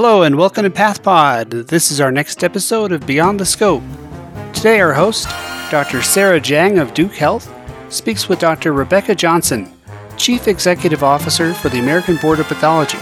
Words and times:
Hello 0.00 0.22
and 0.22 0.38
welcome 0.38 0.62
to 0.62 0.70
PathPod. 0.70 1.66
This 1.66 1.90
is 1.90 2.00
our 2.00 2.12
next 2.12 2.44
episode 2.44 2.92
of 2.92 3.04
Beyond 3.04 3.40
the 3.40 3.44
Scope. 3.44 3.82
Today, 4.52 4.78
our 4.78 4.92
host, 4.92 5.28
Dr. 5.72 6.02
Sara 6.02 6.38
Jiang 6.38 6.80
of 6.80 6.94
Duke 6.94 7.14
Health, 7.14 7.52
speaks 7.88 8.28
with 8.28 8.38
Dr. 8.38 8.72
Rebecca 8.72 9.16
Johnson, 9.16 9.72
Chief 10.16 10.46
Executive 10.46 11.02
Officer 11.02 11.52
for 11.52 11.68
the 11.68 11.80
American 11.80 12.14
Board 12.18 12.38
of 12.38 12.46
Pathology. 12.46 12.98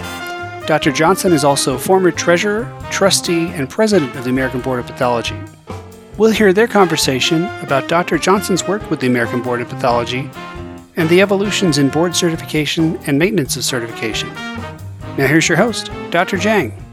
Dr. 0.65 0.91
Johnson 0.91 1.33
is 1.33 1.43
also 1.43 1.77
former 1.77 2.09
treasurer, 2.09 2.67
trustee, 2.89 3.49
and 3.49 3.69
president 3.69 4.15
of 4.15 4.23
the 4.23 4.31
American 4.31 4.61
Board 4.61 4.79
of 4.79 4.87
Pathology. 4.87 5.39
We'll 6.17 6.31
hear 6.31 6.51
their 6.51 6.67
conversation 6.67 7.43
about 7.61 7.87
Dr. 7.87 8.17
Johnson's 8.17 8.67
work 8.67 8.89
with 8.89 9.01
the 9.01 9.07
American 9.07 9.43
Board 9.43 9.61
of 9.61 9.69
Pathology 9.69 10.31
and 10.95 11.07
the 11.09 11.21
evolutions 11.21 11.77
in 11.77 11.89
board 11.89 12.15
certification 12.15 12.97
and 13.05 13.19
maintenance 13.19 13.55
of 13.55 13.63
certification. 13.63 14.33
Now, 15.15 15.27
here's 15.27 15.47
your 15.47 15.59
host, 15.59 15.91
Dr. 16.09 16.37
Jiang. 16.37 16.86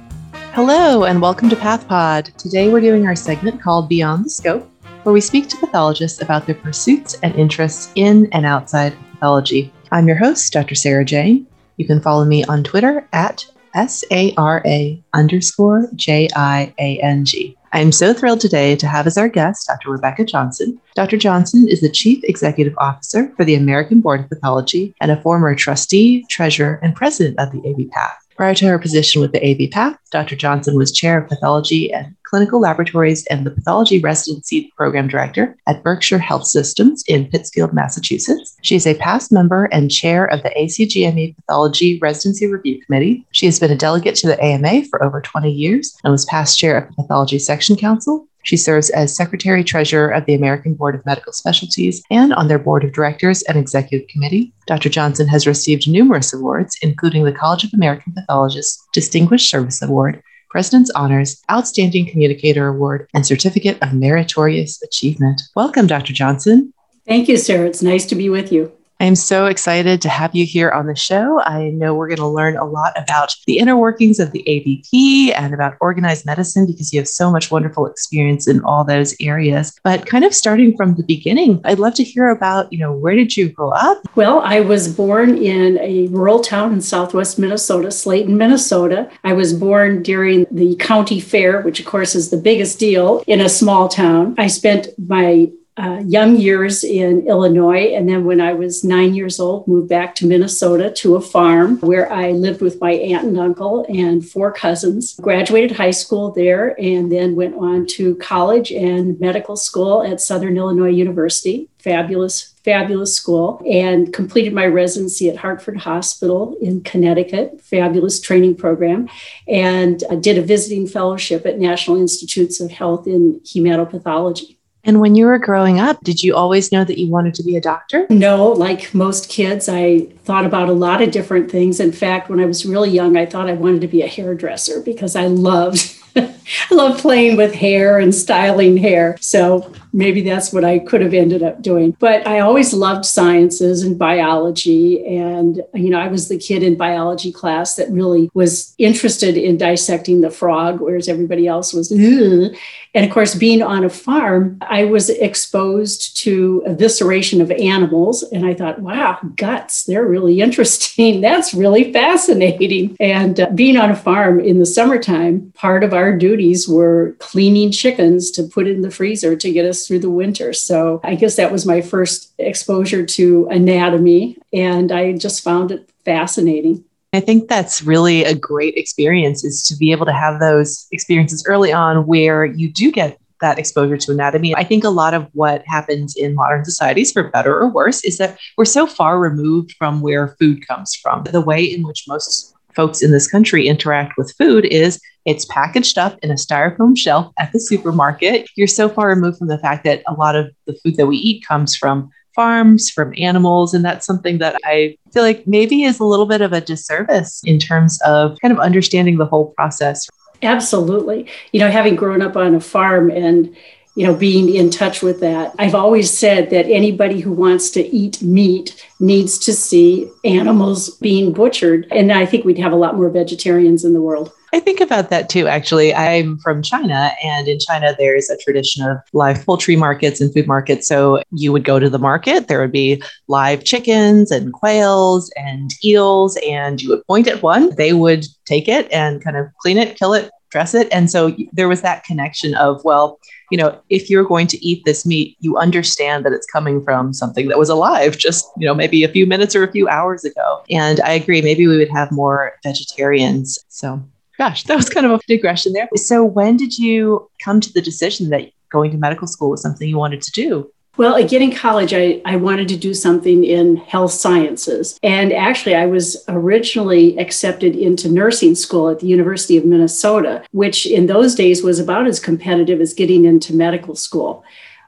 Hello, 0.54 1.02
and 1.02 1.20
welcome 1.20 1.48
to 1.48 1.56
PathPod. 1.56 2.32
Today, 2.36 2.68
we're 2.68 2.80
doing 2.80 3.08
our 3.08 3.16
segment 3.16 3.60
called 3.60 3.88
Beyond 3.88 4.24
the 4.24 4.30
Scope, 4.30 4.70
where 5.02 5.12
we 5.12 5.20
speak 5.20 5.48
to 5.48 5.56
pathologists 5.56 6.22
about 6.22 6.46
their 6.46 6.54
pursuits 6.54 7.18
and 7.24 7.34
interests 7.34 7.90
in 7.96 8.28
and 8.30 8.46
outside 8.46 8.92
of 8.92 9.10
pathology. 9.10 9.72
I'm 9.90 10.06
your 10.06 10.16
host, 10.16 10.52
Dr. 10.52 10.76
Sara 10.76 11.04
Jiang. 11.04 11.44
You 11.76 11.88
can 11.88 12.00
follow 12.00 12.24
me 12.24 12.44
on 12.44 12.62
Twitter 12.62 13.04
at 13.12 13.44
S 13.74 14.04
A 14.12 14.32
R 14.36 14.62
A 14.64 15.02
underscore 15.12 15.88
J 15.96 16.28
I 16.36 16.72
A 16.78 17.00
N 17.00 17.24
G. 17.24 17.56
I'm 17.72 17.90
so 17.90 18.14
thrilled 18.14 18.40
today 18.40 18.76
to 18.76 18.86
have 18.86 19.08
as 19.08 19.18
our 19.18 19.28
guest 19.28 19.66
Dr. 19.66 19.90
Rebecca 19.90 20.24
Johnson. 20.24 20.80
Dr. 20.94 21.16
Johnson 21.16 21.66
is 21.68 21.80
the 21.80 21.90
Chief 21.90 22.22
Executive 22.22 22.74
Officer 22.78 23.32
for 23.36 23.44
the 23.44 23.56
American 23.56 24.00
Board 24.00 24.20
of 24.20 24.28
Pathology 24.28 24.94
and 25.00 25.10
a 25.10 25.20
former 25.20 25.56
trustee, 25.56 26.24
treasurer, 26.30 26.78
and 26.80 26.94
president 26.94 27.40
of 27.40 27.50
the 27.50 27.58
ABPath. 27.58 28.23
Prior 28.36 28.54
to 28.54 28.66
her 28.66 28.78
position 28.78 29.20
with 29.20 29.32
the 29.32 29.40
ABPath, 29.40 29.96
Dr. 30.10 30.34
Johnson 30.34 30.76
was 30.76 30.90
chair 30.90 31.18
of 31.18 31.28
pathology 31.28 31.92
and 31.92 32.16
clinical 32.24 32.58
laboratories 32.58 33.24
and 33.26 33.46
the 33.46 33.50
pathology 33.50 34.00
residency 34.00 34.72
program 34.76 35.06
director 35.06 35.56
at 35.68 35.84
Berkshire 35.84 36.18
Health 36.18 36.44
Systems 36.46 37.04
in 37.06 37.26
Pittsfield, 37.26 37.72
Massachusetts. 37.72 38.56
She 38.62 38.74
is 38.74 38.88
a 38.88 38.94
past 38.94 39.30
member 39.30 39.66
and 39.66 39.88
chair 39.88 40.26
of 40.26 40.42
the 40.42 40.50
ACGME 40.50 41.36
Pathology 41.36 42.00
Residency 42.00 42.48
Review 42.48 42.84
Committee. 42.84 43.24
She 43.30 43.46
has 43.46 43.60
been 43.60 43.70
a 43.70 43.76
delegate 43.76 44.16
to 44.16 44.26
the 44.26 44.42
AMA 44.42 44.86
for 44.86 45.02
over 45.04 45.20
20 45.20 45.52
years 45.52 45.96
and 46.02 46.10
was 46.10 46.24
past 46.24 46.58
chair 46.58 46.76
of 46.76 46.88
the 46.88 47.02
Pathology 47.02 47.38
Section 47.38 47.76
Council 47.76 48.26
she 48.44 48.56
serves 48.56 48.90
as 48.90 49.14
Secretary 49.14 49.64
Treasurer 49.64 50.10
of 50.10 50.26
the 50.26 50.34
American 50.34 50.74
Board 50.74 50.94
of 50.94 51.04
Medical 51.04 51.32
Specialties 51.32 52.02
and 52.10 52.32
on 52.34 52.48
their 52.48 52.58
Board 52.58 52.84
of 52.84 52.92
Directors 52.92 53.42
and 53.42 53.58
Executive 53.58 54.06
Committee. 54.08 54.52
Dr. 54.66 54.88
Johnson 54.88 55.26
has 55.28 55.46
received 55.46 55.88
numerous 55.88 56.32
awards, 56.32 56.76
including 56.82 57.24
the 57.24 57.32
College 57.32 57.64
of 57.64 57.74
American 57.74 58.12
Pathologists 58.12 58.86
Distinguished 58.92 59.50
Service 59.50 59.82
Award, 59.82 60.22
President's 60.50 60.90
Honors, 60.90 61.42
Outstanding 61.50 62.06
Communicator 62.06 62.68
Award, 62.68 63.08
and 63.12 63.26
Certificate 63.26 63.76
of 63.82 63.92
Meritorious 63.92 64.80
Achievement. 64.82 65.42
Welcome, 65.56 65.88
Dr. 65.88 66.12
Johnson. 66.12 66.72
Thank 67.06 67.28
you, 67.28 67.36
Sara. 67.36 67.66
It's 67.66 67.82
nice 67.82 68.06
to 68.06 68.14
be 68.14 68.28
with 68.28 68.52
you. 68.52 68.72
I 69.00 69.06
am 69.06 69.16
so 69.16 69.46
excited 69.46 70.00
to 70.02 70.08
have 70.08 70.34
you 70.34 70.46
here 70.46 70.70
on 70.70 70.86
the 70.86 70.94
show. 70.94 71.40
I 71.40 71.70
know 71.70 71.94
we're 71.94 72.08
going 72.08 72.18
to 72.18 72.28
learn 72.28 72.56
a 72.56 72.64
lot 72.64 72.92
about 72.96 73.34
the 73.46 73.58
inner 73.58 73.76
workings 73.76 74.20
of 74.20 74.30
the 74.30 74.48
ABP 74.48 75.32
and 75.32 75.52
about 75.52 75.76
organized 75.80 76.24
medicine 76.24 76.66
because 76.66 76.92
you 76.92 77.00
have 77.00 77.08
so 77.08 77.30
much 77.30 77.50
wonderful 77.50 77.86
experience 77.86 78.46
in 78.46 78.62
all 78.62 78.84
those 78.84 79.14
areas. 79.20 79.76
But 79.82 80.06
kind 80.06 80.24
of 80.24 80.32
starting 80.32 80.76
from 80.76 80.94
the 80.94 81.02
beginning, 81.02 81.60
I'd 81.64 81.80
love 81.80 81.94
to 81.94 82.04
hear 82.04 82.28
about, 82.28 82.72
you 82.72 82.78
know, 82.78 82.92
where 82.92 83.14
did 83.14 83.36
you 83.36 83.48
grow 83.48 83.70
up? 83.70 84.00
Well, 84.14 84.40
I 84.40 84.60
was 84.60 84.94
born 84.94 85.38
in 85.38 85.78
a 85.80 86.06
rural 86.08 86.40
town 86.40 86.72
in 86.72 86.80
southwest 86.80 87.38
Minnesota, 87.38 87.90
Slayton, 87.90 88.38
Minnesota. 88.38 89.10
I 89.24 89.32
was 89.32 89.52
born 89.52 90.02
during 90.02 90.46
the 90.50 90.76
county 90.76 91.20
fair, 91.20 91.62
which 91.62 91.80
of 91.80 91.86
course 91.86 92.14
is 92.14 92.30
the 92.30 92.36
biggest 92.36 92.78
deal 92.78 93.24
in 93.26 93.40
a 93.40 93.48
small 93.48 93.88
town. 93.88 94.34
I 94.38 94.46
spent 94.46 94.88
my 94.98 95.50
uh, 95.76 96.00
young 96.06 96.36
years 96.36 96.84
in 96.84 97.26
Illinois. 97.26 97.94
And 97.94 98.08
then 98.08 98.24
when 98.24 98.40
I 98.40 98.52
was 98.52 98.84
nine 98.84 99.14
years 99.14 99.40
old, 99.40 99.66
moved 99.66 99.88
back 99.88 100.14
to 100.16 100.26
Minnesota 100.26 100.90
to 100.92 101.16
a 101.16 101.20
farm 101.20 101.80
where 101.80 102.12
I 102.12 102.30
lived 102.30 102.60
with 102.60 102.80
my 102.80 102.92
aunt 102.92 103.24
and 103.24 103.38
uncle 103.38 103.84
and 103.88 104.26
four 104.26 104.52
cousins. 104.52 105.16
Graduated 105.20 105.76
high 105.76 105.90
school 105.90 106.30
there 106.30 106.80
and 106.80 107.10
then 107.10 107.34
went 107.34 107.56
on 107.56 107.86
to 107.86 108.14
college 108.16 108.70
and 108.70 109.18
medical 109.18 109.56
school 109.56 110.04
at 110.04 110.20
Southern 110.20 110.56
Illinois 110.56 110.90
University. 110.90 111.68
Fabulous, 111.78 112.54
fabulous 112.64 113.14
school. 113.14 113.60
And 113.68 114.12
completed 114.12 114.54
my 114.54 114.66
residency 114.66 115.28
at 115.28 115.36
Hartford 115.36 115.78
Hospital 115.78 116.56
in 116.62 116.82
Connecticut. 116.82 117.60
Fabulous 117.60 118.20
training 118.20 118.54
program. 118.54 119.08
And 119.48 120.04
did 120.20 120.38
a 120.38 120.42
visiting 120.42 120.86
fellowship 120.86 121.44
at 121.46 121.58
National 121.58 122.00
Institutes 122.00 122.60
of 122.60 122.70
Health 122.70 123.08
in 123.08 123.40
hematopathology. 123.40 124.53
And 124.84 125.00
when 125.00 125.14
you 125.14 125.26
were 125.26 125.38
growing 125.38 125.80
up, 125.80 126.02
did 126.02 126.22
you 126.22 126.34
always 126.34 126.70
know 126.70 126.84
that 126.84 126.98
you 126.98 127.10
wanted 127.10 127.34
to 127.34 127.42
be 127.42 127.56
a 127.56 127.60
doctor? 127.60 128.06
No, 128.10 128.48
like 128.48 128.94
most 128.94 129.28
kids, 129.28 129.68
I 129.68 130.06
thought 130.24 130.44
about 130.44 130.68
a 130.68 130.72
lot 130.72 131.02
of 131.02 131.10
different 131.10 131.50
things. 131.50 131.80
In 131.80 131.92
fact, 131.92 132.28
when 132.28 132.40
I 132.40 132.44
was 132.44 132.66
really 132.66 132.90
young, 132.90 133.16
I 133.16 133.26
thought 133.26 133.48
I 133.48 133.54
wanted 133.54 133.80
to 133.80 133.88
be 133.88 134.02
a 134.02 134.08
hairdresser 134.08 134.80
because 134.82 135.16
I 135.16 135.26
loved 135.26 135.94
I 136.16 136.74
love 136.74 136.98
playing 136.98 137.36
with 137.36 137.54
hair 137.54 137.98
and 137.98 138.14
styling 138.14 138.76
hair. 138.76 139.16
So 139.20 139.72
maybe 139.92 140.20
that's 140.22 140.52
what 140.52 140.64
I 140.64 140.78
could 140.78 141.00
have 141.00 141.14
ended 141.14 141.42
up 141.42 141.60
doing. 141.60 141.96
But 141.98 142.26
I 142.26 142.40
always 142.40 142.72
loved 142.72 143.04
sciences 143.04 143.82
and 143.82 143.98
biology. 143.98 145.04
And, 145.06 145.62
you 145.74 145.90
know, 145.90 145.98
I 145.98 146.08
was 146.08 146.28
the 146.28 146.38
kid 146.38 146.62
in 146.62 146.76
biology 146.76 147.32
class 147.32 147.76
that 147.76 147.90
really 147.90 148.30
was 148.34 148.74
interested 148.78 149.36
in 149.36 149.56
dissecting 149.56 150.20
the 150.20 150.30
frog, 150.30 150.80
whereas 150.80 151.08
everybody 151.08 151.48
else 151.48 151.72
was, 151.72 151.90
Ugh. 151.90 152.54
And 152.94 153.04
of 153.04 153.10
course, 153.10 153.34
being 153.34 153.62
on 153.62 153.84
a 153.84 153.90
farm, 153.90 154.58
I 154.60 154.84
was 154.84 155.10
exposed 155.10 156.16
to 156.18 156.62
evisceration 156.66 157.40
of 157.40 157.50
animals. 157.50 158.22
And 158.22 158.46
I 158.46 158.54
thought, 158.54 158.80
wow, 158.80 159.18
guts, 159.34 159.82
they're 159.84 160.06
really 160.06 160.40
interesting. 160.46 161.20
That's 161.20 161.54
really 161.54 161.92
fascinating. 161.92 162.96
And 163.00 163.40
uh, 163.40 163.50
being 163.50 163.76
on 163.76 163.90
a 163.90 163.96
farm 163.96 164.38
in 164.38 164.60
the 164.60 164.66
summertime, 164.66 165.52
part 165.56 165.82
of 165.82 165.92
our 165.92 166.04
our 166.04 166.14
duties 166.14 166.68
were 166.68 167.16
cleaning 167.18 167.72
chickens 167.72 168.30
to 168.30 168.42
put 168.42 168.66
in 168.66 168.82
the 168.82 168.90
freezer 168.90 169.34
to 169.34 169.50
get 169.50 169.64
us 169.64 169.86
through 169.86 170.00
the 170.00 170.10
winter. 170.10 170.52
So 170.52 171.00
I 171.02 171.14
guess 171.14 171.36
that 171.36 171.50
was 171.50 171.64
my 171.64 171.80
first 171.80 172.34
exposure 172.38 173.06
to 173.06 173.48
anatomy. 173.50 174.36
And 174.52 174.92
I 174.92 175.12
just 175.12 175.42
found 175.42 175.70
it 175.70 175.88
fascinating. 176.04 176.84
I 177.14 177.20
think 177.20 177.48
that's 177.48 177.80
really 177.80 178.24
a 178.24 178.34
great 178.34 178.74
experience 178.74 179.44
is 179.44 179.62
to 179.64 179.76
be 179.76 179.92
able 179.92 180.04
to 180.06 180.12
have 180.12 180.40
those 180.40 180.88
experiences 180.90 181.44
early 181.46 181.72
on 181.72 182.06
where 182.06 182.44
you 182.44 182.68
do 182.68 182.90
get 182.90 183.18
that 183.40 183.58
exposure 183.58 183.96
to 183.96 184.12
anatomy. 184.12 184.54
I 184.56 184.64
think 184.64 184.82
a 184.82 184.90
lot 184.90 185.14
of 185.14 185.28
what 185.32 185.62
happens 185.66 186.16
in 186.16 186.34
modern 186.34 186.64
societies, 186.64 187.12
for 187.12 187.30
better 187.30 187.54
or 187.54 187.68
worse, 187.68 188.02
is 188.04 188.18
that 188.18 188.38
we're 188.56 188.64
so 188.64 188.86
far 188.86 189.20
removed 189.20 189.76
from 189.78 190.00
where 190.00 190.34
food 190.40 190.66
comes 190.66 190.94
from. 190.94 191.22
The 191.24 191.40
way 191.40 191.62
in 191.62 191.86
which 191.86 192.04
most 192.08 192.52
folks 192.74 193.00
in 193.00 193.12
this 193.12 193.30
country 193.30 193.68
interact 193.68 194.14
with 194.18 194.34
food 194.36 194.64
is 194.64 195.00
it's 195.24 195.44
packaged 195.44 195.98
up 195.98 196.18
in 196.22 196.30
a 196.32 196.34
styrofoam 196.34 196.96
shelf 196.96 197.32
at 197.38 197.52
the 197.52 197.60
supermarket. 197.60 198.48
You're 198.56 198.66
so 198.66 198.88
far 198.88 199.08
removed 199.08 199.38
from 199.38 199.48
the 199.48 199.58
fact 199.58 199.84
that 199.84 200.02
a 200.08 200.14
lot 200.14 200.34
of 200.34 200.50
the 200.66 200.76
food 200.82 200.96
that 200.96 201.06
we 201.06 201.16
eat 201.16 201.46
comes 201.46 201.76
from 201.76 202.10
farms, 202.34 202.90
from 202.90 203.14
animals. 203.18 203.74
And 203.74 203.84
that's 203.84 204.06
something 204.06 204.38
that 204.38 204.56
I 204.64 204.96
feel 205.12 205.22
like 205.22 205.46
maybe 205.46 205.84
is 205.84 206.00
a 206.00 206.04
little 206.04 206.26
bit 206.26 206.40
of 206.40 206.52
a 206.52 206.60
disservice 206.60 207.42
in 207.44 207.58
terms 207.58 208.00
of 208.02 208.36
kind 208.40 208.52
of 208.52 208.60
understanding 208.60 209.18
the 209.18 209.26
whole 209.26 209.52
process. 209.52 210.08
Absolutely. 210.42 211.26
You 211.52 211.60
know, 211.60 211.70
having 211.70 211.96
grown 211.96 212.22
up 212.22 212.36
on 212.36 212.54
a 212.54 212.60
farm 212.60 213.10
and 213.10 213.54
you 213.94 214.06
know, 214.06 214.14
being 214.14 214.52
in 214.52 214.70
touch 214.70 215.02
with 215.02 215.20
that. 215.20 215.54
I've 215.58 215.74
always 215.74 216.10
said 216.10 216.50
that 216.50 216.66
anybody 216.66 217.20
who 217.20 217.32
wants 217.32 217.70
to 217.70 217.80
eat 217.80 218.20
meat 218.22 218.84
needs 218.98 219.38
to 219.40 219.52
see 219.52 220.10
animals 220.24 220.90
being 220.98 221.32
butchered. 221.32 221.86
And 221.92 222.12
I 222.12 222.26
think 222.26 222.44
we'd 222.44 222.58
have 222.58 222.72
a 222.72 222.76
lot 222.76 222.96
more 222.96 223.08
vegetarians 223.08 223.84
in 223.84 223.92
the 223.92 224.02
world. 224.02 224.32
I 224.52 224.60
think 224.60 224.80
about 224.80 225.10
that 225.10 225.28
too, 225.28 225.48
actually. 225.48 225.92
I'm 225.92 226.38
from 226.38 226.62
China, 226.62 227.10
and 227.24 227.48
in 227.48 227.58
China, 227.58 227.92
there's 227.98 228.30
a 228.30 228.36
tradition 228.36 228.88
of 228.88 228.98
live 229.12 229.44
poultry 229.44 229.74
markets 229.74 230.20
and 230.20 230.32
food 230.32 230.46
markets. 230.46 230.86
So 230.86 231.20
you 231.32 231.50
would 231.50 231.64
go 231.64 231.80
to 231.80 231.90
the 231.90 231.98
market, 231.98 232.46
there 232.46 232.60
would 232.60 232.70
be 232.70 233.02
live 233.26 233.64
chickens 233.64 234.30
and 234.30 234.52
quails 234.52 235.28
and 235.36 235.72
eels, 235.84 236.38
and 236.46 236.80
you 236.80 236.90
would 236.90 237.04
point 237.08 237.26
at 237.26 237.42
one, 237.42 237.74
they 237.74 237.94
would 237.94 238.26
take 238.44 238.68
it 238.68 238.86
and 238.92 239.24
kind 239.24 239.36
of 239.36 239.48
clean 239.60 239.76
it, 239.76 239.98
kill 239.98 240.14
it, 240.14 240.30
dress 240.54 240.72
it. 240.72 240.86
And 240.92 241.10
so 241.10 241.36
there 241.52 241.68
was 241.68 241.82
that 241.82 242.04
connection 242.04 242.54
of, 242.54 242.84
well, 242.84 243.18
you 243.50 243.58
know, 243.58 243.76
if 243.90 244.08
you're 244.08 244.24
going 244.24 244.46
to 244.46 244.64
eat 244.64 244.84
this 244.84 245.04
meat, 245.04 245.36
you 245.40 245.56
understand 245.56 246.24
that 246.24 246.32
it's 246.32 246.46
coming 246.46 246.80
from 246.84 247.12
something 247.12 247.48
that 247.48 247.58
was 247.58 247.68
alive 247.68 248.16
just, 248.16 248.48
you 248.56 248.64
know, 248.64 248.72
maybe 248.72 249.02
a 249.02 249.08
few 249.08 249.26
minutes 249.26 249.56
or 249.56 249.64
a 249.64 249.72
few 249.72 249.88
hours 249.88 250.24
ago. 250.24 250.62
And 250.70 251.00
I 251.00 251.10
agree, 251.14 251.42
maybe 251.42 251.66
we 251.66 251.76
would 251.76 251.90
have 251.90 252.12
more 252.12 252.52
vegetarians. 252.62 253.58
So, 253.68 254.00
gosh, 254.38 254.62
that 254.64 254.76
was 254.76 254.88
kind 254.88 255.04
of 255.04 255.12
a 255.12 255.20
digression 255.26 255.72
there. 255.72 255.88
So, 255.96 256.24
when 256.24 256.56
did 256.56 256.78
you 256.78 257.28
come 257.42 257.60
to 257.60 257.72
the 257.72 257.82
decision 257.82 258.30
that 258.30 258.48
going 258.70 258.92
to 258.92 258.96
medical 258.96 259.26
school 259.26 259.50
was 259.50 259.60
something 259.60 259.88
you 259.88 259.98
wanted 259.98 260.22
to 260.22 260.30
do? 260.30 260.70
Well, 260.96 261.16
again, 261.16 261.42
in 261.42 261.52
college, 261.52 261.92
I, 261.92 262.22
I 262.24 262.36
wanted 262.36 262.68
to 262.68 262.76
do 262.76 262.94
something 262.94 263.42
in 263.42 263.76
health 263.76 264.12
sciences. 264.12 264.98
And 265.02 265.32
actually, 265.32 265.74
I 265.74 265.86
was 265.86 266.22
originally 266.28 267.18
accepted 267.18 267.74
into 267.74 268.08
nursing 268.08 268.54
school 268.54 268.88
at 268.88 269.00
the 269.00 269.08
University 269.08 269.56
of 269.56 269.64
Minnesota, 269.64 270.44
which 270.52 270.86
in 270.86 271.06
those 271.06 271.34
days 271.34 271.64
was 271.64 271.80
about 271.80 272.06
as 272.06 272.20
competitive 272.20 272.80
as 272.80 272.94
getting 272.94 273.24
into 273.24 273.54
medical 273.54 273.96
school. 273.96 274.44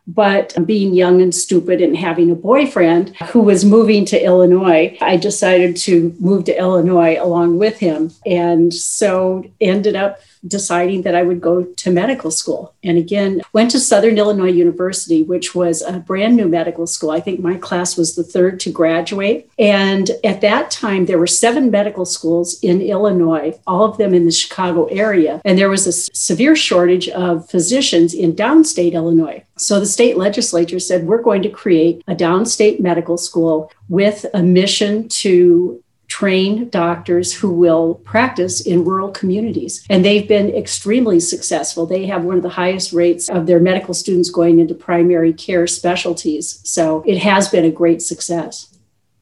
But 0.08 0.54
being 0.64 0.94
young 0.94 1.20
and 1.20 1.34
stupid 1.34 1.80
and 1.80 1.96
having 1.96 2.30
a 2.30 2.36
boyfriend 2.36 3.16
who 3.16 3.40
was 3.40 3.64
moving 3.64 4.04
to 4.04 4.24
Illinois, 4.24 4.96
I 5.00 5.16
decided 5.16 5.76
to 5.78 6.14
move 6.20 6.44
to 6.44 6.56
Illinois 6.56 7.16
along 7.20 7.58
with 7.58 7.78
him. 7.78 8.12
And 8.24 8.72
so 8.72 9.44
ended 9.60 9.96
up 9.96 10.20
deciding 10.46 11.02
that 11.02 11.14
I 11.14 11.22
would 11.22 11.40
go 11.40 11.64
to 11.64 11.90
medical 11.90 12.30
school. 12.30 12.74
And 12.82 12.98
again, 12.98 13.42
went 13.52 13.70
to 13.72 13.80
Southern 13.80 14.18
Illinois 14.18 14.52
University, 14.52 15.22
which 15.22 15.54
was 15.54 15.82
a 15.82 15.98
brand 15.98 16.36
new 16.36 16.48
medical 16.48 16.86
school. 16.86 17.10
I 17.10 17.20
think 17.20 17.40
my 17.40 17.56
class 17.56 17.96
was 17.96 18.14
the 18.14 18.24
third 18.24 18.60
to 18.60 18.70
graduate. 18.70 19.50
And 19.58 20.10
at 20.24 20.40
that 20.42 20.70
time, 20.70 21.06
there 21.06 21.18
were 21.18 21.26
seven 21.26 21.70
medical 21.70 22.04
schools 22.04 22.58
in 22.62 22.80
Illinois, 22.80 23.58
all 23.66 23.84
of 23.84 23.98
them 23.98 24.14
in 24.14 24.26
the 24.26 24.32
Chicago 24.32 24.86
area. 24.86 25.40
And 25.44 25.58
there 25.58 25.70
was 25.70 25.86
a 25.86 25.92
severe 25.92 26.56
shortage 26.56 27.08
of 27.08 27.48
physicians 27.48 28.14
in 28.14 28.34
downstate 28.34 28.92
Illinois. 28.92 29.44
So 29.56 29.80
the 29.80 29.86
state 29.86 30.16
legislature 30.16 30.78
said, 30.78 31.06
we're 31.06 31.22
going 31.22 31.42
to 31.42 31.48
create 31.48 32.02
a 32.06 32.14
downstate 32.14 32.80
medical 32.80 33.16
school 33.16 33.72
with 33.88 34.26
a 34.34 34.42
mission 34.42 35.08
to 35.08 35.82
train 36.16 36.66
doctors 36.70 37.34
who 37.34 37.52
will 37.52 37.96
practice 37.96 38.62
in 38.62 38.82
rural 38.86 39.10
communities. 39.10 39.84
And 39.90 40.02
they've 40.02 40.26
been 40.26 40.48
extremely 40.48 41.20
successful. 41.20 41.84
They 41.84 42.06
have 42.06 42.24
one 42.24 42.38
of 42.38 42.42
the 42.42 42.48
highest 42.48 42.94
rates 42.94 43.28
of 43.28 43.46
their 43.46 43.60
medical 43.60 43.92
students 43.92 44.30
going 44.30 44.58
into 44.58 44.74
primary 44.74 45.34
care 45.34 45.66
specialties. 45.66 46.62
So 46.64 47.04
it 47.06 47.18
has 47.18 47.50
been 47.50 47.66
a 47.66 47.70
great 47.70 48.00
success. 48.00 48.74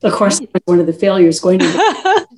Of 0.05 0.13
course, 0.13 0.41
one 0.67 0.79
of 0.79 0.87
the 0.87 0.93
failures 0.93 1.41
going 1.41 1.63
into, 1.63 1.79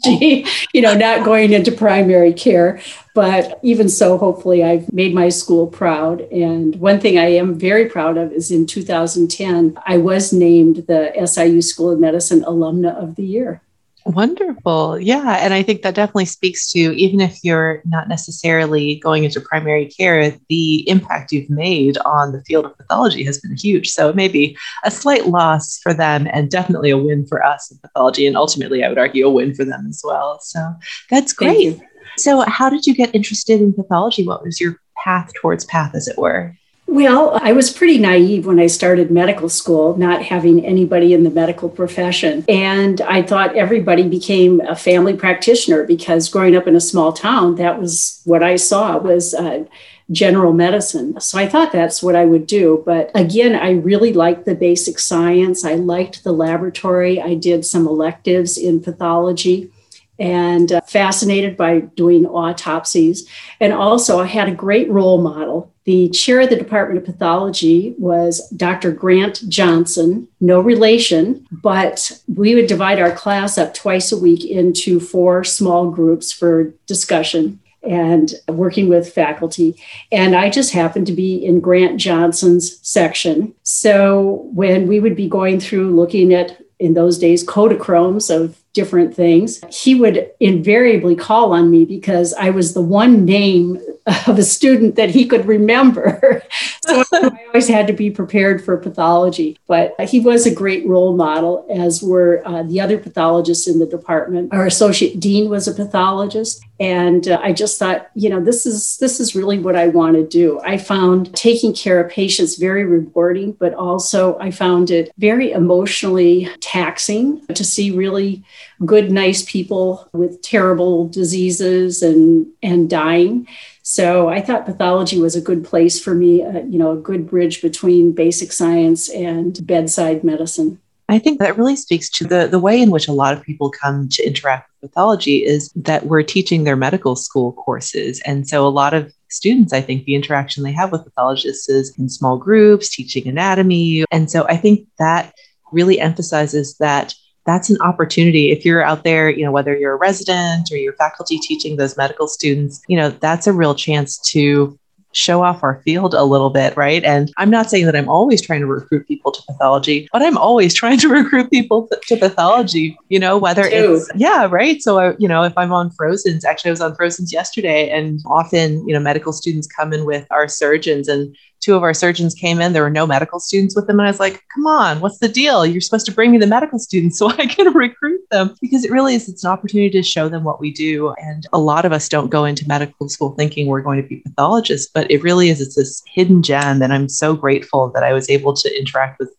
you 0.72 0.80
know, 0.80 0.94
not 0.94 1.22
going 1.22 1.52
into 1.52 1.70
primary 1.70 2.32
care. 2.32 2.80
But 3.14 3.60
even 3.62 3.90
so, 3.90 4.16
hopefully, 4.16 4.64
I've 4.64 4.90
made 4.90 5.12
my 5.12 5.28
school 5.28 5.66
proud. 5.66 6.22
And 6.32 6.76
one 6.76 6.98
thing 6.98 7.18
I 7.18 7.26
am 7.26 7.58
very 7.58 7.90
proud 7.90 8.16
of 8.16 8.32
is 8.32 8.50
in 8.50 8.64
2010, 8.64 9.76
I 9.84 9.98
was 9.98 10.32
named 10.32 10.86
the 10.86 11.12
SIU 11.26 11.60
School 11.60 11.90
of 11.90 12.00
Medicine 12.00 12.42
Alumna 12.42 12.96
of 12.96 13.16
the 13.16 13.24
Year. 13.24 13.60
Wonderful. 14.04 15.00
Yeah. 15.00 15.38
And 15.40 15.52
I 15.52 15.62
think 15.62 15.82
that 15.82 15.96
definitely 15.96 16.26
speaks 16.26 16.70
to 16.72 16.78
even 16.78 17.20
if 17.20 17.42
you're 17.42 17.82
not 17.84 18.08
necessarily 18.08 19.00
going 19.00 19.24
into 19.24 19.40
primary 19.40 19.86
care, 19.86 20.32
the 20.48 20.88
impact 20.88 21.32
you've 21.32 21.50
made 21.50 21.98
on 21.98 22.30
the 22.30 22.42
field 22.42 22.66
of 22.66 22.78
pathology 22.78 23.24
has 23.24 23.38
been 23.38 23.56
huge. 23.56 23.90
So 23.90 24.08
it 24.08 24.14
may 24.14 24.28
be 24.28 24.56
a 24.84 24.92
slight 24.92 25.26
loss 25.26 25.78
for 25.78 25.92
them 25.92 26.28
and 26.32 26.50
definitely 26.50 26.90
a 26.90 26.98
win 26.98 27.26
for 27.26 27.44
us 27.44 27.70
in 27.70 27.78
pathology. 27.78 28.26
And 28.28 28.36
ultimately, 28.36 28.84
I 28.84 28.88
would 28.88 28.98
argue 28.98 29.26
a 29.26 29.30
win 29.30 29.54
for 29.54 29.64
them 29.64 29.86
as 29.88 30.02
well. 30.04 30.38
So 30.40 30.74
that's 31.10 31.32
great. 31.32 31.80
So, 32.16 32.42
how 32.42 32.70
did 32.70 32.86
you 32.86 32.94
get 32.94 33.14
interested 33.14 33.60
in 33.60 33.72
pathology? 33.72 34.26
What 34.26 34.44
was 34.44 34.60
your 34.60 34.80
path 35.04 35.32
towards 35.34 35.64
path, 35.64 35.94
as 35.94 36.08
it 36.08 36.16
were? 36.16 36.56
Well, 36.88 37.38
I 37.42 37.52
was 37.52 37.72
pretty 37.72 37.98
naive 37.98 38.46
when 38.46 38.60
I 38.60 38.68
started 38.68 39.10
medical 39.10 39.48
school, 39.48 39.96
not 39.96 40.22
having 40.22 40.64
anybody 40.64 41.12
in 41.12 41.24
the 41.24 41.30
medical 41.30 41.68
profession. 41.68 42.44
And 42.48 43.00
I 43.00 43.22
thought 43.22 43.56
everybody 43.56 44.08
became 44.08 44.60
a 44.60 44.76
family 44.76 45.14
practitioner 45.14 45.84
because 45.84 46.28
growing 46.28 46.54
up 46.54 46.68
in 46.68 46.76
a 46.76 46.80
small 46.80 47.12
town, 47.12 47.56
that 47.56 47.80
was 47.80 48.20
what 48.24 48.42
I 48.42 48.54
saw 48.54 48.98
was 48.98 49.34
uh, 49.34 49.64
general 50.12 50.52
medicine. 50.52 51.20
So 51.20 51.38
I 51.38 51.48
thought 51.48 51.72
that's 51.72 52.02
what 52.04 52.14
I 52.14 52.24
would 52.24 52.46
do. 52.46 52.82
But 52.86 53.10
again, 53.14 53.56
I 53.56 53.72
really 53.72 54.12
liked 54.12 54.44
the 54.44 54.54
basic 54.54 55.00
science. 55.00 55.64
I 55.64 55.74
liked 55.74 56.22
the 56.22 56.32
laboratory. 56.32 57.20
I 57.20 57.34
did 57.34 57.64
some 57.64 57.88
electives 57.88 58.56
in 58.56 58.80
pathology 58.80 59.72
and 60.18 60.72
uh, 60.72 60.80
fascinated 60.82 61.56
by 61.56 61.80
doing 61.80 62.26
autopsies. 62.26 63.28
And 63.60 63.72
also, 63.72 64.20
I 64.20 64.26
had 64.26 64.48
a 64.48 64.54
great 64.54 64.88
role 64.88 65.20
model. 65.20 65.72
The 65.86 66.08
chair 66.10 66.40
of 66.40 66.50
the 66.50 66.56
Department 66.56 66.98
of 66.98 67.06
Pathology 67.06 67.94
was 67.96 68.46
Dr. 68.50 68.90
Grant 68.90 69.48
Johnson, 69.48 70.26
no 70.40 70.60
relation, 70.60 71.46
but 71.50 72.20
we 72.26 72.56
would 72.56 72.66
divide 72.66 72.98
our 72.98 73.12
class 73.12 73.56
up 73.56 73.72
twice 73.72 74.10
a 74.10 74.18
week 74.18 74.44
into 74.44 74.98
four 74.98 75.44
small 75.44 75.90
groups 75.90 76.32
for 76.32 76.74
discussion 76.86 77.60
and 77.84 78.34
working 78.48 78.88
with 78.88 79.14
faculty. 79.14 79.80
And 80.10 80.34
I 80.34 80.50
just 80.50 80.72
happened 80.72 81.06
to 81.06 81.12
be 81.12 81.36
in 81.36 81.60
Grant 81.60 82.00
Johnson's 82.00 82.84
section. 82.86 83.54
So 83.62 84.48
when 84.52 84.88
we 84.88 84.98
would 84.98 85.14
be 85.14 85.28
going 85.28 85.60
through 85.60 85.94
looking 85.94 86.34
at 86.34 86.60
in 86.78 86.94
those 86.94 87.18
days 87.18 87.46
Kodachromes 87.46 88.28
of 88.28 88.60
different 88.76 89.16
things. 89.16 89.60
He 89.70 89.94
would 89.94 90.30
invariably 90.38 91.16
call 91.16 91.52
on 91.52 91.70
me 91.70 91.86
because 91.86 92.34
I 92.34 92.50
was 92.50 92.74
the 92.74 92.82
one 92.82 93.24
name 93.24 93.80
of 94.28 94.38
a 94.38 94.42
student 94.42 94.94
that 94.96 95.10
he 95.10 95.26
could 95.26 95.46
remember. 95.46 96.42
so 96.86 97.02
I 97.12 97.46
always 97.48 97.66
had 97.66 97.86
to 97.86 97.94
be 97.94 98.10
prepared 98.10 98.62
for 98.62 98.76
pathology. 98.76 99.58
But 99.66 99.98
he 100.02 100.20
was 100.20 100.46
a 100.46 100.54
great 100.54 100.86
role 100.86 101.16
model, 101.16 101.66
as 101.70 102.02
were 102.02 102.42
uh, 102.44 102.62
the 102.64 102.80
other 102.80 102.98
pathologists 102.98 103.66
in 103.66 103.78
the 103.78 103.86
department. 103.86 104.52
Our 104.52 104.66
associate 104.66 105.18
dean 105.18 105.48
was 105.48 105.66
a 105.66 105.72
pathologist. 105.72 106.62
And 106.78 107.28
uh, 107.28 107.40
I 107.42 107.52
just 107.52 107.78
thought, 107.78 108.10
you 108.14 108.28
know, 108.28 108.40
this 108.40 108.66
is 108.66 108.98
this 108.98 109.18
is 109.18 109.34
really 109.34 109.58
what 109.58 109.76
I 109.76 109.88
want 109.88 110.16
to 110.16 110.26
do. 110.26 110.60
I 110.64 110.76
found 110.76 111.34
taking 111.34 111.74
care 111.74 112.00
of 112.00 112.10
patients 112.10 112.56
very 112.56 112.84
rewarding, 112.84 113.52
but 113.52 113.72
also 113.74 114.38
I 114.38 114.50
found 114.50 114.90
it 114.90 115.10
very 115.16 115.52
emotionally 115.52 116.50
taxing 116.60 117.46
to 117.46 117.64
see 117.64 117.90
really 117.90 118.44
good, 118.84 119.10
nice 119.10 119.42
people 119.50 120.08
with 120.12 120.42
terrible 120.42 121.08
diseases 121.08 122.02
and 122.02 122.46
and 122.62 122.90
dying. 122.90 123.48
So 123.82 124.28
I 124.28 124.40
thought 124.40 124.66
pathology 124.66 125.20
was 125.20 125.36
a 125.36 125.40
good 125.40 125.64
place 125.64 126.00
for 126.02 126.12
me, 126.12 126.42
uh, 126.42 126.64
you 126.64 126.76
know, 126.76 126.90
a 126.90 126.96
good 126.96 127.30
bridge 127.30 127.62
between 127.62 128.12
basic 128.12 128.52
science 128.52 129.08
and 129.08 129.64
bedside 129.64 130.24
medicine. 130.24 130.80
I 131.08 131.18
think 131.18 131.38
that 131.38 131.56
really 131.56 131.76
speaks 131.76 132.10
to 132.10 132.24
the, 132.24 132.48
the 132.48 132.58
way 132.58 132.80
in 132.80 132.90
which 132.90 133.06
a 133.06 133.12
lot 133.12 133.32
of 133.32 133.42
people 133.42 133.70
come 133.70 134.08
to 134.08 134.26
interact 134.26 134.70
with 134.80 134.90
pathology 134.90 135.44
is 135.44 135.72
that 135.76 136.06
we're 136.06 136.22
teaching 136.22 136.64
their 136.64 136.76
medical 136.76 137.14
school 137.14 137.52
courses. 137.52 138.20
And 138.26 138.48
so 138.48 138.66
a 138.66 138.68
lot 138.68 138.92
of 138.92 139.12
students, 139.28 139.72
I 139.72 139.80
think 139.80 140.04
the 140.04 140.14
interaction 140.14 140.64
they 140.64 140.72
have 140.72 140.90
with 140.90 141.04
pathologists 141.04 141.68
is 141.68 141.96
in 141.96 142.08
small 142.08 142.36
groups, 142.36 142.88
teaching 142.88 143.28
anatomy. 143.28 144.04
And 144.10 144.30
so 144.30 144.46
I 144.48 144.56
think 144.56 144.88
that 144.98 145.32
really 145.72 146.00
emphasizes 146.00 146.76
that 146.78 147.14
that's 147.44 147.70
an 147.70 147.80
opportunity 147.80 148.50
if 148.50 148.64
you're 148.64 148.82
out 148.82 149.04
there 149.04 149.30
you 149.30 149.44
know 149.44 149.52
whether 149.52 149.76
you're 149.76 149.94
a 149.94 149.98
resident 149.98 150.68
or 150.72 150.76
you're 150.76 150.92
faculty 150.94 151.38
teaching 151.38 151.76
those 151.76 151.96
medical 151.96 152.26
students 152.26 152.82
you 152.88 152.96
know 152.96 153.08
that's 153.08 153.46
a 153.46 153.52
real 153.52 153.74
chance 153.74 154.18
to 154.18 154.78
show 155.16 155.42
off 155.42 155.62
our 155.62 155.80
field 155.84 156.14
a 156.14 156.24
little 156.24 156.50
bit, 156.50 156.76
right? 156.76 157.02
And 157.04 157.32
I'm 157.36 157.50
not 157.50 157.70
saying 157.70 157.86
that 157.86 157.96
I'm 157.96 158.08
always 158.08 158.40
trying 158.42 158.60
to 158.60 158.66
recruit 158.66 159.08
people 159.08 159.32
to 159.32 159.42
pathology, 159.42 160.08
but 160.12 160.22
I'm 160.22 160.38
always 160.38 160.74
trying 160.80 160.98
to 160.98 161.08
recruit 161.08 161.50
people 161.50 161.88
to 162.08 162.16
pathology, 162.16 162.96
you 163.08 163.18
know, 163.18 163.38
whether 163.38 163.62
it's, 163.62 164.08
yeah, 164.14 164.46
right. 164.50 164.80
So, 164.82 164.98
I, 164.98 165.14
you 165.18 165.28
know, 165.28 165.42
if 165.42 165.56
I'm 165.56 165.72
on 165.72 165.90
Frozen's, 165.90 166.44
actually, 166.44 166.70
I 166.70 166.72
was 166.72 166.80
on 166.80 166.94
Frozen's 166.94 167.32
yesterday, 167.32 167.90
and 167.90 168.20
often, 168.26 168.86
you 168.86 168.94
know, 168.94 169.00
medical 169.00 169.32
students 169.32 169.66
come 169.66 169.92
in 169.92 170.04
with 170.04 170.26
our 170.30 170.48
surgeons 170.48 171.08
and 171.08 171.34
two 171.60 171.74
of 171.74 171.82
our 171.82 171.94
surgeons 171.94 172.34
came 172.34 172.60
in. 172.60 172.72
There 172.72 172.82
were 172.82 172.90
no 172.90 173.06
medical 173.06 173.40
students 173.40 173.74
with 173.74 173.86
them. 173.86 173.98
And 173.98 174.06
I 174.06 174.10
was 174.10 174.20
like, 174.20 174.42
come 174.54 174.66
on, 174.66 175.00
what's 175.00 175.18
the 175.18 175.28
deal? 175.28 175.66
You're 175.66 175.80
supposed 175.80 176.06
to 176.06 176.12
bring 176.12 176.30
me 176.30 176.38
the 176.38 176.46
medical 176.46 176.78
students 176.78 177.18
so 177.18 177.28
I 177.28 177.46
can 177.46 177.72
recruit 177.72 178.20
them 178.30 178.54
because 178.60 178.84
it 178.84 178.90
really 178.90 179.14
is, 179.14 179.28
it's 179.28 179.44
an 179.44 179.50
opportunity 179.50 179.90
to 179.90 180.02
show 180.02 180.28
them 180.28 180.44
what 180.44 180.60
we 180.60 180.70
do. 180.70 181.12
And 181.18 181.46
a 181.52 181.58
lot 181.58 181.84
of 181.84 181.92
us 181.92 182.08
don't 182.08 182.30
go 182.30 182.44
into 182.44 182.66
medical 182.68 183.08
school 183.08 183.30
thinking 183.30 183.66
we're 183.66 183.82
going 183.82 184.00
to 184.00 184.08
be 184.08 184.16
pathologists, 184.16 184.90
but 184.92 185.05
it 185.10 185.22
really 185.22 185.48
is, 185.48 185.60
it's 185.60 185.76
this 185.76 186.02
hidden 186.06 186.42
gem. 186.42 186.82
And 186.82 186.92
I'm 186.92 187.08
so 187.08 187.34
grateful 187.34 187.90
that 187.90 188.02
I 188.02 188.12
was 188.12 188.28
able 188.30 188.54
to 188.54 188.78
interact 188.78 189.18
with 189.18 189.30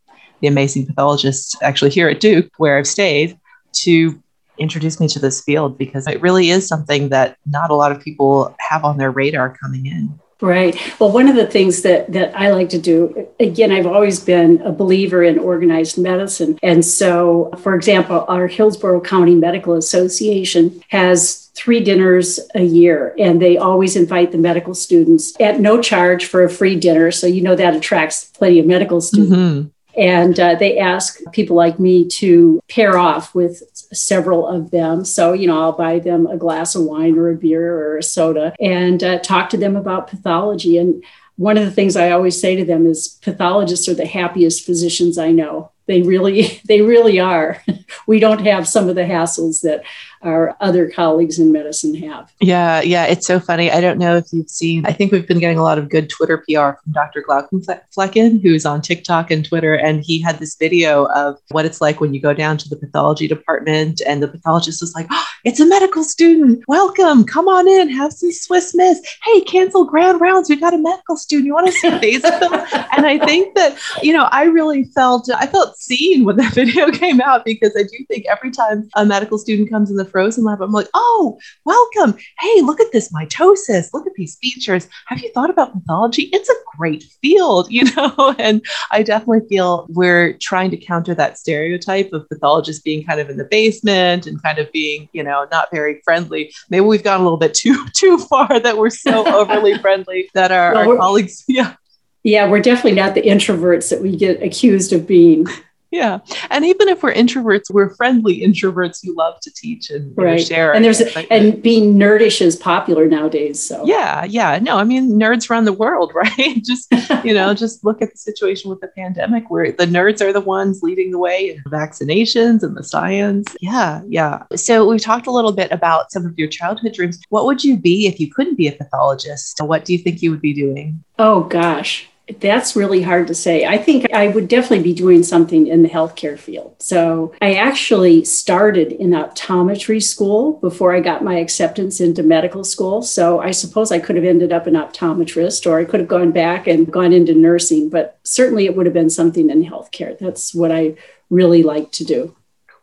the 0.42 0.48
amazing 0.48 0.86
pathologists 0.86 1.56
actually 1.62 1.92
here 1.92 2.10
at 2.10 2.20
Duke, 2.20 2.52
where 2.58 2.78
I've 2.78 2.88
stayed, 2.88 3.38
to 3.74 4.22
introduce 4.58 5.00
me 5.00 5.08
to 5.08 5.20
this 5.20 5.42
field 5.42 5.78
because 5.78 6.08
it 6.08 6.22
really 6.22 6.50
is 6.50 6.68
something 6.68 7.10
that 7.10 7.38
not 7.46 7.70
a 7.70 7.76
lot 7.76 7.92
of 7.92 8.02
people 8.02 8.56
have 8.60 8.84
on 8.84 8.98
their 8.98 9.12
radar 9.12 9.56
coming 9.58 9.86
in. 9.86 10.20
Right. 10.40 10.78
Well, 11.00 11.12
one 11.12 11.28
of 11.28 11.36
the 11.36 11.48
things 11.48 11.82
that 11.82 12.12
that 12.14 12.38
I 12.38 12.52
like 12.52 12.70
to 12.70 12.78
do, 12.78 13.28
again, 13.40 13.72
I've 13.72 13.88
always 13.88 14.20
been 14.20 14.62
a 14.62 14.72
believer 14.72 15.24
in 15.24 15.40
organized 15.40 15.98
medicine. 15.98 16.60
And 16.62 16.86
so, 16.86 17.52
for 17.58 17.74
example, 17.74 18.24
our 18.28 18.46
Hillsborough 18.46 19.02
County 19.02 19.34
Medical 19.34 19.74
Association 19.74 20.84
has 20.90 21.47
three 21.58 21.80
dinners 21.80 22.40
a 22.56 22.64
year 22.64 23.16
and 23.18 23.42
they 23.42 23.58
always 23.58 23.96
invite 23.96 24.32
the 24.32 24.38
medical 24.38 24.76
students 24.76 25.34
at 25.40 25.60
no 25.60 25.82
charge 25.82 26.26
for 26.26 26.44
a 26.44 26.50
free 26.50 26.76
dinner 26.76 27.12
so 27.12 27.26
you 27.26 27.42
know 27.42 27.56
that 27.56 27.76
attracts 27.76 28.26
plenty 28.26 28.60
of 28.60 28.66
medical 28.66 29.02
students 29.02 29.36
mm-hmm. 29.36 29.68
And 29.98 30.40
uh, 30.40 30.54
they 30.54 30.78
ask 30.78 31.20
people 31.32 31.56
like 31.56 31.80
me 31.80 32.08
to 32.08 32.62
pair 32.70 33.00
off 33.00 33.34
with 33.34 33.64
several 33.74 34.48
of 34.48 34.70
them. 34.70 35.04
So, 35.04 35.34
you 35.34 35.48
know, 35.48 35.60
I'll 35.60 35.72
buy 35.72 35.98
them 35.98 36.28
a 36.28 36.38
glass 36.38 36.76
of 36.76 36.84
wine 36.84 37.18
or 37.18 37.30
a 37.30 37.36
beer 37.36 37.74
or 37.74 37.98
a 37.98 38.04
soda 38.04 38.54
and 38.60 39.04
uh, 39.04 39.18
talk 39.20 39.50
to 39.50 39.58
them 39.58 39.76
about 39.76 40.08
pathology. 40.08 40.78
And 40.78 41.04
one 41.38 41.58
of 41.58 41.66
the 41.66 41.72
things 41.72 41.96
I 41.96 42.12
always 42.12 42.40
say 42.40 42.56
to 42.56 42.66
them 42.66 42.86
is 42.86 43.18
pathologists 43.24 43.90
are 43.90 43.96
the 43.96 44.06
happiest 44.06 44.66
physicians 44.66 45.18
I 45.18 45.32
know. 45.32 45.72
They 45.88 46.04
really, 46.04 46.62
they 46.66 46.82
really 46.82 47.20
are. 47.20 47.64
we 48.08 48.20
don't 48.20 48.46
have 48.46 48.68
some 48.68 48.90
of 48.90 48.96
the 48.96 49.02
hassles 49.02 49.62
that 49.62 49.84
our 50.28 50.56
other 50.60 50.90
colleagues 50.90 51.40
in 51.40 51.52
medicine 51.52 51.96
have. 51.96 52.34
Yeah, 52.40 52.82
yeah, 52.82 53.06
it's 53.06 53.26
so 53.26 53.40
funny. 53.40 53.72
I 53.72 53.82
don't 53.82 53.98
know 53.98 54.18
if 54.18 54.26
you've 54.32 54.50
seen, 54.50 54.86
I 54.86 54.92
think 54.92 55.12
we've 55.12 55.28
been 55.28 55.40
getting 55.40 55.58
a 55.58 55.64
lot 55.64 55.78
of 55.78 55.90
good 55.90 56.10
Twitter 56.10 56.38
PR 56.40 56.78
from 56.84 56.92
Dr. 56.92 57.24
Glaucomflecken, 57.28 58.42
who's 58.42 58.66
on 58.66 58.82
TikTok 58.82 59.32
and 59.32 59.46
Twitter. 59.46 59.74
And 59.74 60.04
he 60.04 60.22
had 60.22 60.40
this 60.40 60.56
video 60.56 61.06
of 61.16 61.38
what 61.50 61.66
it's 61.66 61.82
like 61.82 62.02
when 62.02 62.14
you 62.14 62.22
go 62.22 62.34
down 62.34 62.58
to 62.58 62.70
the 62.70 62.76
pathology 62.76 63.28
department 63.28 64.02
and 64.06 64.22
the 64.22 64.28
pathologist 64.28 64.84
is 64.84 64.94
like, 64.94 65.08
oh, 65.10 65.26
it's 65.46 65.60
a 65.60 65.66
medical 65.66 66.04
student. 66.04 66.64
Welcome. 66.68 67.24
Come 67.24 67.48
on 67.48 67.68
in. 67.68 67.90
Have 67.90 68.12
some 68.12 68.32
Swiss 68.32 68.76
Miss. 68.76 69.00
Hey, 69.24 69.42
cancel 69.42 69.86
grand 69.86 70.20
rounds. 70.20 70.50
We've 70.50 70.60
got 70.60 70.74
a 70.74 70.78
medical 70.78 71.16
student. 71.16 71.48
You 71.48 71.54
want 71.54 71.68
to 71.68 71.74
see 71.74 72.20
them? 72.20 72.54
and 72.98 73.06
I 73.06 73.18
think 73.24 73.56
that, 73.56 73.80
you 74.04 74.12
know, 74.12 74.28
I 74.32 74.44
really 74.44 74.84
felt, 74.84 75.30
I 75.34 75.48
felt 75.48 75.78
seen 75.78 76.26
when 76.26 76.36
that 76.38 76.54
video 76.54 76.92
came 76.92 77.22
out 77.22 77.46
because 77.46 77.74
I 77.78 77.84
do 77.84 78.06
think 78.08 78.26
every 78.26 78.52
time 78.52 78.90
a 78.96 79.06
medical 79.06 79.38
student 79.38 79.70
comes 79.70 79.90
in 79.90 79.96
the 79.96 80.06
frozen 80.18 80.44
lab, 80.44 80.64
I'm 80.64 80.72
like, 80.72 80.88
oh, 80.96 81.38
welcome. 81.64 82.18
Hey, 82.40 82.62
look 82.62 82.80
at 82.80 82.92
this 82.92 83.14
mitosis. 83.14 83.94
Look 83.94 84.08
at 84.08 84.16
these 84.16 84.36
features. 84.38 84.88
Have 85.06 85.20
you 85.20 85.32
thought 85.32 85.52
about 85.52 85.74
pathology? 85.74 86.24
It's 86.34 86.50
a 86.50 86.56
great 86.76 87.04
field, 87.22 87.68
you 87.72 87.84
know? 87.96 88.36
and 88.40 88.66
I 88.90 89.04
definitely 89.04 89.48
feel 89.48 89.86
we're 89.90 90.34
trying 90.42 90.72
to 90.72 90.78
counter 90.78 91.14
that 91.14 91.38
stereotype 91.38 92.12
of 92.14 92.28
pathologists 92.30 92.82
being 92.82 93.06
kind 93.06 93.20
of 93.20 93.30
in 93.30 93.38
the 93.38 93.44
basement 93.44 94.26
and 94.26 94.42
kind 94.42 94.58
of 94.58 94.72
being, 94.72 95.08
you 95.14 95.22
know, 95.22 95.46
not 95.52 95.70
very 95.70 96.02
friendly. 96.04 96.52
Maybe 96.72 96.84
we've 96.84 97.04
gone 97.04 97.20
a 97.22 97.24
little 97.24 97.38
bit 97.38 97.54
too 97.54 97.86
too 97.94 98.18
far 98.18 98.60
that 98.60 98.76
we're 98.76 98.90
so 98.90 99.24
overly 99.40 99.78
friendly 99.78 100.32
that 100.34 100.52
our, 100.52 100.74
well, 100.74 100.90
our 100.90 100.98
colleagues, 100.98 101.44
yeah. 101.48 101.76
Yeah, 102.24 102.50
we're 102.50 102.64
definitely 102.64 103.00
not 103.00 103.14
the 103.14 103.22
introverts 103.22 103.92
that 103.92 104.02
we 104.02 104.18
get 104.18 104.42
accused 104.42 104.94
of 104.94 105.06
being. 105.06 105.46
Yeah. 105.92 106.20
And 106.50 106.66
even 106.66 106.90
if 106.90 107.02
we're 107.02 107.14
introverts, 107.14 107.72
we're 107.72 107.96
friendly 107.96 108.42
introverts 108.42 109.00
who 109.04 109.16
love 109.16 109.40
to 109.42 109.52
teach 109.54 109.90
and 109.90 110.14
right. 110.18 110.46
share. 110.46 110.74
And 110.74 110.84
there's 110.84 111.02
a, 111.02 111.34
and 111.34 111.62
being 111.62 111.96
nerdish 111.96 112.42
is 112.42 112.56
popular 112.56 113.08
nowadays. 113.08 113.62
So 113.62 113.86
yeah, 113.86 114.26
yeah. 114.26 114.60
No, 114.60 114.78
I 114.78 114.84
mean 114.84 115.12
nerds 115.12 115.50
run 115.50 115.66
the 115.66 115.74
world, 115.74 116.12
right? 116.16 116.64
just 116.64 116.92
you 117.24 117.34
know, 117.34 117.54
just 117.56 117.86
look 117.86 118.02
at 118.02 118.12
the 118.12 118.18
situation 118.18 118.70
with 118.70 118.82
the 118.82 118.90
pandemic 118.90 119.50
where 119.50 119.72
the 119.72 119.86
nerds 119.86 120.22
are 120.22 120.34
the 120.34 120.42
ones 120.42 120.82
leading 120.84 121.12
the 121.12 121.20
way 121.20 121.52
in 121.52 121.64
vaccinations 121.72 122.64
and 122.64 122.76
the 122.76 122.84
science. 122.84 123.48
Yeah, 123.62 124.02
yeah. 124.08 124.44
So 124.56 124.88
we've 124.88 125.02
talked 125.02 125.28
a 125.28 125.32
little 125.32 125.54
bit 125.54 125.72
about 125.72 126.12
some 126.12 126.26
of 126.26 126.38
your 126.38 126.48
childhood 126.48 126.94
dreams. 126.94 127.20
What 127.30 127.46
would 127.46 127.64
you 127.64 127.78
be 127.78 128.08
if 128.08 128.20
you 128.20 128.32
couldn't 128.32 128.56
be 128.56 128.68
a 128.68 128.74
pathologist? 128.74 129.62
What 129.62 129.86
do 129.86 129.94
you 129.94 130.00
think 130.00 130.22
you 130.22 130.32
would 130.32 130.42
be 130.42 130.54
doing? 130.54 131.04
Oh 131.18 131.44
gosh. 131.44 132.10
That's 132.40 132.76
really 132.76 133.02
hard 133.02 133.28
to 133.28 133.36
say. 133.36 133.66
I 133.66 133.78
think 133.78 134.12
I 134.14 134.28
would 134.28 134.50
definitely 134.50 134.84
be 134.84 134.94
doing 134.94 135.24
something 135.24 135.68
in 135.68 135.82
the 135.82 135.90
healthcare 135.90 136.38
field. 136.38 136.76
So 136.80 137.34
I 137.42 137.54
actually 137.56 138.26
started 138.26 138.92
in 138.92 139.12
optometry 139.12 140.04
school 140.04 140.60
before 140.60 140.94
I 140.94 141.00
got 141.00 141.24
my 141.24 141.38
acceptance 141.38 142.02
into 142.02 142.24
medical 142.24 142.66
school. 142.66 143.02
So 143.02 143.40
I 143.40 143.52
suppose 143.52 143.92
I 143.92 144.00
could 144.00 144.18
have 144.18 144.26
ended 144.26 144.52
up 144.52 144.68
an 144.68 144.74
optometrist 144.74 145.66
or 145.66 145.80
I 145.80 145.86
could 145.86 146.02
have 146.02 146.10
gone 146.10 146.32
back 146.32 146.68
and 146.68 146.92
gone 146.92 147.14
into 147.14 147.34
nursing, 147.34 147.90
but 147.90 148.20
certainly 148.24 148.66
it 148.66 148.76
would 148.76 148.86
have 148.86 148.94
been 148.94 149.10
something 149.10 149.50
in 149.50 149.64
healthcare. 149.64 150.18
That's 150.20 150.54
what 150.54 150.72
I 150.72 150.96
really 151.30 151.64
like 151.64 151.92
to 151.94 152.04
do. 152.04 152.36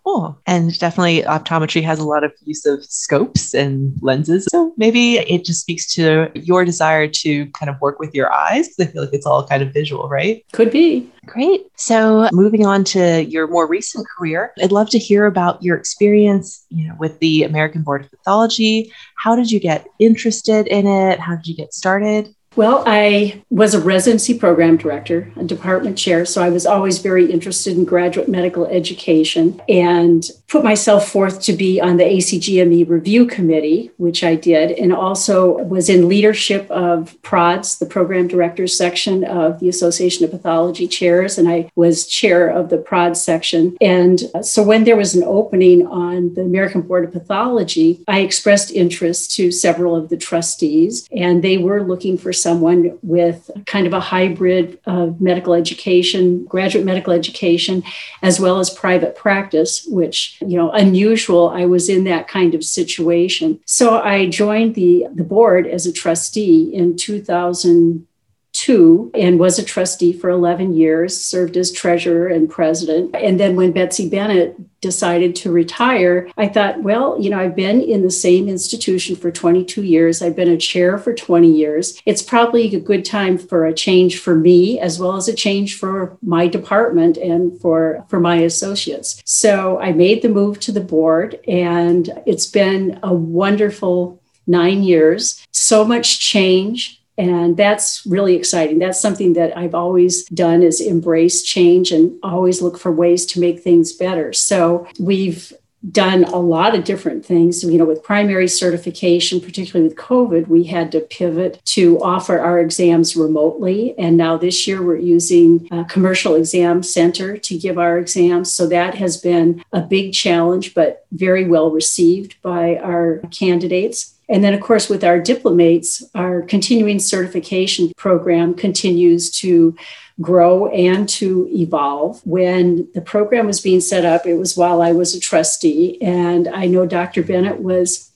Cool. 0.05 0.39
And 0.47 0.79
definitely 0.79 1.23
optometry 1.23 1.83
has 1.83 1.99
a 1.99 2.05
lot 2.05 2.25
of 2.25 2.33
use 2.45 2.67
of 2.67 2.85
scopes 2.85 3.55
and 3.55 3.97
lenses. 4.03 4.47
So 4.51 4.75
maybe 4.77 5.15
it 5.15 5.45
just 5.45 5.63
speaks 5.63 5.93
to 5.95 6.31
your 6.35 6.65
desire 6.65 7.09
to 7.09 7.47
kind 7.47 7.71
of 7.71 7.81
work 7.81 7.99
with 7.99 8.15
your 8.15 8.31
eyes 8.31 8.69
because 8.69 8.89
I 8.89 8.93
feel 8.93 9.03
like 9.05 9.15
it's 9.15 9.25
all 9.25 9.47
kind 9.47 9.63
of 9.63 9.73
visual, 9.73 10.09
right? 10.09 10.45
Could 10.53 10.71
be. 10.71 11.11
Great. 11.25 11.67
So 11.77 12.29
moving 12.33 12.67
on 12.67 12.85
to 12.85 13.25
your 13.25 13.47
more 13.47 13.67
recent 13.67 14.07
career, 14.07 14.53
I'd 14.63 14.73
love 14.73 14.91
to 14.91 14.99
hear 14.99 15.25
about 15.25 15.63
your 15.63 15.77
experience, 15.77 16.67
you 16.69 16.87
know, 16.87 16.95
with 16.99 17.19
the 17.21 17.45
American 17.45 17.83
Board 17.83 18.05
of 18.05 18.11
Pathology. 18.11 18.93
How 19.17 19.35
did 19.35 19.51
you 19.51 19.59
get 19.59 19.87
interested 19.99 20.67
in 20.67 20.87
it? 20.87 21.19
How 21.19 21.37
did 21.37 21.47
you 21.47 21.57
get 21.57 21.73
started? 21.73 22.35
Well, 22.57 22.85
I 22.87 23.43
was 23.51 23.75
a 23.75 23.81
residency 23.81 24.39
program 24.39 24.77
director, 24.77 25.33
a 25.37 25.43
department 25.43 25.99
chair, 25.99 26.25
so 26.25 26.41
I 26.41 26.51
was 26.51 26.67
always 26.67 26.99
very 26.99 27.31
interested 27.31 27.77
in 27.77 27.85
graduate 27.85 28.29
medical 28.29 28.65
education 28.67 29.61
and 29.69 30.25
put 30.47 30.63
myself 30.63 31.09
forth 31.09 31.43
to 31.43 31.53
be 31.53 31.81
on 31.81 31.97
the 31.97 32.05
ACGME 32.05 32.89
review 32.89 33.27
committee, 33.27 33.91
which 33.97 34.23
I 34.23 34.37
did, 34.37 34.71
and 34.71 34.93
also 34.93 35.59
was 35.65 35.89
in 35.89 36.09
leadership 36.09 36.71
of 36.71 37.21
PRODS, 37.23 37.79
the 37.79 37.87
program 37.87 38.29
directors 38.29 38.77
section 38.77 39.25
of 39.25 39.59
the 39.59 39.69
Association 39.69 40.25
of 40.25 40.31
Pathology 40.31 40.87
Chairs, 40.87 41.39
and 41.39 41.49
I 41.49 41.73
was 41.75 42.07
chair 42.07 42.49
of 42.49 42.71
the 42.71 42.79
PRODS 42.79 43.21
section. 43.21 43.77
And 43.81 44.23
uh, 44.33 44.43
so 44.43 44.63
when 44.63 44.85
there 44.85 44.97
was 44.97 45.17
an 45.17 45.25
opening 45.25 45.89
on 45.89 46.35
the 46.35 46.43
American 46.43 46.83
Board 46.83 47.05
of 47.05 47.13
Pathology, 47.13 48.05
I 48.07 48.21
expressed 48.21 48.71
interest 48.71 49.35
to 49.37 49.51
several 49.51 49.97
of 49.97 50.09
the 50.09 50.17
trustees, 50.17 51.09
and 51.11 51.43
they 51.43 51.59
were 51.59 51.83
looking 51.83 52.17
for 52.17 52.33
someone 52.45 52.99
with 53.03 53.51
kind 53.67 53.87
of 53.87 53.95
a 53.95 54.07
hybrid 54.15 54.79
of 54.87 55.21
medical 55.21 55.55
education, 55.55 56.45
graduate 56.45 56.85
medical 56.85 57.13
education, 57.13 57.83
as 58.23 58.39
well 58.39 58.61
as 58.61 58.69
private 58.71 59.17
practice, 59.17 59.85
which, 59.87 60.37
you 60.41 60.57
know, 60.59 60.71
unusual. 60.71 61.49
I 61.49 61.65
was 61.65 61.89
in 61.89 62.05
that 62.05 62.29
kind 62.29 62.55
of 62.55 62.63
situation. 62.63 63.59
So 63.65 63.99
I 63.99 64.29
joined 64.29 64.75
the, 64.75 65.07
the 65.13 65.25
board 65.25 65.67
as 65.67 65.87
a 65.87 65.93
trustee 65.93 66.73
in 66.73 66.97
2000 66.97 68.07
two 68.55 69.11
and 69.15 69.39
was 69.39 69.59
a 69.59 69.65
trustee 69.65 70.13
for 70.13 70.31
11 70.31 70.75
years, 70.75 71.21
served 71.23 71.57
as 71.57 71.73
treasurer 71.73 72.29
and 72.29 72.49
president. 72.49 73.15
And 73.15 73.39
then 73.39 73.57
when 73.57 73.73
Betsy 73.73 74.09
Bennett 74.09 74.57
decided 74.81 75.35
to 75.35 75.51
retire, 75.51 76.31
I 76.37 76.47
thought, 76.47 76.83
well, 76.83 77.21
you 77.21 77.31
know, 77.31 77.39
I've 77.39 77.57
been 77.57 77.81
in 77.81 78.03
the 78.03 78.11
same 78.11 78.49
institution 78.49 79.17
for 79.17 79.31
22 79.31 79.83
years. 79.83 80.23
I've 80.23 80.37
been 80.37 80.51
a 80.51 80.57
chair 80.57 80.99
for 80.99 81.13
20 81.13 81.51
years. 81.51 82.01
It's 82.07 82.23
probably 82.23 82.75
a 82.75 82.81
good 82.81 83.05
time 83.05 83.39
for 83.39 83.67
a 83.67 83.75
change 83.75 84.19
for 84.19 84.35
me 84.35 84.79
as 84.79 84.99
well 84.99 85.17
as 85.17 85.27
a 85.27 85.35
change 85.35 85.77
for 85.77 86.17
my 86.23 86.47
department 86.47 87.17
and 87.17 87.61
for 87.61 88.05
for 88.09 88.21
my 88.21 88.37
associates. 88.37 89.21
So 89.25 89.81
I 89.81 89.93
made 89.93 90.23
the 90.23 90.29
move 90.29 90.61
to 90.61 90.73
the 90.73 90.81
board 90.81 91.41
and 91.49 92.11
it's 92.27 92.47
been 92.47 92.99
a 93.03 93.13
wonderful 93.13 94.23
9 94.47 94.83
years. 94.83 95.47
So 95.53 95.85
much 95.85 96.21
change 96.21 97.04
and 97.17 97.57
that's 97.57 98.05
really 98.07 98.35
exciting. 98.35 98.79
That's 98.79 99.01
something 99.01 99.35
that 99.35 99.57
i've 99.57 99.75
always 99.75 100.25
done 100.27 100.63
is 100.63 100.81
embrace 100.81 101.43
change 101.43 101.93
and 101.93 102.19
always 102.23 102.63
look 102.63 102.79
for 102.79 102.93
ways 102.93 103.27
to 103.27 103.41
make 103.41 103.61
things 103.61 103.93
better. 103.93 104.33
So 104.33 104.87
we've 104.99 105.53
done 105.91 106.25
a 106.25 106.39
lot 106.39 106.75
of 106.75 106.83
different 106.83 107.27
things 107.27 107.63
you 107.63 107.77
know 107.77 107.85
with 107.85 108.03
primary 108.03 108.49
certification 108.49 109.39
particularly 109.39 109.87
with 109.87 109.99
covid 109.99 110.49
we 110.49 110.65
had 110.65 110.91
to 110.91 110.99
pivot 110.99 111.61
to 111.67 112.01
offer 112.01 112.39
our 112.39 112.61
exams 112.61 113.17
remotely. 113.17 113.99
And 113.99 114.17
now 114.17 114.37
this 114.37 114.67
year 114.67 114.81
we're 114.81 114.97
using 114.97 115.69
a 115.71 115.85
commercial 115.85 116.37
exam 116.37 116.83
center 116.83 117.37
to 117.37 117.59
give 117.59 117.79
our 117.79 117.99
exams. 117.99 118.53
So 118.53 118.67
that 118.69 118.95
has 118.95 119.17
been 119.17 119.65
a 119.73 119.81
big 119.81 120.13
challenge 120.13 120.73
but 120.73 121.05
very 121.11 121.47
well 121.47 121.71
received 121.71 122.41
by 122.43 122.77
our 122.77 123.19
candidates 123.31 124.14
and 124.29 124.43
then, 124.43 124.55
of 124.55 124.61
course, 124.61 124.89
with 124.89 125.05
our 125.05 125.21
diplomates, 125.21 126.03
our 126.15 126.43
continuing 126.43 126.99
certification 126.99 127.93
program 127.97 128.55
continues 128.55 129.31
to 129.33 129.77
grow 130.21 130.69
and 130.69 131.09
to 131.09 131.49
evolve. 131.51 132.21
When 132.25 132.89
the 132.95 133.01
program 133.01 133.47
was 133.47 133.61
being 133.61 133.81
set 133.81 134.05
up, 134.05 134.27
it 134.27 134.35
was 134.35 134.57
while 134.57 134.81
I 134.81 134.93
was 134.93 135.15
a 135.15 135.21
trustee. 135.21 136.01
And 136.01 136.49
I 136.49 136.67
know 136.67 136.87
Dr. 136.87 137.23
Bennett 137.23 137.61
was 137.61 138.11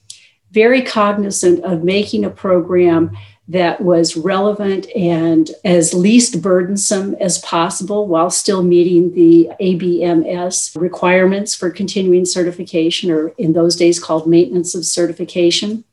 very 0.50 0.83
cognizant 0.83 1.65
of 1.65 1.85
making 1.85 2.25
a 2.25 2.31
program 2.31 3.17
that 3.49 3.81
was 3.81 4.17
relevant 4.17 4.87
and 4.95 5.50
as 5.65 5.95
least 5.95 6.43
burdensome 6.43 7.15
as 7.15 7.38
possible 7.38 8.07
while 8.07 8.31
still 8.31 8.62
meeting 8.62 9.15
the 9.15 9.50
ABMS 9.61 10.79
requirements 10.79 11.55
for 11.55 11.71
continuing 11.71 12.27
certification, 12.27 13.11
or 13.11 13.29
in 13.38 13.55
those 13.55 13.75
days 13.75 13.99
called 13.99 14.29
maintenance 14.29 14.75
of 14.75 14.85
certification. 14.85 15.85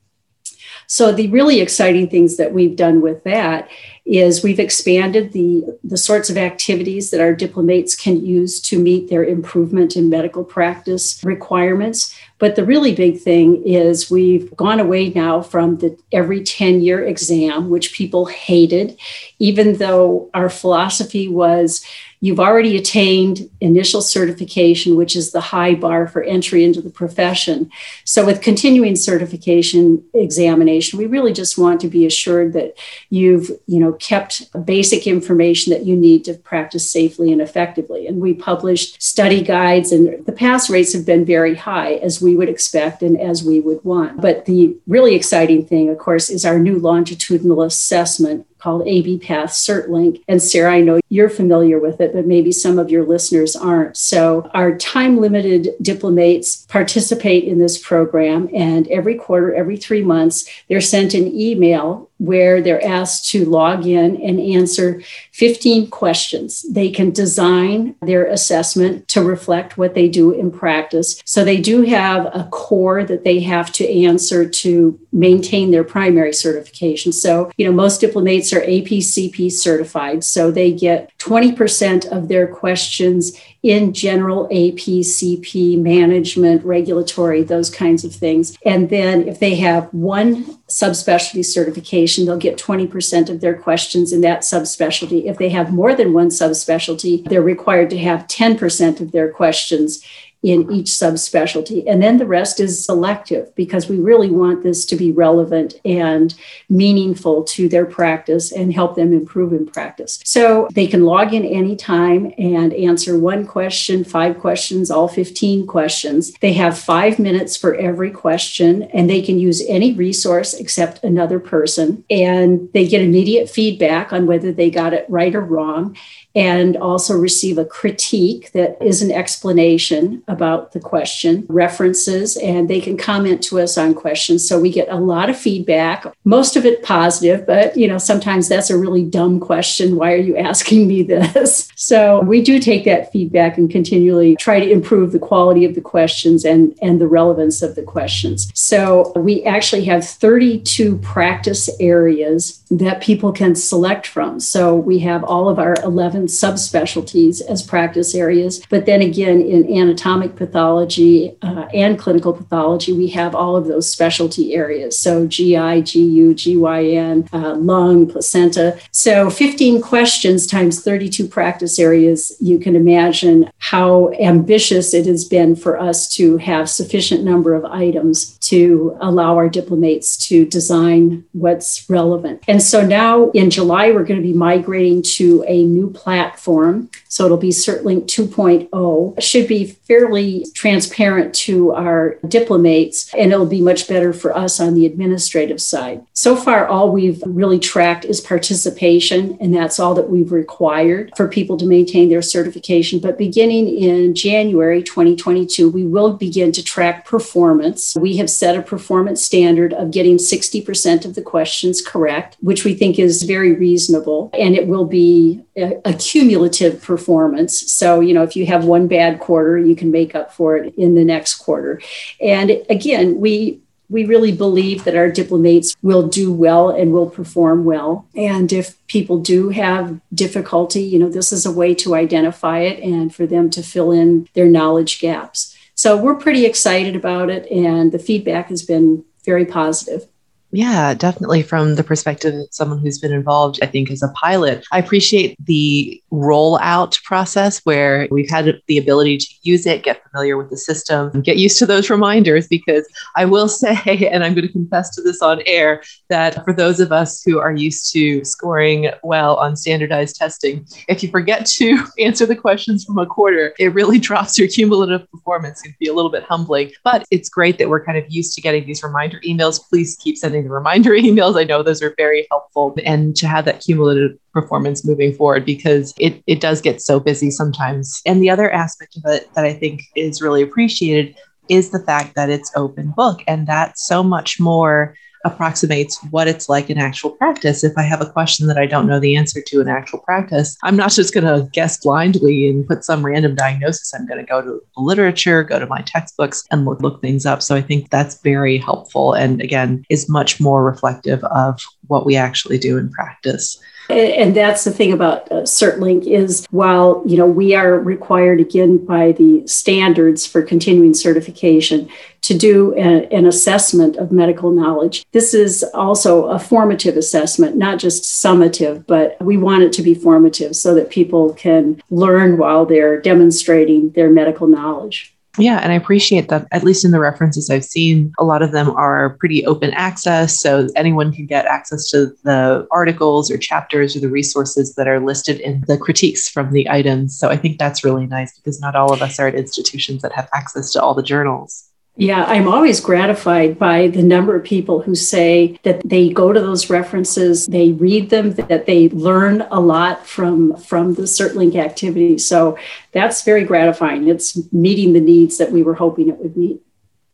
So 0.88 1.12
the 1.12 1.30
really 1.30 1.62
exciting 1.62 2.10
things 2.10 2.38
that 2.38 2.54
we've 2.54 2.76
done 2.76 3.02
with 3.02 3.24
that 3.24 3.70
is 4.06 4.44
we've 4.44 4.60
expanded 4.60 5.32
the, 5.32 5.64
the 5.84 5.98
sorts 5.98 6.30
of 6.30 6.38
activities 6.38 7.10
that 7.10 7.22
our 7.22 7.34
diplomates 7.34 7.96
can 7.96 8.24
use 8.24 8.62
to 8.62 8.78
meet 8.78 9.10
their 9.10 9.24
improvement 9.24 9.96
in 9.96 10.10
medical 10.10 10.44
practice 10.44 11.24
requirements. 11.24 12.16
But 12.38 12.56
the 12.56 12.66
really 12.66 12.94
big 12.94 13.20
thing 13.20 13.64
is 13.66 14.12
we've 14.12 14.56
gone 14.56 14.80
away 14.80 15.10
now 15.10 15.42
from 15.42 15.78
the 15.78 15.98
every 16.12 16.44
10 16.44 16.82
year 16.82 17.04
exam, 17.04 17.70
which 17.70 17.94
people 17.94 18.26
hated, 18.26 19.00
even 19.40 19.78
though 19.78 20.30
our 20.36 20.50
philosophy 20.50 21.28
was 21.28 21.84
you've 22.26 22.40
already 22.40 22.76
attained 22.76 23.48
initial 23.62 24.02
certification, 24.02 24.96
which 24.96 25.16
is 25.16 25.32
the 25.32 25.40
high 25.40 25.76
bar 25.76 26.08
for 26.08 26.24
entry 26.24 26.64
into 26.64 26.82
the 26.82 26.90
profession. 26.90 27.70
So, 28.04 28.26
with 28.26 28.42
continuing 28.42 28.96
certification 28.96 30.04
examination, 30.12 30.98
we 30.98 31.06
really 31.06 31.34
just 31.34 31.56
want 31.56 31.82
to 31.82 31.88
be 31.88 32.04
assured 32.08 32.54
that 32.54 32.74
you've, 33.12 33.52
you 33.68 33.80
know, 33.80 33.94
kept 33.94 34.52
basic 34.66 35.06
information 35.06 35.72
that 35.72 35.86
you 35.86 35.96
need 35.96 36.26
to 36.26 36.34
practice 36.34 36.90
safely 36.90 37.32
and 37.32 37.42
effectively. 37.42 38.08
And 38.08 38.20
we 38.20 38.34
published 38.34 39.04
study 39.04 39.44
guides, 39.44 39.92
and 39.92 40.26
the 40.26 40.32
pass 40.32 40.68
rates 40.68 40.94
have 40.94 41.06
been 41.06 41.26
very 41.26 41.54
high, 41.54 41.94
as 41.96 42.24
we 42.24 42.36
would 42.36 42.50
expect 42.50 43.04
and 43.04 43.22
as 43.22 43.44
we 43.44 43.60
would 43.60 43.84
want. 43.86 44.20
But 44.20 44.46
the 44.46 44.76
really 44.88 45.14
exciting 45.14 45.64
thing, 45.64 45.90
of 45.90 46.00
course, 46.00 46.32
is 46.32 46.44
our 46.44 46.58
new 46.58 46.80
longitudinal 46.80 47.62
assessment 47.62 48.48
called 48.66 48.88
AB 48.88 49.20
Path 49.20 49.52
CertLink. 49.52 50.24
And 50.28 50.42
Sara, 50.42 50.74
I 50.74 50.82
know 50.82 51.00
you're 51.10 51.30
familiar 51.30 51.80
with 51.80 52.02
it, 52.02 52.14
but 52.14 52.26
maybe 52.26 52.52
some 52.52 52.80
of 52.80 52.90
your 52.90 53.06
listeners 53.06 53.56
aren't. 53.56 53.96
So 53.96 54.50
our 54.56 54.76
time 54.76 55.20
limited 55.20 55.76
diplomates 55.84 56.66
participate 56.66 57.44
in 57.44 57.60
this 57.60 57.78
program, 57.78 58.50
and 58.56 58.88
every 58.88 59.14
quarter, 59.16 59.54
every 59.54 59.78
three 59.78 60.02
months, 60.02 60.50
they're 60.68 60.82
sent 60.82 61.14
an 61.14 61.28
email 61.28 62.10
where 62.18 62.62
they're 62.62 62.84
asked 62.86 63.30
to 63.32 63.46
log 63.46 63.86
in 63.86 64.22
and 64.22 64.40
answer 64.40 65.02
15 65.34 65.90
questions. 65.90 66.66
They 66.72 66.90
can 66.90 67.12
design 67.12 67.96
their 68.02 68.26
assessment 68.26 69.08
to 69.10 69.22
reflect 69.22 69.78
what 69.78 69.96
they 69.96 70.08
do 70.08 70.32
in 70.32 70.50
practice. 70.50 71.22
So 71.26 71.44
they 71.44 71.60
do 71.60 71.82
have 71.82 72.28
a 72.28 72.48
core 72.52 73.04
that 73.04 73.26
they 73.26 73.42
have 73.42 73.72
to 73.74 74.04
answer 74.06 74.48
to 74.48 75.00
maintain 75.12 75.72
their 75.72 75.84
primary 75.84 76.34
certification. 76.34 77.12
So, 77.12 77.52
you 77.58 77.66
know, 77.66 77.74
most 77.74 78.00
diplomates 78.00 78.54
are 78.54 78.62
APCP 78.62 79.52
certified, 79.52 80.24
so 80.24 80.52
they 80.52 80.72
get 80.72 81.12
20% 81.20 82.06
of 82.12 82.28
their 82.28 82.48
questions 82.48 83.40
in 83.66 83.94
general 83.94 84.48
APCP 84.50 85.82
management, 85.82 86.64
regulatory, 86.64 87.42
those 87.42 87.72
kinds 87.72 88.06
of 88.06 88.14
things. 88.14 88.56
And 88.64 88.92
then 88.92 89.28
if 89.28 89.40
they 89.40 89.56
have 89.56 89.92
one 89.92 90.44
subspecialty 90.68 91.44
certification, 91.44 92.28
they'll 92.28 92.38
get 92.38 92.60
20% 92.60 93.28
of 93.28 93.42
their 93.42 93.58
questions 93.58 94.14
in 94.14 94.22
that 94.22 94.42
subspecialty. 94.42 95.26
If 95.26 95.40
they 95.40 95.50
have 95.50 95.74
more 95.74 95.96
than 95.96 96.14
one 96.14 96.30
subspecialty, 96.30 97.28
they're 97.28 97.42
required 97.42 97.90
to 97.90 97.98
have 97.98 98.28
10% 98.28 99.02
of 99.02 99.12
their 99.12 99.32
questions 99.32 100.06
in 100.46 100.72
each 100.72 100.88
subspecialty. 100.88 101.84
And 101.88 102.04
then 102.04 102.20
the 102.20 102.28
rest 102.28 102.60
is 102.60 102.86
selective 102.86 103.54
because 103.56 103.90
we 103.90 103.98
really 103.98 104.30
want 104.30 104.62
this 104.62 104.86
to 104.86 104.96
be 104.96 105.12
relevant 105.12 105.74
and 105.84 106.36
meaningful 106.70 107.44
to 107.46 107.68
their 107.68 107.88
practice 107.88 108.52
and 108.52 108.72
help 108.72 108.96
them 108.96 109.12
improve 109.12 109.54
in 109.54 109.66
practice. 109.66 110.20
So 110.24 110.68
they 110.72 110.86
can 110.86 111.04
log 111.04 111.34
in 111.34 111.44
anytime 111.46 112.32
and 112.38 112.74
answer 112.74 113.18
one 113.18 113.48
question, 113.48 114.04
five 114.04 114.38
questions, 114.38 114.92
all 114.92 115.08
15 115.08 115.66
questions. 115.66 116.34
They 116.34 116.54
have 116.54 116.78
five 116.78 117.18
minutes 117.18 117.58
for 117.58 117.74
every 117.74 118.12
question 118.12 118.84
and 118.84 119.10
they 119.10 119.24
can 119.24 119.40
use 119.40 119.64
any 119.68 119.94
resource 119.94 120.54
except 120.54 121.04
another 121.04 121.40
person. 121.40 122.06
And 122.12 122.70
they 122.72 122.88
get 122.88 123.02
immediate 123.02 123.50
feedback 123.50 124.14
on 124.14 124.28
whether 124.28 124.52
they 124.52 124.70
got 124.70 124.94
it 124.94 125.08
right 125.10 125.34
or 125.34 125.42
wrong 125.42 125.98
and 126.36 126.76
also 126.76 127.18
receive 127.18 127.58
a 127.58 127.66
critique 127.66 128.52
that 128.52 128.78
is 128.82 129.02
an 129.02 129.12
explanation 129.12 130.22
about 130.36 130.74
the 130.74 130.80
question, 130.80 131.46
references, 131.48 132.36
and 132.38 132.70
they 132.70 132.82
can 132.82 132.98
comment 132.98 133.42
to 133.44 133.60
us 133.60 133.78
on 133.78 133.94
questions. 133.94 134.48
So 134.48 134.60
we 134.60 134.70
get 134.70 134.90
a 134.90 134.98
lot 134.98 135.30
of 135.30 135.38
feedback, 135.38 136.06
most 136.26 136.58
of 136.58 136.66
it 136.66 136.84
positive, 136.84 137.48
but 137.48 137.78
you 137.78 137.88
know, 137.88 137.98
sometimes 137.98 138.50
that's 138.50 138.70
a 138.70 138.78
really 138.78 139.04
dumb 139.04 139.40
question. 139.40 139.96
Why 139.96 140.14
are 140.14 140.18
you 140.18 140.36
asking 140.52 140.88
me 140.88 141.04
this? 141.04 141.70
So 141.76 142.22
we 142.22 142.42
do 142.42 142.60
take 142.60 142.84
that 142.86 143.12
feedback 143.12 143.58
and 143.58 143.70
continually 143.70 144.36
try 144.36 144.60
to 144.60 144.70
improve 144.70 145.14
the 145.14 145.20
quality 145.20 145.64
of 145.64 145.76
the 145.76 145.82
questions 145.82 146.44
and, 146.44 146.78
and 146.82 147.00
the 147.00 147.08
relevance 147.08 147.62
of 147.62 147.76
the 147.76 147.84
questions. 147.84 148.52
So 148.54 149.14
we 149.16 149.44
actually 149.44 149.86
have 149.86 150.06
32 150.06 150.98
practice 150.98 151.70
areas 151.80 152.62
that 152.72 153.02
people 153.02 153.32
can 153.32 153.56
select 153.56 154.08
from. 154.08 154.40
So 154.40 154.76
we 154.76 155.00
have 155.00 155.24
all 155.24 155.48
of 155.48 155.60
our 155.60 155.76
11 155.84 156.26
subspecialties 156.26 157.42
as 157.42 157.64
practice 157.64 158.16
areas. 158.16 158.66
But 158.70 158.86
then 158.86 159.02
again, 159.02 159.42
in 159.42 159.72
anatomic 159.78 160.25
pathology 160.28 161.36
uh, 161.42 161.68
and 161.74 162.00
clinical 162.00 162.34
pathology, 162.34 162.94
we 162.94 163.10
have 163.10 163.36
all 163.36 163.56
of 163.56 163.68
those 163.68 163.90
specialty 163.90 164.54
areas. 164.54 164.98
So 164.98 165.28
GI, 165.28 165.82
GU, 165.82 166.34
GYN, 166.34 167.30
uh, 167.34 167.56
lung, 167.56 168.08
placenta. 168.08 168.80
So 168.92 169.30
15 169.30 169.82
questions 169.82 170.48
times 170.48 170.82
32 170.82 171.28
practice 171.28 171.78
areas. 171.80 172.36
You 172.40 172.60
can 172.60 172.76
imagine 172.76 173.52
how 173.60 174.12
ambitious 174.14 174.94
it 174.94 175.06
has 175.06 175.26
been 175.26 175.56
for 175.56 175.80
us 175.80 176.08
to 176.16 176.38
have 176.38 176.70
sufficient 176.70 177.24
number 177.24 177.54
of 177.54 177.66
items 177.66 178.38
to 178.40 178.98
allow 179.02 179.36
our 179.36 179.50
diplomates 179.50 180.18
to 180.28 180.46
design 180.46 181.26
what's 181.34 181.90
relevant. 181.90 182.44
And 182.48 182.62
so 182.62 182.86
now 182.86 183.32
in 183.32 183.50
July, 183.50 183.92
we're 183.92 184.06
going 184.06 184.22
to 184.22 184.28
be 184.28 184.34
migrating 184.34 185.02
to 185.18 185.44
a 185.48 185.64
new 185.64 185.90
platform. 185.90 186.90
So 187.10 187.26
it'll 187.26 187.38
be 187.38 187.50
CertLink 187.50 188.06
2.0. 188.06 189.18
It 189.18 189.24
should 189.24 189.48
be 189.48 189.66
fairly 189.66 190.15
transparent 190.54 191.34
to 191.34 191.74
our 191.74 192.18
diplomates, 192.28 193.14
and 193.14 193.32
it'll 193.32 193.46
be 193.46 193.62
much 193.62 193.88
better 193.88 194.14
for 194.14 194.36
us 194.36 194.60
on 194.60 194.74
the 194.74 194.86
administrative 194.86 195.62
side. 195.62 196.06
So 196.14 196.36
far, 196.36 196.68
all 196.68 196.92
we've 196.92 197.22
really 197.26 197.60
tracked 197.60 198.06
is 198.06 198.22
participation, 198.22 199.38
and 199.40 199.54
that's 199.54 199.80
all 199.80 199.94
that 199.96 200.10
we've 200.10 200.32
required 200.32 201.12
for 201.16 201.28
people 201.28 201.58
to 201.58 201.66
maintain 201.66 202.10
their 202.10 202.22
certification. 202.22 203.00
But 203.00 203.18
beginning 203.18 203.68
in 203.68 204.16
January 204.16 204.82
2022, 204.82 205.70
we 205.70 205.86
will 205.86 206.14
begin 206.14 206.52
to 206.54 206.64
track 206.64 207.06
performance. 207.06 207.96
We 207.96 208.18
have 208.18 208.30
set 208.30 208.58
a 208.58 208.62
performance 208.62 209.24
standard 209.24 209.74
of 209.74 209.92
getting 209.92 210.18
60% 210.18 211.06
of 211.06 211.16
the 211.16 211.22
questions 211.22 211.82
correct, 211.82 212.38
which 212.42 212.64
we 212.64 212.74
think 212.74 213.00
is 213.00 213.24
very 213.24 213.54
reasonable. 213.54 214.30
And 214.34 214.56
it 214.56 214.68
will 214.68 214.86
be 214.86 215.44
a, 215.56 215.94
cumulative 215.94 216.82
performance. 216.82 217.72
So, 217.72 218.00
you 218.00 218.14
know, 218.14 218.24
if 218.24 218.36
you 218.36 218.46
have 218.46 218.66
one 218.66 218.88
bad 218.88 219.20
quarter, 219.20 219.58
you 219.58 219.76
can 219.76 219.92
make 220.00 220.14
up 220.20 220.34
for 220.38 220.58
it 220.58 220.74
in 220.76 220.96
the 220.96 221.06
next 221.06 221.36
quarter. 221.36 221.82
And 222.20 222.48
again, 222.70 223.20
we 223.20 223.60
we 223.90 224.04
really 224.06 224.32
believe 224.32 224.84
that 224.84 224.96
our 224.96 225.12
diplomates 225.12 225.76
will 225.82 226.08
do 226.08 226.34
well 226.34 226.70
and 226.70 226.92
will 226.92 227.10
perform 227.10 227.66
well. 227.66 228.08
And 228.16 228.52
if 228.52 228.66
people 228.88 229.20
do 229.20 229.50
have 229.50 230.00
difficulty, 230.14 230.82
you 230.82 230.98
know, 230.98 231.10
this 231.10 231.32
is 231.32 231.46
a 231.46 231.52
way 231.52 231.76
to 231.76 231.94
identify 231.94 232.60
it 232.62 232.80
and 232.82 233.14
for 233.14 233.28
them 233.28 233.50
to 233.52 233.62
fill 233.62 233.92
in 233.92 234.28
their 234.34 234.48
knowledge 234.48 235.00
gaps. 235.00 235.56
So 235.76 235.98
we're 235.98 236.16
pretty 236.16 236.46
excited 236.46 236.96
about 236.96 237.30
it, 237.30 237.44
and 237.52 237.92
the 237.92 238.00
feedback 238.00 238.50
has 238.50 238.64
been 238.64 239.04
very 239.24 239.46
positive. 239.46 240.08
Yeah, 240.56 240.94
definitely 240.94 241.44
from 241.44 241.76
the 241.76 241.84
perspective 241.84 242.34
of 242.34 242.48
someone 242.50 242.80
who's 242.80 242.98
been 242.98 243.12
involved, 243.12 243.60
I 243.62 243.66
think, 243.66 243.92
as 243.92 244.02
a 244.02 244.08
pilot. 244.10 244.66
I 244.72 244.80
appreciate 244.80 245.36
the 245.46 246.02
rollout 246.14 247.04
process 247.04 247.60
where 247.66 248.08
we've 248.10 248.30
had 248.30 248.62
the 248.68 248.78
ability 248.78 249.18
to 249.18 249.28
use 249.42 249.66
it, 249.66 249.84
get 249.84 250.02
familiar 250.10 250.38
with 250.38 250.50
the 250.50 250.56
system, 250.56 251.22
get 251.22 251.36
used 251.36 251.60
to 251.60 251.66
those 251.66 251.90
reminders. 251.90 252.48
Because 252.48 252.88
I 253.18 253.26
will 253.26 253.50
say, 253.66 254.10
and 254.10 254.24
I'm 254.24 254.34
going 254.34 254.48
to 254.48 254.52
confess 254.52 254.96
to 254.96 255.02
this 255.02 255.22
on 255.22 255.42
air, 255.46 255.84
that 256.08 256.46
for 256.46 256.54
those 256.54 256.80
of 256.80 256.94
us 256.94 257.22
who 257.22 257.38
are 257.38 257.54
used 257.54 257.92
to 257.92 258.24
scoring 258.24 258.92
well 259.04 259.36
on 259.36 259.58
standardized 259.58 260.16
testing, 260.16 260.66
if 260.88 261.04
you 261.04 261.10
forget 261.10 261.46
to 261.48 261.86
answer 262.00 262.26
the 262.26 262.36
questions 262.36 262.86
from 262.86 262.98
a 262.98 263.06
quarter, 263.06 263.54
it 263.60 263.74
really 263.74 264.00
drops 264.08 264.38
your 264.38 264.48
cumulative 264.48 265.06
performance. 265.12 265.60
It 265.66 265.70
can 265.70 265.78
be 265.82 265.88
a 265.88 265.94
little 265.94 266.12
bit 266.12 266.24
humbling, 266.24 266.72
but 266.86 267.04
it's 267.12 267.28
great 267.28 267.58
that 267.58 267.68
we're 267.68 267.84
kind 267.84 267.98
of 267.98 268.06
used 268.08 268.36
to 268.36 268.42
getting 268.42 268.66
these 268.66 268.84
reminder 268.84 269.20
emails. 269.28 269.60
Please 269.70 269.98
keep 270.02 270.18
sending 270.18 270.45
reminder 270.50 270.92
emails. 270.96 271.40
I 271.40 271.44
know 271.44 271.64
those 271.64 271.82
are 271.82 271.94
very 271.98 272.28
helpful. 272.30 272.76
And 272.86 273.16
to 273.18 273.28
have 273.28 273.46
that 273.46 273.62
cumulative 273.62 274.18
performance 274.34 274.86
moving 274.86 275.14
forward 275.14 275.46
because 275.46 275.94
it, 276.00 276.22
it 276.28 276.42
does 276.42 276.62
get 276.62 276.82
so 276.82 277.00
busy 277.00 277.32
sometimes. 277.32 278.02
And 278.06 278.22
the 278.22 278.30
other 278.30 278.52
aspect 278.52 278.98
of 278.98 279.04
it 279.06 279.30
that 279.36 279.46
I 279.46 279.54
think 279.54 279.84
is 279.96 280.22
really 280.22 280.42
appreciated 280.42 281.16
is 281.50 281.70
the 281.70 281.80
fact 281.80 282.16
that 282.16 282.30
it's 282.30 282.52
open 282.56 282.92
book. 282.96 283.24
And 283.28 283.48
that's 283.48 283.86
so 283.86 284.04
much 284.04 284.40
more 284.40 284.96
approximates 285.26 286.02
what 286.12 286.28
it's 286.28 286.48
like 286.48 286.70
in 286.70 286.78
actual 286.78 287.12
practice. 287.12 287.64
If 287.64 287.78
I 287.78 287.82
have 287.82 288.02
a 288.02 288.10
question 288.10 288.48
that 288.48 288.58
I 288.58 288.66
don't 288.66 288.88
know 288.88 289.00
the 289.00 289.16
answer 289.16 289.42
to 289.42 289.60
in 289.60 289.68
actual 289.68 290.00
practice, 290.00 290.56
I'm 290.64 290.78
not 290.78 290.92
just 290.92 291.14
going 291.14 291.26
to 291.26 291.50
guess 291.52 291.78
blindly 291.78 292.48
and 292.48 292.66
put 292.66 292.86
some 292.86 293.06
random 293.06 293.36
diagnosis. 293.36 293.94
I'm 293.94 294.08
going 294.08 294.20
to 294.20 294.26
go 294.26 294.42
to 294.42 294.62
the 294.76 294.82
literature, 294.82 295.44
go 295.44 295.60
to 295.60 295.68
my 295.68 295.82
textbooks, 295.82 296.44
and 296.52 296.64
look, 296.64 296.82
look 296.82 297.02
things 297.02 297.26
up. 297.26 297.42
So 297.42 297.56
I 297.56 297.62
think 297.62 297.90
that's 297.90 298.22
very 298.22 298.58
helpful 298.58 299.14
and 299.14 299.42
again, 299.42 299.84
is 299.90 300.08
much 300.08 300.40
more 300.40 300.64
reflective 300.64 301.24
of 301.26 301.60
what 301.88 302.06
we 302.06 302.16
actually 302.16 302.58
do 302.58 302.78
in 302.78 302.90
practice. 302.92 303.60
And 303.90 304.36
that's 304.36 304.64
the 304.64 304.72
thing 304.72 304.92
about 304.94 305.32
uh, 305.32 305.42
CertLink 305.42 306.06
is 306.08 306.46
while 306.50 307.04
you 307.06 307.18
know 307.18 307.28
we 307.28 307.54
are 307.56 307.80
required 307.80 308.40
again 308.40 308.84
by 308.84 309.12
the 309.12 309.46
standards 309.48 310.26
for 310.26 310.42
continuing 310.42 310.94
certification 310.94 311.90
to 312.22 312.36
do 312.36 312.74
a, 312.76 313.08
an 313.14 313.28
assessment 313.28 313.98
of 313.98 314.12
medical 314.12 314.50
knowledge. 314.52 315.06
This 315.12 315.34
is 315.34 315.64
also 315.76 316.26
a 316.26 316.40
formative 316.40 316.98
assessment, 316.98 317.56
not 317.56 317.78
just 317.78 318.04
summative, 318.04 318.86
but 318.88 319.16
we 319.22 319.38
want 319.38 319.64
it 319.64 319.74
to 319.74 319.84
be 319.84 319.94
formative 319.94 320.56
so 320.56 320.74
that 320.74 320.90
people 320.90 321.34
can 321.34 321.82
learn 321.92 322.38
while 322.38 322.66
they're 322.66 323.00
demonstrating 323.00 323.92
their 323.92 324.10
medical 324.10 324.48
knowledge. 324.48 325.15
Yeah, 325.38 325.60
and 325.62 325.72
I 325.72 325.76
appreciate 325.76 326.30
that. 326.30 326.48
At 326.52 326.64
least 326.64 326.86
in 326.86 326.92
the 326.92 327.00
references 327.00 327.50
I've 327.50 327.66
seen, 327.66 328.14
a 328.18 328.24
lot 328.24 328.42
of 328.42 328.52
them 328.52 328.70
are 328.72 329.12
pretty 329.20 329.46
open 329.46 329.74
access. 329.74 330.40
So 330.40 330.68
anyone 330.76 331.12
can 331.12 331.26
get 331.26 331.46
access 331.46 331.90
to 331.90 332.08
the 332.24 332.68
articles 332.72 333.30
or 333.30 333.38
chapters 333.38 333.96
or 333.96 334.00
the 334.00 334.10
resources 334.10 334.76
that 334.76 334.88
are 334.88 335.00
listed 335.00 335.40
in 335.42 335.64
the 335.68 335.78
critiques 335.78 336.30
from 336.30 336.52
the 336.52 336.70
items. 336.70 337.18
So 337.18 337.30
I 337.30 337.38
think 337.38 337.58
that's 337.58 337.84
really 337.84 338.08
nice 338.08 338.34
because 338.38 338.62
not 338.62 338.76
all 338.76 338.94
of 338.94 339.02
us 339.02 339.20
are 339.20 339.28
at 339.28 339.36
institutions 339.36 340.02
that 340.02 340.14
have 340.14 340.30
access 340.34 340.72
to 340.72 340.82
all 340.82 340.94
the 340.94 341.04
journals. 341.04 341.65
Yeah, 341.98 342.26
I'm 342.26 342.50
always 342.50 342.82
gratified 342.82 343.58
by 343.58 343.88
the 343.88 344.04
number 344.04 344.36
of 344.36 344.44
people 344.44 344.82
who 344.82 344.96
say 344.96 345.58
that 345.64 345.82
they 345.86 346.10
go 346.10 346.34
to 346.34 346.42
those 346.42 346.70
references, 346.70 347.46
they 347.46 347.72
read 347.72 348.10
them, 348.10 348.34
that 348.34 348.66
they 348.66 348.90
learn 348.90 349.48
a 349.50 349.62
lot 349.62 350.06
from 350.06 350.58
from 350.58 350.96
the 350.96 351.04
CertLink 351.04 351.56
activity. 351.56 352.18
So 352.18 352.58
that's 352.92 353.24
very 353.24 353.46
gratifying. 353.46 354.10
It's 354.10 354.52
meeting 354.52 354.92
the 354.92 355.00
needs 355.00 355.38
that 355.38 355.54
we 355.54 355.64
were 355.64 355.76
hoping 355.76 356.10
it 356.10 356.18
would 356.18 356.36
meet. 356.36 356.60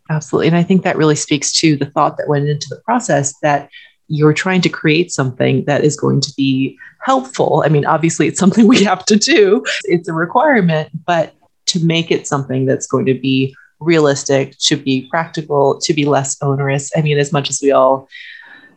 Absolutely. 0.09 0.47
And 0.47 0.57
I 0.57 0.63
think 0.63 0.83
that 0.83 0.97
really 0.97 1.15
speaks 1.15 1.53
to 1.53 1.77
the 1.77 1.85
thought 1.85 2.17
that 2.17 2.27
went 2.27 2.49
into 2.49 2.67
the 2.67 2.81
process 2.81 3.35
that 3.41 3.69
you're 4.07 4.33
trying 4.33 4.61
to 4.61 4.69
create 4.69 5.11
something 5.11 5.63
that 5.65 5.83
is 5.83 5.95
going 5.95 6.21
to 6.21 6.33
be 6.35 6.77
helpful. 7.01 7.63
I 7.65 7.69
mean, 7.69 7.85
obviously, 7.85 8.27
it's 8.27 8.39
something 8.39 8.67
we 8.67 8.83
have 8.83 9.05
to 9.05 9.15
do, 9.15 9.63
it's 9.83 10.09
a 10.09 10.13
requirement, 10.13 10.89
but 11.05 11.33
to 11.67 11.85
make 11.85 12.11
it 12.11 12.27
something 12.27 12.65
that's 12.65 12.87
going 12.87 13.05
to 13.05 13.13
be 13.13 13.55
realistic, 13.81 14.57
to 14.59 14.77
be 14.77 15.07
practical, 15.09 15.79
to 15.81 15.93
be 15.93 16.05
less 16.05 16.41
onerous. 16.41 16.91
I 16.95 17.01
mean, 17.01 17.17
as 17.17 17.33
much 17.33 17.49
as 17.49 17.59
we 17.61 17.71
all 17.71 18.07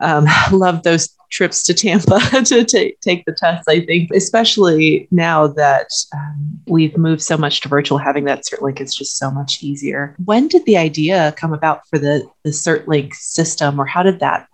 um, 0.00 0.26
love 0.52 0.82
those 0.82 1.14
trips 1.30 1.64
to 1.64 1.74
Tampa 1.74 2.20
to 2.44 2.64
t- 2.64 2.96
take 3.00 3.24
the 3.24 3.32
tests, 3.32 3.66
I 3.68 3.80
think, 3.80 4.10
especially 4.12 5.08
now 5.10 5.48
that 5.48 5.88
um, 6.14 6.60
we've 6.66 6.96
moved 6.96 7.22
so 7.22 7.36
much 7.36 7.60
to 7.62 7.68
virtual, 7.68 7.98
having 7.98 8.24
that 8.24 8.44
CertLink 8.44 8.80
is 8.80 8.94
just 8.94 9.18
so 9.18 9.30
much 9.30 9.62
easier. 9.62 10.14
When 10.24 10.48
did 10.48 10.64
the 10.64 10.76
idea 10.76 11.34
come 11.36 11.52
about 11.52 11.86
for 11.88 11.98
the, 11.98 12.26
the 12.44 12.50
CertLink 12.50 13.14
system, 13.14 13.80
or 13.80 13.86
how 13.86 14.02
did 14.02 14.20
that 14.20 14.48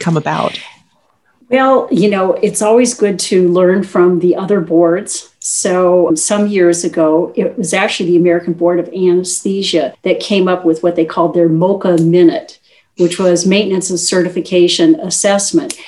come 0.00 0.16
about? 0.16 0.58
Well, 1.50 1.88
you 1.90 2.10
know, 2.10 2.34
it's 2.34 2.60
always 2.60 2.92
good 2.92 3.18
to 3.20 3.48
learn 3.48 3.82
from 3.82 4.18
the 4.18 4.36
other 4.36 4.60
boards. 4.60 5.34
So, 5.40 6.14
some 6.14 6.46
years 6.46 6.84
ago, 6.84 7.32
it 7.34 7.56
was 7.56 7.72
actually 7.72 8.10
the 8.10 8.18
American 8.18 8.52
Board 8.52 8.78
of 8.78 8.88
Anesthesia 8.88 9.94
that 10.02 10.20
came 10.20 10.46
up 10.46 10.64
with 10.64 10.82
what 10.82 10.94
they 10.94 11.06
called 11.06 11.34
their 11.34 11.48
MOCA 11.48 12.04
Minute, 12.04 12.58
which 12.98 13.18
was 13.18 13.46
Maintenance 13.46 13.90
of 13.90 13.98
Certification 13.98 14.96
Assessment. 14.96 15.78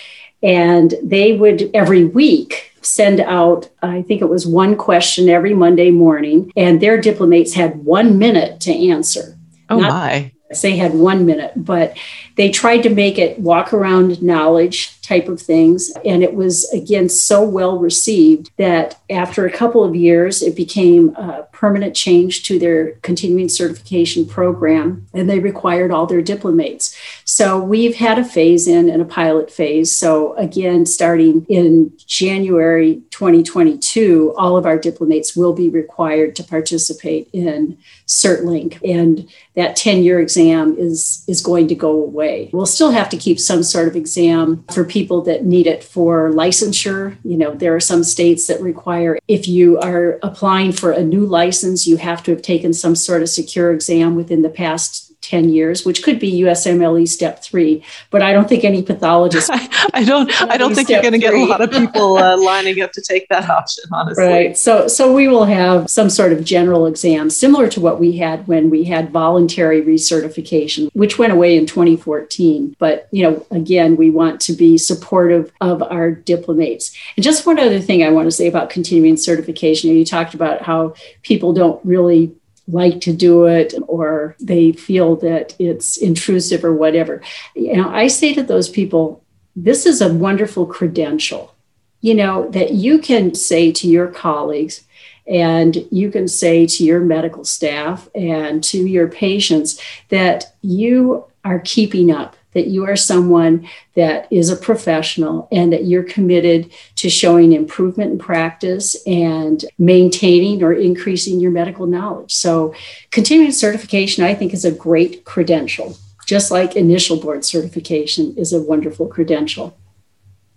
And 0.43 0.95
they 1.03 1.37
would 1.37 1.71
every 1.75 2.05
week 2.07 2.73
send 2.81 3.21
out, 3.21 3.69
I 3.83 4.01
think 4.03 4.23
it 4.23 4.29
was 4.31 4.47
one 4.47 4.77
question 4.77 5.29
every 5.29 5.53
Monday 5.53 5.91
morning, 5.91 6.51
and 6.57 6.81
their 6.81 6.99
diplomates 6.99 7.53
had 7.53 7.85
one 7.85 8.19
minute 8.19 8.61
to 8.63 8.89
answer. 8.89 9.37
Oh, 9.69 9.79
Not, 9.81 9.91
my. 9.91 10.33
They 10.63 10.77
had 10.77 10.95
one 10.95 11.27
minute, 11.27 11.53
but 11.55 11.97
they 12.41 12.49
tried 12.49 12.83
to 12.83 12.89
make 12.89 13.19
it 13.19 13.39
walk 13.39 13.75
around 13.75 14.23
knowledge 14.23 14.99
type 15.03 15.29
of 15.29 15.43
things. 15.43 15.93
And 16.07 16.23
it 16.23 16.35
was, 16.35 16.67
again, 16.73 17.11
so 17.11 17.47
well 17.47 17.79
received 17.79 18.51
that 18.57 18.99
after 19.11 19.45
a 19.45 19.53
couple 19.53 19.85
of 19.85 19.95
years, 19.95 20.41
it 20.41 20.57
became 20.57 21.15
a 21.17 21.49
permanent 21.53 21.95
change 21.95 22.45
to 22.45 22.59
their 22.59 22.93
continuing 23.09 23.51
certification 23.51 24.25
program, 24.25 25.05
and 25.13 25.29
they 25.29 25.41
required 25.41 25.91
all 25.91 26.07
their 26.07 26.23
diplomates. 26.23 26.97
So 27.25 27.61
we've 27.61 27.97
had 27.97 28.19
a 28.19 28.25
phase 28.25 28.67
in 28.67 28.89
and 28.89 29.03
a 29.03 29.13
pilot 29.21 29.51
phase. 29.51 29.95
So, 29.95 30.35
again, 30.37 30.87
starting 30.87 31.45
in 31.49 31.93
January 32.07 33.03
2022, 33.11 34.33
all 34.39 34.57
of 34.57 34.65
our 34.65 34.79
diplomates 34.79 35.37
will 35.37 35.53
be 35.53 35.69
required 35.69 36.37
to 36.37 36.45
participate 36.45 37.29
in 37.33 37.77
CertLink. 38.07 38.79
And 38.89 39.29
that 39.57 39.77
10 39.77 40.05
year 40.05 40.21
exam 40.21 40.77
is, 40.79 41.25
is 41.27 41.43
going 41.43 41.69
to 41.69 41.75
go 41.75 41.91
away. 41.91 42.30
We'll 42.53 42.67
still 42.67 42.91
have 42.91 43.09
to 43.11 43.17
keep 43.17 43.39
some 43.39 43.63
sort 43.63 43.89
of 43.89 43.97
exam 43.97 44.65
for 44.73 44.85
people 44.85 45.23
that 45.23 45.45
need 45.45 45.67
it 45.67 45.83
for 45.83 46.31
licensure. 46.31 47.17
You 47.25 47.37
know, 47.37 47.55
there 47.55 47.75
are 47.75 47.81
some 47.81 48.05
states 48.05 48.47
that 48.47 48.61
require 48.61 49.19
if 49.29 49.49
you 49.49 49.79
are 49.79 50.19
applying 50.23 50.73
for 50.73 50.93
a 50.93 51.03
new 51.03 51.27
license, 51.27 51.87
you 51.87 51.97
have 51.97 52.23
to 52.25 52.31
have 52.33 52.43
taken 52.43 52.73
some 52.73 52.95
sort 52.95 53.23
of 53.23 53.29
secure 53.29 53.73
exam 53.73 54.17
within 54.17 54.43
the 54.43 54.49
past 54.49 55.10
10 55.23 55.51
years, 55.51 55.85
which 55.85 56.03
could 56.03 56.19
be 56.19 56.41
USMLE 56.43 57.07
step 57.07 57.43
three, 57.43 57.85
but 58.11 58.23
I 58.23 58.33
don't 58.33 58.49
think 58.49 58.65
any 58.65 58.83
pathologist. 58.83 59.51
I, 59.53 59.89
I 59.95 60.05
don't, 60.05 60.31
I 60.43 60.57
don't 60.57 60.75
think 60.75 60.89
you're 60.89 61.03
going 61.03 61.13
to 61.13 61.19
get 61.19 61.35
a 61.35 61.45
lot 61.45 61.61
of 61.61 61.71
people 61.71 62.17
uh, 62.17 62.37
lining 62.37 62.81
up 62.81 62.93
to 62.93 63.03
take 63.03 63.29
that 63.29 63.49
option, 63.49 63.85
honestly. 63.93 64.25
Right. 64.25 64.57
So, 64.57 64.89
so 64.89 65.13
we 65.13 65.29
will 65.29 65.45
have 65.45 65.91
some 65.91 66.11
sort 66.11 66.33
of 66.33 66.45
general 66.45 66.87
exam 66.87 67.31
similar 67.31 67.69
to 67.69 67.81
what 67.81 68.01
we 68.01 68.17
had 68.17 68.47
when 68.47 68.71
we 68.71 68.85
had 68.85 69.11
voluntary 69.11 69.83
recertification, 69.83 70.91
which 70.95 71.19
went 71.19 71.33
away 71.33 71.57
in 71.57 71.67
2014. 71.67 72.77
But, 72.79 73.09
you 73.11 73.23
know, 73.23 73.47
again, 73.51 73.97
we 73.97 74.11
want 74.11 74.41
to 74.43 74.53
be 74.53 74.79
supportive 74.79 75.53
of 75.61 75.83
our 75.83 76.11
diplomates. 76.11 76.97
And 77.17 77.25
just 77.25 77.47
one 77.47 77.59
other 77.59 77.81
thing 77.81 78.03
I 78.03 78.11
want 78.11 78.27
to 78.27 78.33
say 78.33 78.47
about 78.47 78.71
continuing 78.71 79.17
certification. 79.17 79.91
You 79.91 80.05
talked 80.05 80.35
about 80.35 80.63
how 80.63 80.95
people 81.23 81.53
don't 81.53 81.85
really 81.85 82.35
like 82.73 83.01
to 83.03 83.13
do 83.13 83.45
it 83.45 83.75
or 83.87 84.37
they 84.41 84.73
feel 84.73 85.17
that 85.17 85.55
it's 85.59 85.97
intrusive 85.97 86.65
or 86.65 86.75
whatever. 86.75 87.23
You 87.55 87.77
know, 87.77 87.89
I 87.89 88.09
say 88.09 88.35
to 88.35 88.43
those 88.43 88.69
people, 88.69 89.23
this 89.57 89.87
is 89.87 90.01
a 90.01 90.13
wonderful 90.13 90.67
credential, 90.67 91.55
you 92.01 92.15
know, 92.15 92.49
that 92.51 92.73
you 92.73 92.99
can 92.99 93.35
say 93.35 93.73
to 93.73 93.89
your 93.89 94.09
colleagues 94.09 94.85
and 95.27 95.87
you 95.91 96.11
can 96.11 96.27
say 96.29 96.67
to 96.67 96.85
your 96.85 97.01
medical 97.01 97.45
staff 97.45 98.09
and 98.15 98.65
to 98.65 98.79
your 98.79 99.09
patients 99.09 99.81
that 100.09 100.55
you 100.63 101.25
are 101.45 101.61
keeping 101.61 102.11
up 102.11 102.37
that 102.53 102.67
you 102.67 102.85
are 102.85 102.97
someone 102.97 103.69
that 103.95 104.27
is 104.31 104.51
a 104.51 104.57
professional 104.57 105.49
and 105.53 105.73
that 105.73 105.85
you're 105.85 106.03
committed 106.03 106.71
to 106.97 107.09
showing 107.09 107.53
improvement 107.53 108.13
in 108.13 108.19
practice 108.19 108.97
and 109.07 109.65
maintaining 109.79 110.63
or 110.63 110.73
increasing 110.73 111.41
your 111.41 111.51
medical 111.51 111.87
knowledge. 111.87 112.33
So, 112.33 112.75
continuing 113.11 113.53
certification, 113.53 114.25
I 114.25 114.35
think, 114.35 114.53
is 114.53 114.65
a 114.65 114.73
great 114.73 115.25
credential, 115.25 115.97
just 116.27 116.51
like 116.51 116.77
initial 116.77 117.17
board 117.21 117.45
certification 117.45 118.35
is 118.37 118.53
a 118.53 118.61
wonderful 118.61 119.07
credential. 119.07 119.77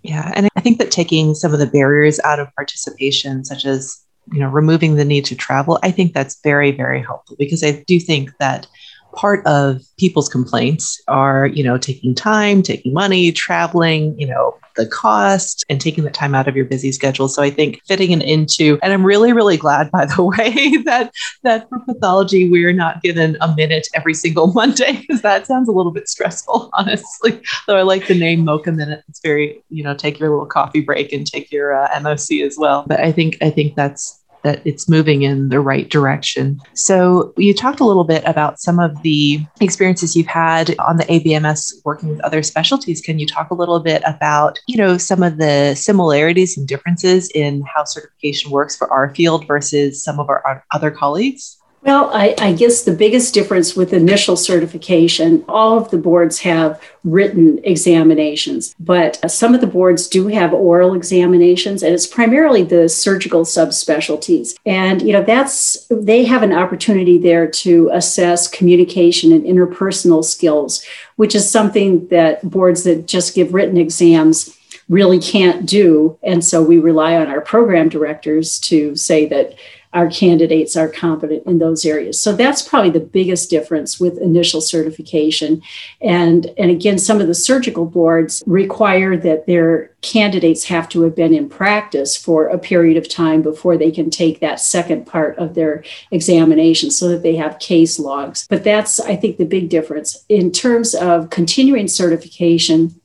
Yeah, 0.02 0.30
and 0.34 0.48
I 0.54 0.60
think 0.60 0.78
that 0.78 0.90
taking 0.90 1.34
some 1.34 1.54
of 1.54 1.58
the 1.58 1.66
barriers 1.66 2.20
out 2.24 2.38
of 2.38 2.54
participation, 2.54 3.44
such 3.44 3.64
as 3.64 4.00
you 4.32 4.40
know 4.40 4.48
removing 4.48 4.96
the 4.96 5.04
need 5.04 5.24
to 5.26 5.34
travel, 5.34 5.78
I 5.82 5.90
think 5.90 6.12
that's 6.12 6.40
very 6.42 6.72
very 6.72 7.02
helpful 7.02 7.36
because 7.38 7.64
I 7.64 7.82
do 7.86 7.98
think 7.98 8.30
that 8.38 8.66
part 9.14 9.46
of 9.46 9.80
people's 9.98 10.28
complaints 10.28 11.00
are, 11.08 11.46
you 11.46 11.62
know, 11.62 11.78
taking 11.78 12.14
time, 12.14 12.62
taking 12.62 12.92
money, 12.92 13.32
traveling, 13.32 14.18
you 14.18 14.26
know, 14.26 14.56
the 14.76 14.86
cost 14.86 15.64
and 15.68 15.80
taking 15.80 16.04
the 16.04 16.10
time 16.10 16.34
out 16.34 16.48
of 16.48 16.56
your 16.56 16.64
busy 16.64 16.90
schedule. 16.92 17.28
So 17.28 17.42
I 17.42 17.50
think 17.50 17.80
fitting 17.86 18.10
it 18.10 18.22
into, 18.22 18.78
and 18.82 18.92
I'm 18.92 19.04
really, 19.04 19.32
really 19.32 19.56
glad, 19.56 19.90
by 19.92 20.06
the 20.06 20.22
way, 20.22 20.82
that 20.84 21.12
that 21.42 21.68
for 21.68 21.78
pathology 21.80 22.48
we 22.48 22.64
are 22.64 22.72
not 22.72 23.02
given 23.02 23.36
a 23.40 23.54
minute 23.54 23.86
every 23.94 24.14
single 24.14 24.52
Monday 24.54 25.00
because 25.00 25.22
that 25.22 25.46
sounds 25.46 25.68
a 25.68 25.72
little 25.72 25.92
bit 25.92 26.08
stressful, 26.08 26.70
honestly. 26.74 27.40
Though 27.66 27.76
I 27.76 27.82
like 27.82 28.06
the 28.06 28.18
name 28.18 28.44
Mocha 28.44 28.72
Minute. 28.72 29.04
It's 29.08 29.20
very, 29.20 29.62
you 29.70 29.82
know, 29.84 29.94
take 29.94 30.18
your 30.18 30.30
little 30.30 30.46
coffee 30.46 30.80
break 30.80 31.12
and 31.12 31.26
take 31.26 31.52
your 31.52 31.74
uh, 31.74 31.88
MOC 32.00 32.44
as 32.44 32.56
well. 32.58 32.84
But 32.86 33.00
I 33.00 33.12
think 33.12 33.38
I 33.40 33.50
think 33.50 33.76
that's 33.76 34.23
that 34.44 34.64
it's 34.64 34.88
moving 34.88 35.22
in 35.22 35.48
the 35.48 35.60
right 35.60 35.88
direction. 35.90 36.60
So, 36.74 37.32
you 37.36 37.52
talked 37.52 37.80
a 37.80 37.84
little 37.84 38.04
bit 38.04 38.22
about 38.26 38.60
some 38.60 38.78
of 38.78 39.02
the 39.02 39.44
experiences 39.60 40.14
you've 40.14 40.26
had 40.26 40.78
on 40.78 40.98
the 40.98 41.04
ABMS 41.04 41.72
working 41.84 42.10
with 42.10 42.20
other 42.20 42.42
specialties. 42.42 43.00
Can 43.00 43.18
you 43.18 43.26
talk 43.26 43.50
a 43.50 43.54
little 43.54 43.80
bit 43.80 44.02
about, 44.06 44.60
you 44.68 44.76
know, 44.76 44.96
some 44.98 45.22
of 45.22 45.38
the 45.38 45.74
similarities 45.74 46.56
and 46.56 46.68
differences 46.68 47.30
in 47.34 47.62
how 47.62 47.84
certification 47.84 48.50
works 48.50 48.76
for 48.76 48.90
our 48.92 49.12
field 49.14 49.46
versus 49.46 50.02
some 50.02 50.20
of 50.20 50.28
our 50.28 50.64
other 50.72 50.90
colleagues? 50.90 51.58
Well, 51.84 52.10
I, 52.14 52.34
I, 52.38 52.54
guess 52.54 52.82
the 52.82 52.94
biggest 52.94 53.34
difference 53.34 53.76
with 53.76 53.92
initial 53.92 54.38
certification, 54.38 55.44
all 55.46 55.76
of 55.76 55.90
the 55.90 55.98
boards 55.98 56.38
have 56.38 56.80
written 57.04 57.60
examinations, 57.62 58.74
but 58.80 59.22
uh, 59.22 59.28
some 59.28 59.54
of 59.54 59.60
the 59.60 59.66
boards 59.66 60.08
do 60.08 60.28
have 60.28 60.54
oral 60.54 60.94
examinations, 60.94 61.82
and 61.82 61.92
it's 61.92 62.06
primarily 62.06 62.62
the 62.62 62.88
surgical 62.88 63.42
subspecialties. 63.42 64.56
And, 64.64 65.02
you 65.02 65.12
know, 65.12 65.22
that's, 65.22 65.86
they 65.90 66.24
have 66.24 66.42
an 66.42 66.54
opportunity 66.54 67.18
there 67.18 67.46
to 67.48 67.90
assess 67.92 68.48
communication 68.48 69.30
and 69.30 69.44
interpersonal 69.44 70.24
skills, 70.24 70.82
which 71.16 71.34
is 71.34 71.50
something 71.50 72.08
that 72.08 72.48
boards 72.48 72.84
that 72.84 73.06
just 73.06 73.34
give 73.34 73.52
written 73.52 73.76
exams 73.76 74.56
really 74.88 75.18
can't 75.18 75.66
do. 75.66 76.18
And 76.22 76.42
so 76.42 76.62
we 76.62 76.78
rely 76.78 77.16
on 77.16 77.28
our 77.28 77.42
program 77.42 77.90
directors 77.90 78.58
to 78.60 78.96
say 78.96 79.26
that 79.26 79.54
our 79.94 80.08
candidates 80.08 80.76
are 80.76 80.88
competent 80.88 81.46
in 81.46 81.58
those 81.58 81.84
areas. 81.84 82.20
So 82.20 82.34
that's 82.34 82.60
probably 82.60 82.90
the 82.90 83.00
biggest 83.00 83.48
difference 83.48 84.00
with 84.00 84.18
initial 84.18 84.60
certification. 84.60 85.62
And, 86.00 86.52
and 86.58 86.70
again, 86.70 86.98
some 86.98 87.20
of 87.20 87.28
the 87.28 87.34
surgical 87.34 87.86
boards 87.86 88.42
require 88.46 89.16
that 89.16 89.46
their 89.46 89.92
candidates 90.02 90.64
have 90.64 90.88
to 90.90 91.02
have 91.02 91.14
been 91.14 91.32
in 91.32 91.48
practice 91.48 92.16
for 92.16 92.48
a 92.48 92.58
period 92.58 92.96
of 92.96 93.08
time 93.08 93.40
before 93.40 93.78
they 93.78 93.90
can 93.90 94.10
take 94.10 94.40
that 94.40 94.60
second 94.60 95.06
part 95.06 95.38
of 95.38 95.54
their 95.54 95.84
examination 96.10 96.90
so 96.90 97.08
that 97.08 97.22
they 97.22 97.36
have 97.36 97.58
case 97.60 97.98
logs. 97.98 98.46
But 98.48 98.64
that's, 98.64 98.98
I 99.00 99.16
think, 99.16 99.38
the 99.38 99.46
big 99.46 99.68
difference. 99.68 100.24
In 100.28 100.50
terms 100.50 100.94
of 100.94 101.30
continuing 101.30 101.88
certification, 101.88 103.00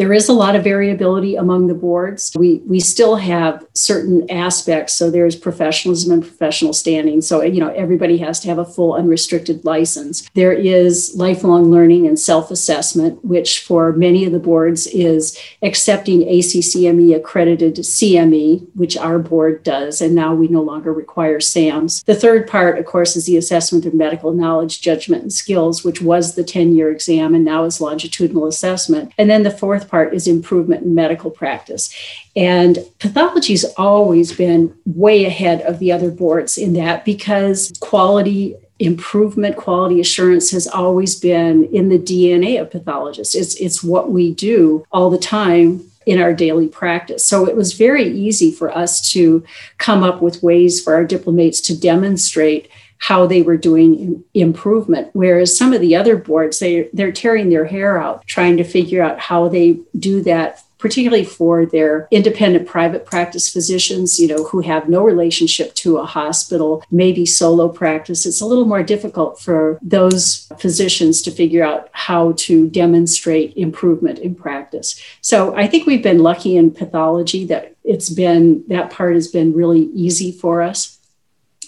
there 0.00 0.14
is 0.14 0.30
a 0.30 0.32
lot 0.32 0.56
of 0.56 0.64
variability 0.64 1.36
among 1.36 1.66
the 1.66 1.74
boards. 1.74 2.32
We 2.34 2.62
we 2.64 2.80
still 2.80 3.16
have 3.16 3.66
certain 3.74 4.30
aspects. 4.30 4.94
So 4.94 5.10
there's 5.10 5.36
professionalism 5.36 6.10
and 6.10 6.22
professional 6.22 6.72
standing. 6.72 7.20
So 7.20 7.42
you 7.42 7.60
know 7.60 7.68
everybody 7.68 8.16
has 8.16 8.40
to 8.40 8.48
have 8.48 8.56
a 8.56 8.64
full 8.64 8.94
unrestricted 8.94 9.62
license. 9.62 10.26
There 10.32 10.54
is 10.54 11.14
lifelong 11.14 11.70
learning 11.70 12.06
and 12.06 12.18
self-assessment, 12.18 13.22
which 13.26 13.60
for 13.60 13.92
many 13.92 14.24
of 14.24 14.32
the 14.32 14.38
boards 14.38 14.86
is 14.86 15.38
accepting 15.60 16.22
ACCME 16.22 17.14
accredited 17.14 17.76
CME, 17.76 18.74
which 18.74 18.96
our 18.96 19.18
board 19.18 19.62
does, 19.64 20.00
and 20.00 20.14
now 20.14 20.34
we 20.34 20.48
no 20.48 20.62
longer 20.62 20.94
require 20.94 21.40
SAMs. 21.40 22.02
The 22.04 22.14
third 22.14 22.48
part, 22.48 22.78
of 22.78 22.86
course, 22.86 23.16
is 23.16 23.26
the 23.26 23.36
assessment 23.36 23.84
of 23.84 23.92
medical 23.92 24.32
knowledge, 24.32 24.80
judgment, 24.80 25.24
and 25.24 25.32
skills, 25.32 25.84
which 25.84 26.00
was 26.00 26.36
the 26.36 26.42
10-year 26.42 26.90
exam 26.90 27.34
and 27.34 27.44
now 27.44 27.64
is 27.64 27.82
longitudinal 27.82 28.46
assessment. 28.46 29.12
And 29.18 29.28
then 29.28 29.42
the 29.42 29.50
fourth 29.50 29.89
part 29.90 30.14
is 30.14 30.26
improvement 30.26 30.82
in 30.84 30.94
medical 30.94 31.30
practice. 31.30 31.94
And 32.36 32.78
pathology's 32.98 33.64
always 33.76 34.32
been 34.32 34.74
way 34.86 35.24
ahead 35.24 35.62
of 35.62 35.78
the 35.78 35.92
other 35.92 36.10
boards 36.10 36.56
in 36.56 36.72
that 36.74 37.04
because 37.04 37.72
quality 37.80 38.56
improvement, 38.78 39.56
quality 39.56 40.00
assurance 40.00 40.50
has 40.50 40.66
always 40.66 41.14
been 41.18 41.64
in 41.64 41.90
the 41.90 41.98
DNA 41.98 42.60
of 42.60 42.70
pathologists. 42.70 43.34
It's, 43.34 43.54
it's 43.56 43.84
what 43.84 44.10
we 44.10 44.32
do 44.32 44.84
all 44.90 45.10
the 45.10 45.18
time 45.18 45.84
in 46.06 46.20
our 46.20 46.32
daily 46.32 46.66
practice. 46.66 47.24
So 47.24 47.46
it 47.46 47.54
was 47.54 47.74
very 47.74 48.04
easy 48.04 48.50
for 48.50 48.74
us 48.76 49.12
to 49.12 49.44
come 49.76 50.02
up 50.02 50.22
with 50.22 50.42
ways 50.42 50.82
for 50.82 50.94
our 50.94 51.04
diplomates 51.04 51.60
to 51.62 51.78
demonstrate 51.78 52.70
how 53.00 53.26
they 53.26 53.42
were 53.42 53.56
doing 53.56 54.22
improvement. 54.34 55.10
Whereas 55.14 55.56
some 55.56 55.72
of 55.72 55.80
the 55.80 55.96
other 55.96 56.16
boards, 56.16 56.58
they, 56.58 56.88
they're 56.92 57.12
tearing 57.12 57.50
their 57.50 57.64
hair 57.64 57.98
out 57.98 58.26
trying 58.26 58.56
to 58.58 58.64
figure 58.64 59.02
out 59.02 59.18
how 59.18 59.48
they 59.48 59.80
do 59.98 60.22
that 60.22 60.62
particularly 60.80 61.24
for 61.24 61.66
their 61.66 62.08
independent 62.10 62.66
private 62.66 63.04
practice 63.04 63.48
physicians, 63.52 64.18
you 64.18 64.26
know, 64.26 64.44
who 64.44 64.60
have 64.60 64.88
no 64.88 65.04
relationship 65.04 65.74
to 65.74 65.98
a 65.98 66.06
hospital, 66.06 66.82
maybe 66.90 67.26
solo 67.26 67.68
practice. 67.68 68.24
It's 68.24 68.40
a 68.40 68.46
little 68.46 68.64
more 68.64 68.82
difficult 68.82 69.38
for 69.38 69.78
those 69.82 70.50
physicians 70.58 71.20
to 71.22 71.30
figure 71.30 71.62
out 71.62 71.90
how 71.92 72.32
to 72.38 72.68
demonstrate 72.70 73.56
improvement 73.56 74.18
in 74.20 74.34
practice. 74.34 75.00
So 75.20 75.54
I 75.54 75.66
think 75.66 75.86
we've 75.86 76.02
been 76.02 76.20
lucky 76.20 76.56
in 76.56 76.70
pathology 76.70 77.44
that 77.46 77.76
it's 77.84 78.08
been 78.08 78.64
that 78.68 78.90
part 78.90 79.14
has 79.14 79.28
been 79.28 79.52
really 79.52 79.90
easy 79.94 80.32
for 80.32 80.62
us 80.62 80.98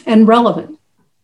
and 0.06 0.26
relevant. 0.26 0.78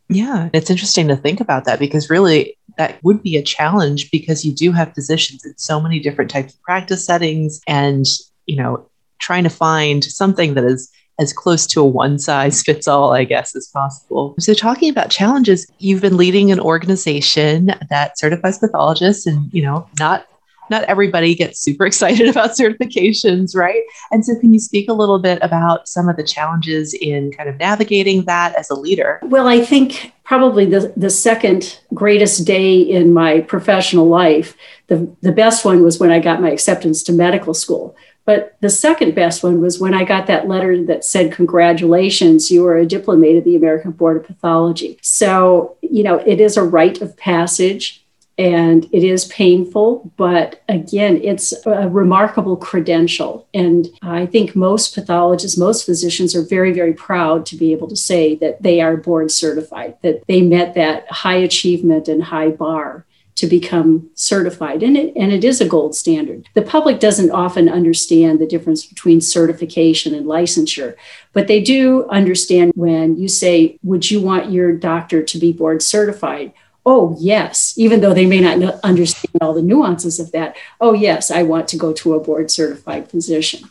Yeah, 0.08 0.48
it's 0.54 0.70
interesting 0.70 1.08
to 1.08 1.16
think 1.16 1.40
about 1.40 1.64
that 1.66 1.78
because 1.78 2.08
really 2.08 2.56
that 2.78 3.02
would 3.02 3.22
be 3.22 3.36
a 3.36 3.42
challenge 3.42 4.10
because 4.10 4.44
you 4.44 4.52
do 4.52 4.72
have 4.72 4.94
physicians 4.94 5.44
in 5.44 5.56
so 5.58 5.80
many 5.80 6.00
different 6.00 6.30
types 6.30 6.54
of 6.54 6.62
practice 6.62 7.04
settings 7.04 7.60
and, 7.66 8.06
you 8.46 8.56
know, 8.56 8.88
trying 9.18 9.44
to 9.44 9.50
find 9.50 10.04
something 10.04 10.54
that 10.54 10.64
is 10.64 10.90
as 11.18 11.32
close 11.32 11.66
to 11.66 11.80
a 11.80 11.84
one 11.84 12.18
size 12.18 12.62
fits 12.62 12.86
all, 12.86 13.12
I 13.12 13.24
guess, 13.24 13.54
as 13.56 13.66
possible. 13.66 14.36
So, 14.38 14.54
talking 14.54 14.88
about 14.88 15.10
challenges, 15.10 15.66
you've 15.78 16.00
been 16.00 16.16
leading 16.16 16.52
an 16.52 16.60
organization 16.60 17.74
that 17.90 18.16
certifies 18.18 18.58
pathologists 18.58 19.26
and, 19.26 19.52
you 19.52 19.62
know, 19.62 19.88
not 19.98 20.27
not 20.70 20.84
everybody 20.84 21.34
gets 21.34 21.60
super 21.60 21.86
excited 21.90 22.28
about 22.28 22.50
certifications, 22.50 23.54
right? 23.56 23.82
And 24.10 24.24
so, 24.24 24.38
can 24.38 24.52
you 24.52 24.60
speak 24.60 24.88
a 24.88 24.94
little 24.94 25.18
bit 25.18 25.38
about 25.42 25.88
some 25.88 26.08
of 26.08 26.16
the 26.16 26.24
challenges 26.24 26.94
in 26.94 27.32
kind 27.32 27.48
of 27.48 27.56
navigating 27.58 28.24
that 28.24 28.54
as 28.56 28.70
a 28.70 28.74
leader? 28.74 29.20
Well, 29.22 29.48
I 29.48 29.64
think 29.64 30.12
probably 30.24 30.66
the, 30.66 30.92
the 30.96 31.10
second 31.10 31.80
greatest 31.94 32.46
day 32.46 32.78
in 32.78 33.14
my 33.14 33.40
professional 33.40 34.06
life, 34.08 34.54
the, 34.88 35.10
the 35.22 35.32
best 35.32 35.64
one 35.64 35.82
was 35.82 35.98
when 35.98 36.10
I 36.10 36.20
got 36.20 36.42
my 36.42 36.50
acceptance 36.50 37.02
to 37.04 37.12
medical 37.12 37.54
school. 37.54 37.96
But 38.26 38.58
the 38.60 38.68
second 38.68 39.14
best 39.14 39.42
one 39.42 39.62
was 39.62 39.80
when 39.80 39.94
I 39.94 40.04
got 40.04 40.26
that 40.26 40.46
letter 40.46 40.84
that 40.84 41.02
said, 41.02 41.32
Congratulations, 41.32 42.50
you 42.50 42.66
are 42.66 42.76
a 42.76 42.84
diplomate 42.84 43.38
of 43.38 43.44
the 43.44 43.56
American 43.56 43.92
Board 43.92 44.18
of 44.18 44.26
Pathology. 44.26 44.98
So, 45.00 45.78
you 45.80 46.02
know, 46.02 46.16
it 46.16 46.38
is 46.38 46.58
a 46.58 46.62
rite 46.62 47.00
of 47.00 47.16
passage 47.16 48.04
and 48.38 48.88
it 48.92 49.02
is 49.02 49.24
painful, 49.24 50.12
but 50.16 50.62
again, 50.68 51.20
it's 51.24 51.52
a 51.66 51.88
remarkable 51.88 52.56
credential. 52.56 53.48
And 53.52 53.88
I 54.00 54.26
think 54.26 54.54
most 54.54 54.94
pathologists, 54.94 55.58
most 55.58 55.84
physicians 55.84 56.36
are 56.36 56.42
very, 56.42 56.72
very 56.72 56.92
proud 56.92 57.44
to 57.46 57.56
be 57.56 57.72
able 57.72 57.88
to 57.88 57.96
say 57.96 58.36
that 58.36 58.62
they 58.62 58.80
are 58.80 58.96
board 58.96 59.32
certified, 59.32 59.96
that 60.02 60.22
they 60.28 60.40
met 60.40 60.74
that 60.74 61.10
high 61.10 61.36
achievement 61.36 62.06
and 62.06 62.22
high 62.22 62.50
bar 62.50 63.04
to 63.34 63.46
become 63.46 64.08
certified. 64.14 64.82
And 64.82 64.96
it, 64.96 65.14
and 65.16 65.32
it 65.32 65.44
is 65.44 65.60
a 65.60 65.68
gold 65.68 65.94
standard. 65.96 66.48
The 66.54 66.62
public 66.62 67.00
doesn't 67.00 67.30
often 67.30 67.68
understand 67.68 68.40
the 68.40 68.46
difference 68.46 68.84
between 68.84 69.20
certification 69.20 70.14
and 70.14 70.26
licensure, 70.26 70.94
but 71.32 71.46
they 71.46 71.60
do 71.60 72.08
understand 72.08 72.72
when 72.74 73.16
you 73.16 73.28
say, 73.28 73.78
Would 73.82 74.10
you 74.10 74.20
want 74.20 74.50
your 74.50 74.72
doctor 74.72 75.22
to 75.22 75.38
be 75.38 75.52
board 75.52 75.82
certified? 75.82 76.52
Oh, 76.88 77.14
yes, 77.20 77.74
even 77.76 78.00
though 78.00 78.14
they 78.14 78.24
may 78.24 78.40
not 78.40 78.80
understand 78.82 79.36
all 79.42 79.52
the 79.52 79.60
nuances 79.60 80.18
of 80.18 80.32
that, 80.32 80.56
oh, 80.80 80.94
yes, 80.94 81.30
I 81.30 81.42
want 81.42 81.68
to 81.68 81.76
go 81.76 81.92
to 81.92 82.14
a 82.14 82.20
board 82.20 82.50
certified 82.50 83.10
physician. 83.10 83.68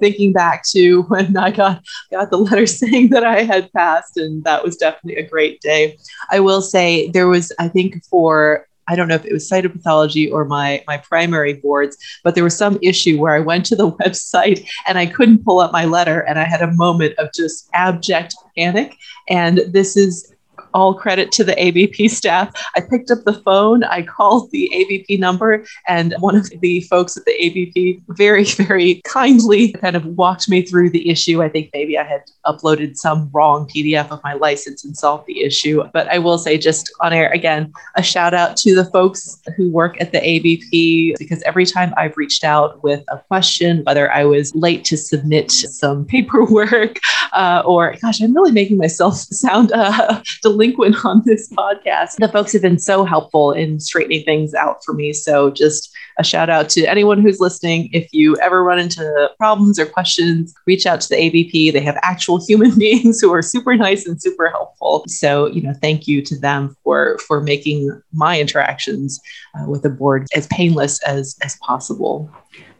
Thinking 0.00 0.32
back 0.32 0.64
to 0.70 1.02
when 1.02 1.36
I 1.36 1.52
got, 1.52 1.80
got 2.10 2.30
the 2.30 2.38
letter 2.38 2.66
saying 2.80 3.10
that 3.10 3.22
I 3.22 3.44
had 3.44 3.72
passed, 3.72 4.16
and 4.16 4.42
that 4.42 4.64
was 4.64 4.76
definitely 4.76 5.22
a 5.22 5.28
great 5.28 5.60
day. 5.60 5.96
I 6.28 6.40
will 6.40 6.60
say 6.60 7.08
there 7.10 7.28
was, 7.28 7.52
I 7.60 7.68
think, 7.68 8.04
for 8.06 8.66
I 8.88 8.96
don't 8.96 9.06
know 9.06 9.14
if 9.14 9.24
it 9.24 9.32
was 9.32 9.48
cytopathology 9.48 10.32
or 10.32 10.44
my 10.44 10.82
my 10.88 10.96
primary 10.96 11.52
boards, 11.52 11.96
but 12.24 12.34
there 12.34 12.42
was 12.42 12.56
some 12.56 12.76
issue 12.82 13.20
where 13.20 13.32
I 13.32 13.38
went 13.38 13.64
to 13.66 13.76
the 13.76 13.92
website 14.02 14.66
and 14.88 14.98
I 14.98 15.06
couldn't 15.06 15.44
pull 15.44 15.60
up 15.60 15.70
my 15.70 15.84
letter, 15.84 16.22
and 16.22 16.36
I 16.36 16.44
had 16.44 16.62
a 16.62 16.72
moment 16.72 17.16
of 17.18 17.28
just 17.32 17.68
abject 17.74 18.34
panic. 18.56 18.96
And 19.28 19.58
this 19.68 19.96
is 19.96 20.34
all 20.74 20.94
credit 20.94 21.32
to 21.32 21.44
the 21.44 21.60
ABP 21.62 22.08
staff. 22.08 22.52
I 22.76 22.80
picked 22.80 23.10
up 23.10 23.24
the 23.24 23.34
phone, 23.34 23.84
I 23.84 24.02
called 24.02 24.50
the 24.50 24.72
ABP 24.74 25.16
number, 25.18 25.64
and 25.86 26.14
one 26.18 26.36
of 26.36 26.50
the 26.60 26.80
folks 26.82 27.16
at 27.16 27.24
the 27.24 27.44
ABP 27.44 28.02
very, 28.08 28.44
very 28.70 29.00
kindly 29.04 29.72
kind 29.72 29.96
of 29.96 30.04
walked 30.06 30.48
me 30.48 30.62
through 30.62 30.90
the 30.90 31.08
issue. 31.08 31.42
I 31.42 31.48
think 31.48 31.70
maybe 31.72 31.98
I 31.98 32.04
had 32.04 32.22
uploaded 32.46 32.96
some 32.96 33.30
wrong 33.32 33.66
PDF 33.66 34.10
of 34.10 34.22
my 34.22 34.34
license 34.34 34.84
and 34.84 34.96
solved 34.96 35.26
the 35.26 35.42
issue. 35.42 35.82
But 35.92 36.08
I 36.08 36.18
will 36.18 36.38
say, 36.38 36.58
just 36.58 36.92
on 37.00 37.12
air 37.12 37.30
again, 37.30 37.72
a 37.96 38.02
shout 38.02 38.34
out 38.34 38.56
to 38.58 38.74
the 38.74 38.84
folks 38.86 39.40
who 39.56 39.70
work 39.70 40.00
at 40.00 40.12
the 40.12 40.26
ABP 40.26 41.16
because 41.18 41.42
every 41.42 41.66
time 41.66 41.92
I've 41.96 42.16
reached 42.16 42.44
out 42.44 42.82
with 42.82 43.02
a 43.08 43.18
question, 43.18 43.82
whether 43.84 44.10
I 44.10 44.24
was 44.24 44.54
late 44.54 44.84
to 44.86 44.96
submit 44.96 45.50
some 45.50 46.04
paperwork 46.10 46.98
uh, 47.32 47.62
or, 47.64 47.96
gosh, 48.00 48.20
I'm 48.20 48.34
really 48.34 48.52
making 48.52 48.76
myself 48.76 49.14
sound 49.30 49.72
uh, 49.72 50.22
delinquent 50.60 51.04
on 51.04 51.22
this 51.24 51.50
podcast. 51.52 52.16
The 52.16 52.28
folks 52.28 52.52
have 52.52 52.62
been 52.62 52.78
so 52.78 53.04
helpful 53.04 53.52
in 53.52 53.80
straightening 53.80 54.24
things 54.24 54.54
out 54.54 54.84
for 54.84 54.92
me. 54.92 55.12
So 55.12 55.50
just 55.50 55.90
a 56.18 56.24
shout 56.24 56.50
out 56.50 56.68
to 56.70 56.84
anyone 56.84 57.20
who's 57.20 57.40
listening. 57.40 57.88
If 57.92 58.12
you 58.12 58.36
ever 58.38 58.62
run 58.62 58.78
into 58.78 59.30
problems 59.38 59.78
or 59.78 59.86
questions, 59.86 60.52
reach 60.66 60.86
out 60.86 61.00
to 61.00 61.08
the 61.08 61.16
ABP. 61.16 61.70
They 61.70 61.80
have 61.80 61.98
actual 62.02 62.44
human 62.46 62.78
beings 62.78 63.20
who 63.20 63.32
are 63.32 63.42
super 63.42 63.74
nice 63.76 64.06
and 64.06 64.20
super 64.20 64.50
helpful. 64.50 65.04
So, 65.06 65.46
you 65.46 65.62
know, 65.62 65.72
thank 65.80 66.06
you 66.06 66.22
to 66.22 66.38
them 66.38 66.76
for 66.84 67.18
for 67.26 67.40
making 67.40 67.90
my 68.12 68.38
interactions 68.40 69.20
uh, 69.54 69.68
with 69.68 69.82
the 69.82 69.90
board 69.90 70.26
as 70.34 70.46
painless 70.48 71.02
as 71.04 71.36
as 71.42 71.56
possible. 71.56 72.30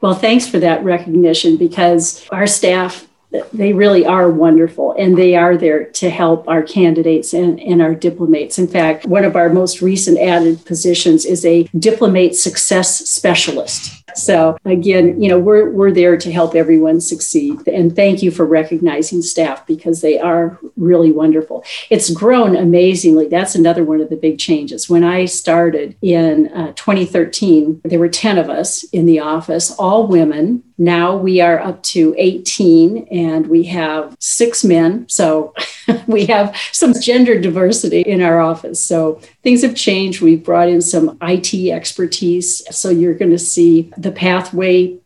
Well, 0.01 0.15
thanks 0.15 0.47
for 0.47 0.59
that 0.59 0.83
recognition 0.83 1.57
because 1.57 2.27
our 2.31 2.47
staff 2.47 3.07
they 3.53 3.73
really 3.73 4.05
are 4.05 4.31
wonderful 4.31 4.95
and 4.99 5.17
they 5.17 5.37
are 5.37 5.57
there 5.57 5.85
to 5.85 6.11
help 6.11 6.49
our 6.49 6.63
candidates 6.63 7.33
and, 7.33 7.61
and 7.61 7.81
our 7.81 7.95
diplomates. 7.95 8.59
In 8.59 8.67
fact, 8.67 9.07
one 9.07 9.25
of 9.25 9.37
our 9.37 9.49
most 9.49 9.81
recent 9.81 10.19
added 10.19 10.65
positions 10.65 11.25
is 11.25 11.45
a 11.45 11.69
diplomate 11.79 12.37
success 12.37 13.09
specialist. 13.09 14.01
So 14.17 14.59
again, 14.65 15.21
you 15.23 15.29
know, 15.29 15.39
we're 15.39 15.71
we're 15.71 15.93
there 15.93 16.17
to 16.17 16.33
help 16.33 16.55
everyone 16.55 17.01
succeed. 17.01 17.67
And 17.69 17.95
thank 17.95 18.23
you 18.23 18.31
for 18.31 18.45
recognizing 18.45 19.23
staff 19.23 19.67
because 19.67 20.01
they 20.01 20.19
are 20.19 20.59
really 20.77 21.13
wonderful. 21.13 21.65
It's 21.91 22.11
grown 22.11 22.57
amazingly. 22.57 23.29
That's 23.29 23.55
another 23.55 23.85
one 23.85 24.01
of 24.01 24.11
the 24.11 24.17
big 24.17 24.39
changes. 24.39 24.89
When 24.89 25.05
I 25.05 25.27
started 25.27 25.97
in 26.03 26.49
uh, 26.49 26.73
2013, 26.75 27.83
there 27.85 27.99
were 27.99 28.09
10 28.09 28.39
of 28.39 28.51
us 28.51 28.85
in 28.85 29.07
the 29.07 29.21
office, 29.21 29.71
all 29.73 30.07
women 30.07 30.63
Now 30.81 31.15
we 31.15 31.43
are 31.43 31.59
up 31.59 31.83
to 31.83 32.15
18 32.17 33.09
and 33.11 33.47
we 33.49 33.65
have 33.65 34.17
six 34.19 34.65
men. 34.65 35.07
So 35.11 35.53
we 36.07 36.25
have 36.27 36.57
some 36.73 36.95
gender 36.99 37.39
diversity 37.39 38.01
in 38.01 38.23
our 38.23 38.41
office. 38.41 38.83
So 38.83 39.21
things 39.43 39.61
have 39.61 39.75
changed. 39.75 40.23
We've 40.23 40.43
brought 40.43 40.71
in 40.71 40.81
some 40.81 41.19
IT 41.21 41.53
expertise. 41.71 42.63
So 42.75 42.89
you're 42.89 43.13
going 43.13 43.31
to 43.31 43.39
see 43.39 43.93
the 43.99 44.11
pathway 44.11 44.97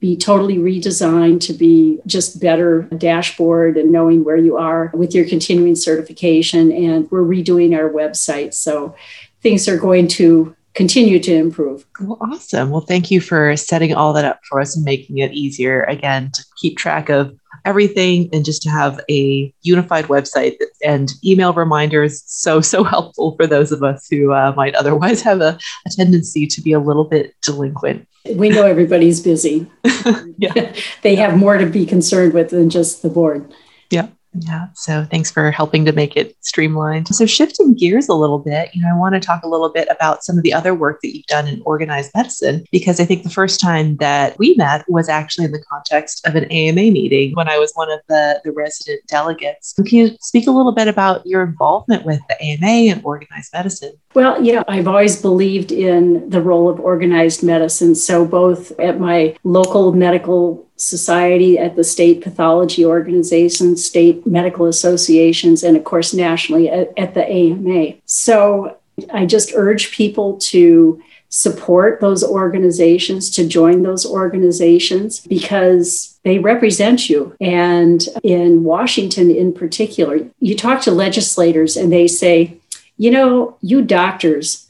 be 0.00 0.16
totally 0.16 0.56
redesigned 0.56 1.42
to 1.42 1.52
be 1.52 2.00
just 2.06 2.40
better 2.40 2.82
dashboard 2.96 3.76
and 3.76 3.92
knowing 3.92 4.24
where 4.24 4.38
you 4.38 4.56
are 4.56 4.90
with 4.94 5.14
your 5.14 5.28
continuing 5.28 5.76
certification. 5.76 6.72
And 6.72 7.08
we're 7.10 7.20
redoing 7.20 7.76
our 7.76 7.90
website. 7.90 8.54
So 8.54 8.96
things 9.42 9.68
are 9.68 9.76
going 9.76 10.08
to 10.08 10.56
continue 10.74 11.18
to 11.18 11.34
improve. 11.34 11.84
Well, 12.00 12.18
awesome. 12.20 12.70
Well, 12.70 12.82
thank 12.82 13.10
you 13.10 13.20
for 13.20 13.56
setting 13.56 13.94
all 13.94 14.12
that 14.12 14.24
up 14.24 14.40
for 14.48 14.60
us 14.60 14.76
and 14.76 14.84
making 14.84 15.18
it 15.18 15.32
easier 15.32 15.82
again 15.84 16.30
to 16.34 16.44
keep 16.60 16.78
track 16.78 17.08
of 17.08 17.36
everything 17.64 18.28
and 18.32 18.44
just 18.44 18.62
to 18.62 18.70
have 18.70 19.00
a 19.10 19.52
unified 19.62 20.06
website 20.06 20.54
and 20.84 21.12
email 21.24 21.52
reminders 21.52 22.22
so 22.26 22.60
so 22.60 22.82
helpful 22.94 23.36
for 23.36 23.46
those 23.46 23.72
of 23.72 23.82
us 23.82 24.06
who 24.10 24.32
uh, 24.32 24.52
might 24.56 24.74
otherwise 24.74 25.20
have 25.20 25.40
a, 25.40 25.58
a, 25.86 25.90
tendency 25.90 26.46
to 26.46 26.60
be 26.62 26.72
a 26.72 26.78
little 26.80 27.04
bit 27.04 27.34
delinquent 27.42 28.08
we 28.34 28.48
know 28.48 28.64
everybody's 28.64 29.20
busy 29.20 29.70
yeah. 30.38 30.72
they 31.02 31.14
have 31.14 31.36
more 31.36 31.58
to 31.58 31.66
be 31.66 31.84
concerned 31.84 32.32
with 32.32 32.50
than 32.50 32.70
just 32.70 33.02
the 33.02 33.10
board 33.10 33.52
yeah 33.90 34.08
yeah. 34.42 34.68
So 34.74 35.06
thanks 35.10 35.30
for 35.30 35.50
helping 35.50 35.84
to 35.84 35.92
make 35.92 36.16
it 36.16 36.36
streamlined. 36.40 37.08
So 37.08 37.26
shifting 37.26 37.74
gears 37.74 38.08
a 38.08 38.14
little 38.14 38.38
bit, 38.38 38.70
you 38.74 38.82
know, 38.82 38.88
I 38.88 38.96
want 38.96 39.14
to 39.14 39.20
talk 39.20 39.42
a 39.42 39.48
little 39.48 39.70
bit 39.70 39.88
about 39.90 40.24
some 40.24 40.36
of 40.36 40.44
the 40.44 40.52
other 40.52 40.74
work 40.74 41.00
that 41.02 41.14
you've 41.14 41.26
done 41.26 41.46
in 41.46 41.62
organized 41.64 42.12
medicine, 42.14 42.64
because 42.70 43.00
I 43.00 43.04
think 43.04 43.22
the 43.22 43.30
first 43.30 43.60
time 43.60 43.96
that 43.96 44.38
we 44.38 44.54
met 44.54 44.84
was 44.88 45.08
actually 45.08 45.46
in 45.46 45.52
the 45.52 45.62
context 45.70 46.26
of 46.26 46.34
an 46.34 46.44
AMA 46.44 46.90
meeting 46.90 47.34
when 47.34 47.48
I 47.48 47.58
was 47.58 47.72
one 47.74 47.90
of 47.90 48.00
the, 48.08 48.40
the 48.44 48.52
resident 48.52 49.06
delegates. 49.06 49.72
Can 49.74 49.86
you 49.86 50.16
speak 50.20 50.46
a 50.46 50.50
little 50.50 50.72
bit 50.72 50.88
about 50.88 51.26
your 51.26 51.42
involvement 51.42 52.04
with 52.04 52.20
the 52.28 52.42
AMA 52.42 52.92
and 52.92 53.04
organized 53.04 53.52
medicine? 53.52 53.92
Well, 54.14 54.42
you 54.42 54.52
know, 54.54 54.64
I've 54.68 54.88
always 54.88 55.20
believed 55.20 55.70
in 55.70 56.28
the 56.28 56.40
role 56.40 56.68
of 56.68 56.80
organized 56.80 57.42
medicine. 57.42 57.94
So 57.94 58.24
both 58.24 58.78
at 58.78 58.98
my 58.98 59.36
local 59.44 59.92
medical 59.92 60.67
society, 60.78 61.58
at 61.58 61.76
the 61.76 61.84
state 61.84 62.22
pathology 62.22 62.84
organization, 62.84 63.76
state 63.76 64.26
medical 64.26 64.66
associations, 64.66 65.62
and 65.62 65.76
of 65.76 65.84
course, 65.84 66.14
nationally 66.14 66.70
at, 66.70 66.92
at 66.96 67.14
the 67.14 67.28
AMA. 67.28 67.94
So 68.06 68.76
I 69.12 69.26
just 69.26 69.52
urge 69.54 69.90
people 69.90 70.38
to 70.38 71.02
support 71.30 72.00
those 72.00 72.24
organizations, 72.24 73.30
to 73.30 73.46
join 73.46 73.82
those 73.82 74.06
organizations 74.06 75.20
because 75.20 76.18
they 76.24 76.38
represent 76.38 77.10
you. 77.10 77.36
And 77.40 78.02
in 78.22 78.64
Washington, 78.64 79.30
in 79.30 79.52
particular, 79.52 80.20
you 80.40 80.56
talk 80.56 80.80
to 80.82 80.90
legislators 80.90 81.76
and 81.76 81.92
they 81.92 82.08
say, 82.08 82.56
you 82.96 83.10
know, 83.10 83.56
you 83.60 83.82
doctors, 83.82 84.68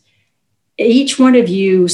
each 0.79 1.19
one 1.19 1.37
of 1.37 1.49
you 1.49 1.87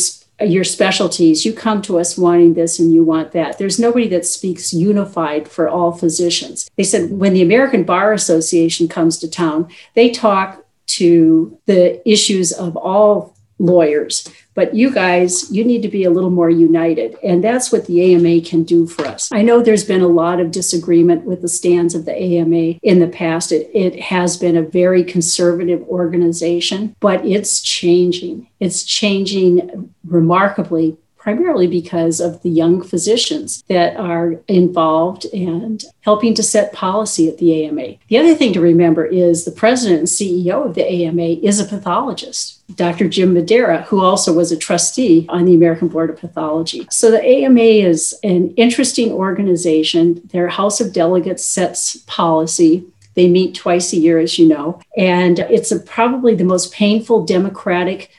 your 0.49 0.65
specialties, 0.65 1.45
you 1.45 1.53
come 1.53 1.83
to 1.83 1.99
us 1.99 2.17
wanting 2.17 2.55
this 2.55 2.79
and 2.79 2.93
you 2.93 3.05
want 3.05 3.33
that. 3.33 3.59
There's 3.59 3.79
nobody 3.79 4.09
that 4.09 4.27
speaks 4.27 4.73
unified 4.73 5.49
for 5.49 5.69
all 5.69 5.93
physicians. 5.93 6.71
They 6.77 6.85
said 6.85 7.11
when 7.11 7.35
the 7.35 7.43
American 7.43 7.85
Bar 7.85 8.13
Association 8.13 8.89
comes 8.89 9.19
to 9.19 9.31
town, 9.31 9.69
they 9.95 10.11
talk 10.11 10.65
to 10.87 11.59
the 11.67 12.07
issues 12.09 12.53
of 12.53 12.77
all 12.77 13.34
lawyers. 13.59 14.29
But 14.55 14.75
you 14.75 14.93
guys, 14.93 15.51
you 15.51 15.65
need 15.65 15.83
to 15.83 15.89
be 15.89 16.05
a 16.05 16.11
little 16.11 16.31
more 16.31 16.51
united. 16.51 17.17
And 17.25 17.43
that's 17.43 17.73
what 17.73 17.87
the 17.87 18.15
AMA 18.15 18.43
can 18.43 18.63
do 18.63 18.87
for 18.87 19.05
us. 19.05 19.31
I 19.33 19.43
know 19.43 19.61
there's 19.61 19.85
been 19.85 20.01
a 20.01 20.09
lot 20.09 20.41
of 20.41 20.51
disagreement 20.51 21.25
with 21.25 21.43
the 21.43 21.49
stands 21.49 21.95
of 21.95 22.05
the 22.05 22.17
AMA 22.17 22.79
in 22.83 23.01
the 23.01 23.09
past. 23.09 23.51
It, 23.51 23.71
it 23.75 24.01
has 24.01 24.37
been 24.37 24.57
a 24.57 24.63
very 24.63 25.03
conservative 25.03 25.83
organization, 25.83 26.95
but 27.01 27.25
it's 27.27 27.61
changing. 27.61 28.49
It's 28.61 28.85
changing 28.85 29.93
remarkably 30.05 30.97
primarily 31.25 31.67
because 31.67 32.21
of 32.21 32.43
the 32.43 32.51
young 32.51 32.83
physicians 32.83 33.65
that 33.69 33.97
are 33.97 34.35
involved 34.47 35.25
and 35.33 35.83
helping 36.03 36.35
to 36.35 36.43
set 36.43 36.75
policy 36.75 37.27
at 37.27 37.39
the 37.39 37.65
AMA. 37.65 37.95
The 38.09 38.19
other 38.19 38.35
thing 38.35 38.53
to 38.53 38.61
remember 38.61 39.07
is 39.07 39.47
the 39.47 39.51
president 39.51 40.01
and 40.01 40.09
CEO 40.09 40.67
of 40.67 40.75
the 40.75 40.87
AMA 40.87 41.41
is 41.43 41.59
a 41.59 41.65
pathologist. 41.65 42.61
Dr. 42.77 43.09
Jim 43.09 43.35
Madara, 43.35 43.85
who 43.85 44.05
also 44.05 44.35
was 44.35 44.53
a 44.53 44.57
trustee 44.57 45.25
on 45.31 45.47
the 45.47 45.55
American 45.55 45.89
Board 45.89 46.11
of 46.11 46.19
Pathology. 46.19 46.87
So 46.91 47.11
the 47.11 47.25
AMA 47.25 47.61
is 47.61 48.15
an 48.23 48.53
interesting 48.57 49.11
organization. 49.11 50.21
Their 50.27 50.49
House 50.49 50.79
of 50.79 50.93
Delegates 50.93 51.45
sets 51.45 51.97
policy. 52.07 52.85
They 53.15 53.29
meet 53.29 53.55
twice 53.55 53.95
a 53.95 53.97
year, 53.97 54.19
as 54.19 54.39
you 54.39 54.47
know, 54.47 54.81
and 54.95 55.39
it's 55.39 55.73
a, 55.73 55.79
probably 55.79 56.35
the 56.35 56.45
most 56.45 56.73
painful 56.75 57.25
democratic 57.25 58.11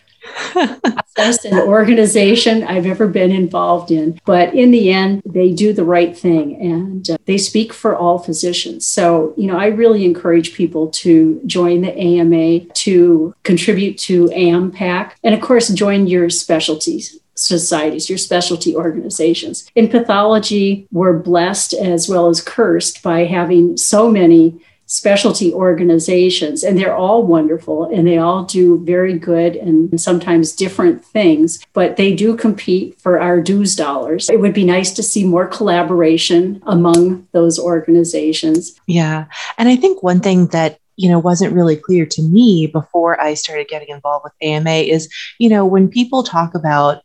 and 1.45 1.59
organization 1.59 2.63
I've 2.63 2.85
ever 2.85 3.07
been 3.07 3.31
involved 3.31 3.91
in. 3.91 4.19
But 4.25 4.53
in 4.53 4.71
the 4.71 4.91
end, 4.91 5.21
they 5.25 5.53
do 5.53 5.73
the 5.73 5.83
right 5.83 6.17
thing 6.17 6.59
and 6.61 7.09
uh, 7.09 7.17
they 7.25 7.37
speak 7.37 7.73
for 7.73 7.95
all 7.95 8.19
physicians. 8.19 8.85
So, 8.85 9.33
you 9.37 9.47
know, 9.47 9.57
I 9.57 9.67
really 9.67 10.05
encourage 10.05 10.53
people 10.53 10.89
to 10.89 11.41
join 11.45 11.81
the 11.81 11.97
AMA, 11.97 12.65
to 12.65 13.35
contribute 13.43 13.97
to 13.99 14.27
AMPAC, 14.27 15.13
and 15.23 15.33
of 15.33 15.41
course, 15.41 15.69
join 15.69 16.07
your 16.07 16.29
specialties 16.29 17.19
societies, 17.35 18.09
your 18.09 18.17
specialty 18.17 18.75
organizations. 18.75 19.69
In 19.75 19.89
pathology, 19.89 20.87
we're 20.91 21.19
blessed 21.19 21.73
as 21.73 22.07
well 22.07 22.29
as 22.29 22.41
cursed 22.41 23.03
by 23.03 23.25
having 23.25 23.75
so 23.75 24.09
many 24.09 24.61
specialty 24.95 25.53
organizations, 25.53 26.63
and 26.63 26.77
they're 26.77 26.95
all 26.95 27.23
wonderful 27.23 27.83
and 27.93 28.07
they 28.07 28.17
all 28.17 28.45
do 28.45 28.77
very 28.85 29.19
good 29.19 29.57
and 29.57 29.99
sometimes 29.99 30.55
different 30.55 31.03
things, 31.03 31.59
but 31.73 31.97
they 31.97 32.15
do 32.15 32.35
compete 32.37 32.97
for 33.01 33.19
our 33.19 33.41
dues 33.41 33.75
dollars. 33.75 34.29
It 34.29 34.39
would 34.39 34.53
be 34.53 34.63
nice 34.63 34.91
to 34.93 35.03
see 35.03 35.25
more 35.25 35.47
collaboration 35.47 36.63
among 36.65 37.27
those 37.33 37.59
organizations. 37.59 38.79
Yeah. 38.87 39.25
And 39.57 39.67
I 39.67 39.75
think 39.75 40.01
one 40.01 40.21
thing 40.21 40.47
that 40.47 40.79
you 40.95 41.09
know 41.09 41.19
wasn't 41.19 41.53
really 41.53 41.75
clear 41.75 42.05
to 42.05 42.21
me 42.21 42.67
before 42.67 43.19
I 43.19 43.33
started 43.33 43.67
getting 43.67 43.89
involved 43.89 44.23
with 44.23 44.33
AMA 44.41 44.69
is 44.69 45.09
you 45.39 45.49
know 45.49 45.65
when 45.65 45.89
people 45.89 46.23
talk 46.23 46.55
about 46.55 47.03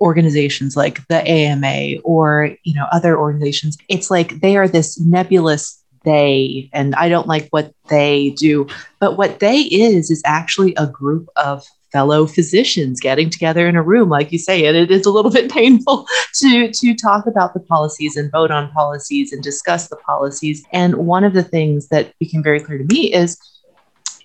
organizations 0.00 0.76
like 0.76 1.06
the 1.06 1.22
AMA 1.24 2.00
or 2.02 2.56
you 2.64 2.74
know 2.74 2.86
other 2.90 3.16
organizations 3.16 3.78
it's 3.88 4.10
like 4.10 4.40
they 4.40 4.56
are 4.56 4.66
this 4.66 4.98
nebulous 4.98 5.80
they 6.08 6.70
and 6.72 6.94
I 6.94 7.08
don't 7.08 7.28
like 7.28 7.48
what 7.50 7.72
they 7.88 8.30
do. 8.30 8.66
But 8.98 9.16
what 9.16 9.40
they 9.40 9.60
is 9.60 10.10
is 10.10 10.22
actually 10.24 10.74
a 10.76 10.86
group 10.86 11.28
of 11.36 11.64
fellow 11.92 12.26
physicians 12.26 13.00
getting 13.00 13.30
together 13.30 13.66
in 13.66 13.74
a 13.74 13.82
room 13.82 14.10
like 14.10 14.30
you 14.30 14.38
say 14.38 14.66
and 14.66 14.76
it 14.76 14.90
is 14.90 15.06
a 15.06 15.10
little 15.10 15.30
bit 15.38 15.50
painful 15.50 16.06
to 16.34 16.70
to 16.70 16.94
talk 16.94 17.26
about 17.26 17.54
the 17.54 17.60
policies 17.60 18.14
and 18.14 18.30
vote 18.30 18.50
on 18.50 18.70
policies 18.72 19.32
and 19.32 19.42
discuss 19.42 19.88
the 19.88 19.96
policies 19.96 20.62
and 20.72 20.94
one 20.96 21.24
of 21.24 21.32
the 21.32 21.42
things 21.42 21.88
that 21.88 22.12
became 22.18 22.42
very 22.42 22.60
clear 22.60 22.76
to 22.76 22.84
me 22.84 23.10
is 23.12 23.38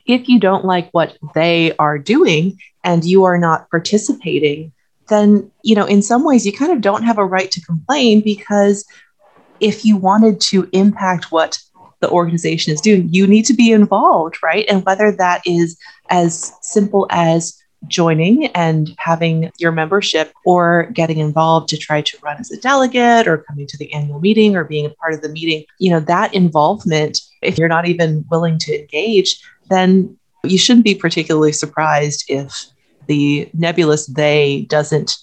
if 0.06 0.28
you 0.28 0.42
don't 0.42 0.66
like 0.66 0.90
what 0.92 1.18
they 1.34 1.74
are 1.78 1.98
doing 1.98 2.60
and 2.84 3.06
you 3.06 3.24
are 3.24 3.38
not 3.38 3.70
participating 3.70 4.74
then 5.08 5.50
you 5.64 5.74
know 5.74 5.86
in 5.86 6.02
some 6.02 6.26
ways 6.26 6.46
you 6.46 6.52
kind 6.52 6.74
of 6.74 6.82
don't 6.82 7.04
have 7.04 7.18
a 7.18 7.26
right 7.26 7.50
to 7.50 7.62
complain 7.62 8.20
because 8.20 8.86
if 9.60 9.86
you 9.86 9.96
wanted 9.96 10.42
to 10.42 10.68
impact 10.74 11.32
what 11.32 11.58
the 12.04 12.10
organization 12.10 12.74
is 12.74 12.82
doing, 12.82 13.08
you 13.14 13.26
need 13.26 13.46
to 13.46 13.54
be 13.54 13.72
involved, 13.72 14.36
right? 14.44 14.66
And 14.68 14.86
whether 14.86 15.10
that 15.14 15.42
is 15.46 15.80
as 16.10 16.52
simple 16.62 17.08
as 17.10 17.58
joining 17.88 18.48
and 18.48 18.94
having 18.98 19.50
your 19.58 19.72
membership 19.72 20.34
or 20.46 20.90
getting 20.92 21.20
involved 21.20 21.70
to 21.70 21.78
try 21.78 22.02
to 22.02 22.18
run 22.22 22.38
as 22.40 22.52
a 22.52 22.60
delegate 22.60 23.26
or 23.26 23.38
coming 23.38 23.68
to 23.68 23.78
the 23.78 23.92
annual 23.94 24.20
meeting 24.20 24.58
or 24.58 24.66
being 24.66 24.86
a 24.86 24.90
part 24.90 25.14
of 25.14 25.22
the 25.22 25.30
meeting, 25.30 25.64
you 25.80 25.90
know, 25.90 26.02
that 26.02 26.34
involvement, 26.34 27.22
if 27.42 27.58
you're 27.58 27.70
not 27.70 27.88
even 27.88 28.26
willing 28.30 28.58
to 28.60 28.78
engage, 28.78 29.42
then 29.70 30.18
you 30.44 30.58
shouldn't 30.58 30.84
be 30.84 30.96
particularly 30.96 31.54
surprised 31.54 32.26
if 32.28 32.66
the 33.08 33.50
nebulous 33.54 34.08
they 34.08 34.66
doesn't 34.70 35.16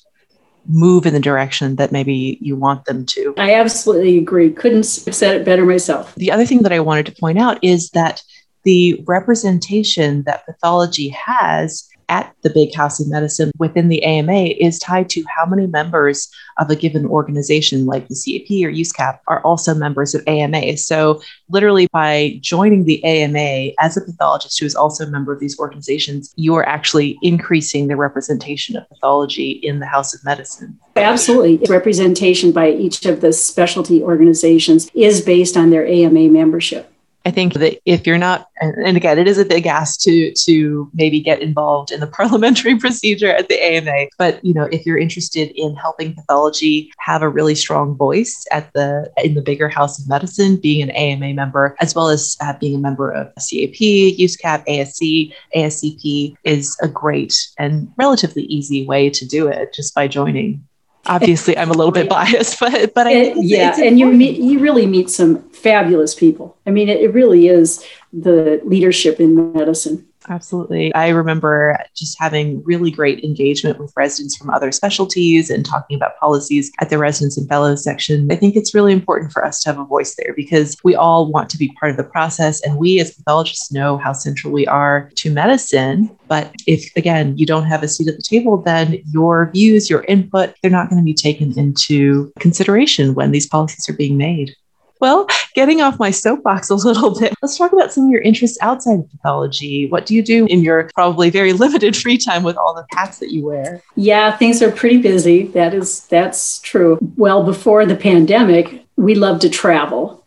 move 0.66 1.06
in 1.06 1.14
the 1.14 1.20
direction 1.20 1.76
that 1.76 1.92
maybe 1.92 2.38
you 2.40 2.56
want 2.56 2.84
them 2.84 3.04
to. 3.06 3.34
I 3.36 3.54
absolutely 3.54 4.18
agree. 4.18 4.50
Couldn't 4.50 4.86
have 5.04 5.14
said 5.14 5.36
it 5.36 5.44
better 5.44 5.64
myself. 5.64 6.14
The 6.14 6.32
other 6.32 6.46
thing 6.46 6.62
that 6.62 6.72
I 6.72 6.80
wanted 6.80 7.06
to 7.06 7.12
point 7.20 7.38
out 7.38 7.62
is 7.62 7.90
that 7.90 8.22
the 8.64 9.02
representation 9.06 10.22
that 10.24 10.46
pathology 10.46 11.08
has 11.08 11.88
at 12.10 12.34
the 12.42 12.50
big 12.50 12.74
house 12.74 13.00
of 13.00 13.08
medicine 13.08 13.50
within 13.58 13.88
the 13.88 14.02
AMA 14.02 14.32
is 14.32 14.78
tied 14.78 15.08
to 15.10 15.24
how 15.34 15.46
many 15.46 15.66
members 15.66 16.28
of 16.58 16.68
a 16.68 16.76
given 16.76 17.06
organization 17.06 17.86
like 17.86 18.08
the 18.08 18.14
CAP 18.14 18.50
or 18.66 18.70
USCAP 18.70 19.18
are 19.28 19.40
also 19.42 19.74
members 19.74 20.14
of 20.14 20.22
AMA. 20.26 20.76
So 20.76 21.22
literally 21.48 21.86
by 21.92 22.38
joining 22.40 22.84
the 22.84 23.02
AMA 23.04 23.72
as 23.78 23.96
a 23.96 24.02
pathologist 24.02 24.58
who 24.58 24.66
is 24.66 24.74
also 24.74 25.06
a 25.06 25.10
member 25.10 25.32
of 25.32 25.40
these 25.40 25.58
organizations, 25.58 26.34
you 26.36 26.54
are 26.56 26.68
actually 26.68 27.18
increasing 27.22 27.86
the 27.86 27.96
representation 27.96 28.76
of 28.76 28.88
pathology 28.88 29.52
in 29.52 29.78
the 29.78 29.86
House 29.86 30.12
of 30.12 30.22
Medicine. 30.24 30.78
Absolutely. 30.96 31.66
Representation 31.68 32.52
by 32.52 32.70
each 32.70 33.06
of 33.06 33.20
the 33.20 33.32
specialty 33.32 34.02
organizations 34.02 34.90
is 34.92 35.22
based 35.22 35.56
on 35.56 35.70
their 35.70 35.86
AMA 35.86 36.28
membership. 36.28 36.92
I 37.26 37.30
think 37.30 37.54
that 37.54 37.80
if 37.84 38.06
you're 38.06 38.18
not, 38.18 38.48
and 38.60 38.96
again, 38.96 39.18
it 39.18 39.28
is 39.28 39.36
a 39.36 39.44
big 39.44 39.66
ask 39.66 40.00
to 40.00 40.32
to 40.44 40.90
maybe 40.94 41.20
get 41.20 41.42
involved 41.42 41.90
in 41.90 42.00
the 42.00 42.06
parliamentary 42.18 42.76
procedure 42.76 43.30
at 43.30 43.48
the 43.48 43.62
AMA. 43.62 44.06
But 44.18 44.42
you 44.44 44.54
know, 44.54 44.64
if 44.64 44.86
you're 44.86 44.98
interested 44.98 45.50
in 45.54 45.76
helping 45.76 46.14
pathology 46.14 46.90
have 46.98 47.22
a 47.22 47.28
really 47.28 47.54
strong 47.54 47.94
voice 47.94 48.46
at 48.50 48.72
the 48.72 49.10
in 49.22 49.34
the 49.34 49.42
bigger 49.42 49.68
House 49.68 49.98
of 49.98 50.08
Medicine, 50.08 50.56
being 50.56 50.82
an 50.82 50.90
AMA 50.90 51.34
member 51.34 51.76
as 51.80 51.94
well 51.94 52.08
as 52.08 52.36
uh, 52.40 52.54
being 52.58 52.76
a 52.76 52.78
member 52.78 53.10
of 53.10 53.26
CAP, 53.34 53.74
USCAP, 53.80 54.66
ASC, 54.66 55.32
ASCP 55.54 56.36
is 56.44 56.76
a 56.82 56.88
great 56.88 57.34
and 57.58 57.92
relatively 57.96 58.44
easy 58.44 58.86
way 58.86 59.10
to 59.10 59.26
do 59.26 59.46
it 59.46 59.74
just 59.74 59.94
by 59.94 60.08
joining 60.08 60.64
obviously 61.10 61.58
I'm 61.58 61.70
a 61.70 61.74
little 61.74 61.92
bit 61.92 62.08
biased, 62.18 62.58
but 62.60 62.94
but 62.94 63.06
I 63.06 63.34
yeah, 63.36 63.76
and 63.78 63.98
you 63.98 64.10
meet 64.12 64.38
you 64.38 64.60
really 64.60 64.86
meet 64.86 65.10
some 65.10 65.42
fabulous 65.50 66.14
people. 66.14 66.56
I 66.66 66.70
mean, 66.70 66.88
it, 66.88 67.00
it 67.00 67.12
really 67.12 67.48
is 67.48 67.84
the 68.12 68.60
leadership 68.64 69.20
in 69.20 69.52
medicine. 69.52 70.06
Absolutely. 70.28 70.94
I 70.94 71.08
remember 71.08 71.78
just 71.96 72.18
having 72.20 72.62
really 72.64 72.90
great 72.90 73.24
engagement 73.24 73.78
with 73.78 73.92
residents 73.96 74.36
from 74.36 74.50
other 74.50 74.70
specialties 74.70 75.48
and 75.48 75.64
talking 75.64 75.96
about 75.96 76.18
policies 76.18 76.70
at 76.80 76.90
the 76.90 76.98
residents 76.98 77.38
and 77.38 77.48
fellows 77.48 77.82
section. 77.82 78.30
I 78.30 78.36
think 78.36 78.54
it's 78.54 78.74
really 78.74 78.92
important 78.92 79.32
for 79.32 79.44
us 79.44 79.62
to 79.62 79.70
have 79.70 79.78
a 79.78 79.84
voice 79.84 80.14
there 80.16 80.34
because 80.36 80.76
we 80.84 80.94
all 80.94 81.32
want 81.32 81.48
to 81.50 81.58
be 81.58 81.74
part 81.80 81.90
of 81.90 81.96
the 81.96 82.04
process. 82.04 82.60
And 82.62 82.76
we 82.76 83.00
as 83.00 83.14
pathologists 83.14 83.72
know 83.72 83.96
how 83.96 84.12
central 84.12 84.52
we 84.52 84.66
are 84.66 85.10
to 85.16 85.32
medicine. 85.32 86.14
But 86.28 86.54
if, 86.66 86.94
again, 86.96 87.38
you 87.38 87.46
don't 87.46 87.64
have 87.64 87.82
a 87.82 87.88
seat 87.88 88.08
at 88.08 88.16
the 88.16 88.22
table, 88.22 88.58
then 88.58 88.98
your 89.12 89.50
views, 89.52 89.88
your 89.88 90.04
input, 90.04 90.54
they're 90.60 90.70
not 90.70 90.90
going 90.90 91.00
to 91.00 91.04
be 91.04 91.14
taken 91.14 91.58
into 91.58 92.30
consideration 92.38 93.14
when 93.14 93.32
these 93.32 93.46
policies 93.46 93.88
are 93.88 93.94
being 93.96 94.18
made. 94.18 94.54
Well, 95.00 95.26
getting 95.54 95.80
off 95.80 95.98
my 95.98 96.10
soapbox 96.10 96.70
a 96.70 96.74
little 96.74 97.18
bit, 97.18 97.34
let's 97.42 97.56
talk 97.56 97.72
about 97.72 97.92
some 97.92 98.04
of 98.06 98.10
your 98.10 98.22
interests 98.22 98.58
outside 98.60 99.00
of 99.00 99.10
pathology. 99.10 99.88
What 99.88 100.06
do 100.06 100.14
you 100.14 100.22
do 100.22 100.46
in 100.46 100.62
your 100.62 100.90
probably 100.94 101.30
very 101.30 101.52
limited 101.64 101.96
free 101.96 102.18
time 102.18 102.42
with 102.42 102.56
all 102.56 102.74
the 102.74 102.84
hats 102.96 103.18
that 103.18 103.32
you 103.32 103.44
wear? 103.44 103.82
Yeah, 103.96 104.36
things 104.36 104.62
are 104.62 104.70
pretty 104.70 104.98
busy. 104.98 105.44
That 105.48 105.74
is 105.74 106.06
that's 106.06 106.58
true. 106.60 106.98
Well, 107.16 107.44
before 107.44 107.86
the 107.86 107.96
pandemic, 107.96 108.84
we 108.96 109.14
love 109.14 109.40
to 109.40 109.48
travel. 109.48 110.19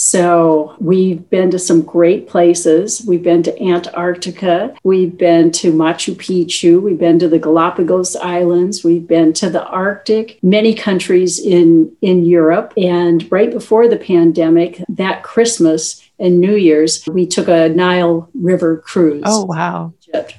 So 0.00 0.76
we've 0.78 1.28
been 1.28 1.50
to 1.50 1.58
some 1.58 1.82
great 1.82 2.28
places. 2.28 3.04
We've 3.04 3.24
been 3.24 3.42
to 3.42 3.60
Antarctica. 3.60 4.72
We've 4.84 5.18
been 5.18 5.50
to 5.50 5.72
Machu 5.72 6.14
Picchu. 6.14 6.80
We've 6.80 7.00
been 7.00 7.18
to 7.18 7.28
the 7.28 7.40
Galapagos 7.40 8.14
Islands. 8.14 8.84
We've 8.84 9.08
been 9.08 9.32
to 9.32 9.50
the 9.50 9.66
Arctic, 9.66 10.38
many 10.40 10.72
countries 10.72 11.40
in, 11.40 11.96
in 12.00 12.24
Europe. 12.24 12.74
And 12.76 13.26
right 13.32 13.50
before 13.50 13.88
the 13.88 13.96
pandemic, 13.96 14.80
that 14.88 15.24
Christmas 15.24 16.07
and 16.18 16.40
New 16.40 16.56
Year's, 16.56 17.06
we 17.06 17.26
took 17.26 17.48
a 17.48 17.68
Nile 17.68 18.28
River 18.34 18.78
cruise. 18.78 19.22
Oh, 19.26 19.44
wow. 19.44 19.92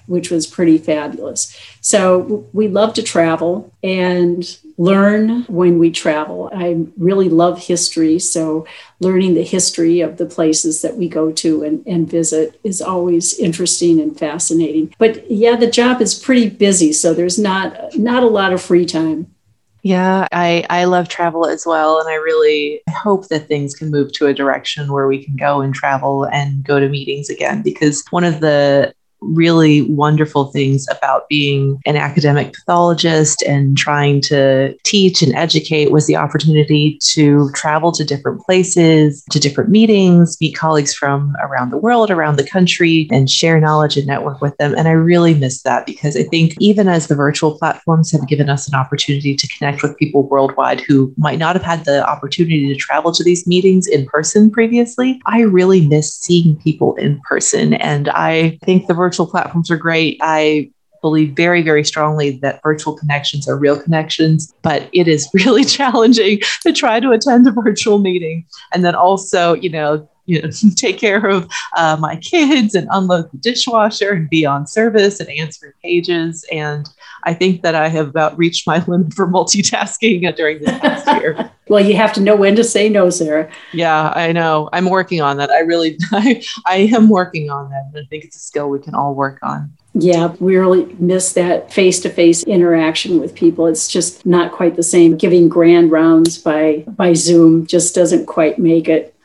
Which 0.07 0.31
was 0.31 0.47
pretty 0.47 0.79
fabulous. 0.79 1.55
So 1.81 2.47
we 2.53 2.67
love 2.67 2.93
to 2.95 3.03
travel 3.03 3.71
and 3.83 4.57
learn 4.77 5.43
when 5.43 5.77
we 5.77 5.91
travel. 5.91 6.49
I 6.53 6.85
really 6.97 7.29
love 7.29 7.59
history. 7.59 8.17
So 8.17 8.65
learning 8.99 9.35
the 9.35 9.43
history 9.43 10.01
of 10.01 10.17
the 10.17 10.25
places 10.25 10.81
that 10.81 10.97
we 10.97 11.07
go 11.07 11.31
to 11.33 11.63
and, 11.63 11.85
and 11.85 12.09
visit 12.09 12.59
is 12.63 12.81
always 12.81 13.37
interesting 13.37 13.99
and 13.99 14.17
fascinating. 14.17 14.95
But 14.97 15.29
yeah, 15.29 15.55
the 15.55 15.69
job 15.69 16.01
is 16.01 16.15
pretty 16.15 16.49
busy. 16.49 16.91
So 16.91 17.13
there's 17.13 17.37
not 17.37 17.95
not 17.95 18.23
a 18.23 18.27
lot 18.27 18.53
of 18.53 18.61
free 18.61 18.85
time. 18.85 19.33
Yeah, 19.81 20.27
I, 20.31 20.65
I 20.69 20.83
love 20.85 21.07
travel 21.07 21.45
as 21.45 21.65
well. 21.65 21.99
And 21.99 22.09
I 22.09 22.15
really 22.15 22.81
hope 22.89 23.29
that 23.29 23.47
things 23.47 23.73
can 23.73 23.89
move 23.89 24.11
to 24.13 24.27
a 24.27 24.33
direction 24.33 24.91
where 24.91 25.07
we 25.07 25.23
can 25.23 25.35
go 25.37 25.61
and 25.61 25.73
travel 25.73 26.25
and 26.25 26.63
go 26.63 26.79
to 26.79 26.89
meetings 26.89 27.29
again. 27.29 27.61
Because 27.61 28.03
one 28.09 28.25
of 28.25 28.41
the 28.41 28.93
really 29.21 29.83
wonderful 29.83 30.45
things 30.45 30.87
about 30.89 31.27
being 31.29 31.79
an 31.85 31.95
academic 31.95 32.53
pathologist 32.53 33.43
and 33.43 33.77
trying 33.77 34.21
to 34.21 34.75
teach 34.83 35.21
and 35.21 35.35
educate 35.35 35.91
was 35.91 36.07
the 36.07 36.15
opportunity 36.15 36.97
to 37.01 37.49
travel 37.53 37.91
to 37.91 38.03
different 38.03 38.41
places, 38.41 39.23
to 39.31 39.39
different 39.39 39.69
meetings, 39.69 40.37
meet 40.41 40.55
colleagues 40.55 40.93
from 40.93 41.35
around 41.41 41.69
the 41.69 41.77
world, 41.77 42.09
around 42.09 42.37
the 42.37 42.47
country, 42.47 43.07
and 43.11 43.29
share 43.29 43.59
knowledge 43.59 43.97
and 43.97 44.07
network 44.07 44.41
with 44.41 44.55
them. 44.57 44.73
And 44.75 44.87
I 44.87 44.91
really 44.91 45.33
miss 45.33 45.61
that 45.63 45.85
because 45.85 46.15
I 46.15 46.23
think 46.23 46.55
even 46.59 46.87
as 46.87 47.07
the 47.07 47.15
virtual 47.15 47.57
platforms 47.57 48.11
have 48.11 48.27
given 48.27 48.49
us 48.49 48.67
an 48.67 48.75
opportunity 48.75 49.35
to 49.35 49.47
connect 49.47 49.83
with 49.83 49.97
people 49.97 50.23
worldwide 50.27 50.81
who 50.81 51.13
might 51.17 51.39
not 51.39 51.55
have 51.55 51.63
had 51.63 51.85
the 51.85 52.07
opportunity 52.07 52.67
to 52.67 52.75
travel 52.75 53.11
to 53.11 53.23
these 53.23 53.45
meetings 53.45 53.87
in 53.87 54.05
person 54.05 54.49
previously, 54.49 55.21
I 55.25 55.41
really 55.41 55.87
miss 55.87 56.13
seeing 56.13 56.55
people 56.57 56.95
in 56.95 57.19
person. 57.21 57.73
And 57.75 58.09
I 58.09 58.57
think 58.63 58.87
the 58.87 58.93
virtual 58.93 59.08
platforms 59.27 59.69
are 59.71 59.77
great. 59.77 60.19
I 60.21 60.71
believe 61.01 61.35
very, 61.35 61.61
very 61.61 61.83
strongly 61.83 62.31
that 62.39 62.61
virtual 62.63 62.95
connections 62.95 63.47
are 63.47 63.57
real 63.57 63.79
connections, 63.79 64.53
but 64.61 64.89
it 64.93 65.07
is 65.07 65.29
really 65.33 65.63
challenging 65.63 66.39
to 66.61 66.73
try 66.73 66.99
to 66.99 67.11
attend 67.11 67.47
a 67.47 67.51
virtual 67.51 67.99
meeting. 67.99 68.45
And 68.73 68.83
then 68.83 68.95
also, 68.95 69.53
you 69.53 69.69
know, 69.69 70.07
you 70.29 70.41
know, 70.43 70.49
take 70.75 70.97
care 70.97 71.25
of 71.25 71.49
uh, 71.75 71.97
my 71.99 72.15
kids 72.17 72.75
and 72.75 72.87
unload 72.91 73.31
the 73.31 73.37
dishwasher 73.37 74.11
and 74.11 74.29
be 74.29 74.45
on 74.45 74.67
service 74.67 75.19
and 75.19 75.29
answer 75.29 75.75
pages. 75.81 76.45
And 76.51 76.87
I 77.23 77.33
think 77.33 77.63
that 77.63 77.75
I 77.75 77.89
have 77.89 78.07
about 78.07 78.37
reached 78.37 78.67
my 78.67 78.83
limit 78.87 79.13
for 79.13 79.27
multitasking 79.27 80.35
during 80.35 80.59
this 80.59 80.77
past 80.79 81.07
year. 81.21 81.51
well, 81.67 81.83
you 81.83 81.95
have 81.95 82.13
to 82.13 82.21
know 82.21 82.35
when 82.35 82.55
to 82.55 82.63
say 82.63 82.89
no, 82.89 83.09
Sara. 83.09 83.51
Yeah, 83.73 84.13
I 84.15 84.31
know. 84.31 84.69
I'm 84.71 84.89
working 84.89 85.21
on 85.21 85.37
that. 85.37 85.49
I 85.49 85.59
really, 85.59 85.97
I, 86.11 86.43
I 86.65 86.75
am 86.93 87.09
working 87.09 87.49
on 87.49 87.69
that. 87.71 87.89
And 87.93 88.05
I 88.05 88.07
think 88.09 88.23
it's 88.23 88.35
a 88.35 88.39
skill 88.39 88.69
we 88.69 88.79
can 88.79 88.95
all 88.95 89.15
work 89.15 89.39
on. 89.41 89.73
Yeah, 89.93 90.35
we 90.39 90.55
really 90.55 90.85
miss 90.99 91.33
that 91.33 91.73
face 91.73 91.99
to 92.01 92.09
face 92.09 92.43
interaction 92.43 93.19
with 93.19 93.33
people. 93.33 93.65
It's 93.65 93.87
just 93.87 94.25
not 94.25 94.51
quite 94.51 94.75
the 94.75 94.83
same. 94.83 95.17
Giving 95.17 95.49
grand 95.49 95.91
rounds 95.91 96.37
by 96.37 96.85
by 96.87 97.13
Zoom 97.13 97.65
just 97.65 97.95
doesn't 97.95 98.27
quite 98.27 98.59
make 98.59 98.87
it. 98.87 99.15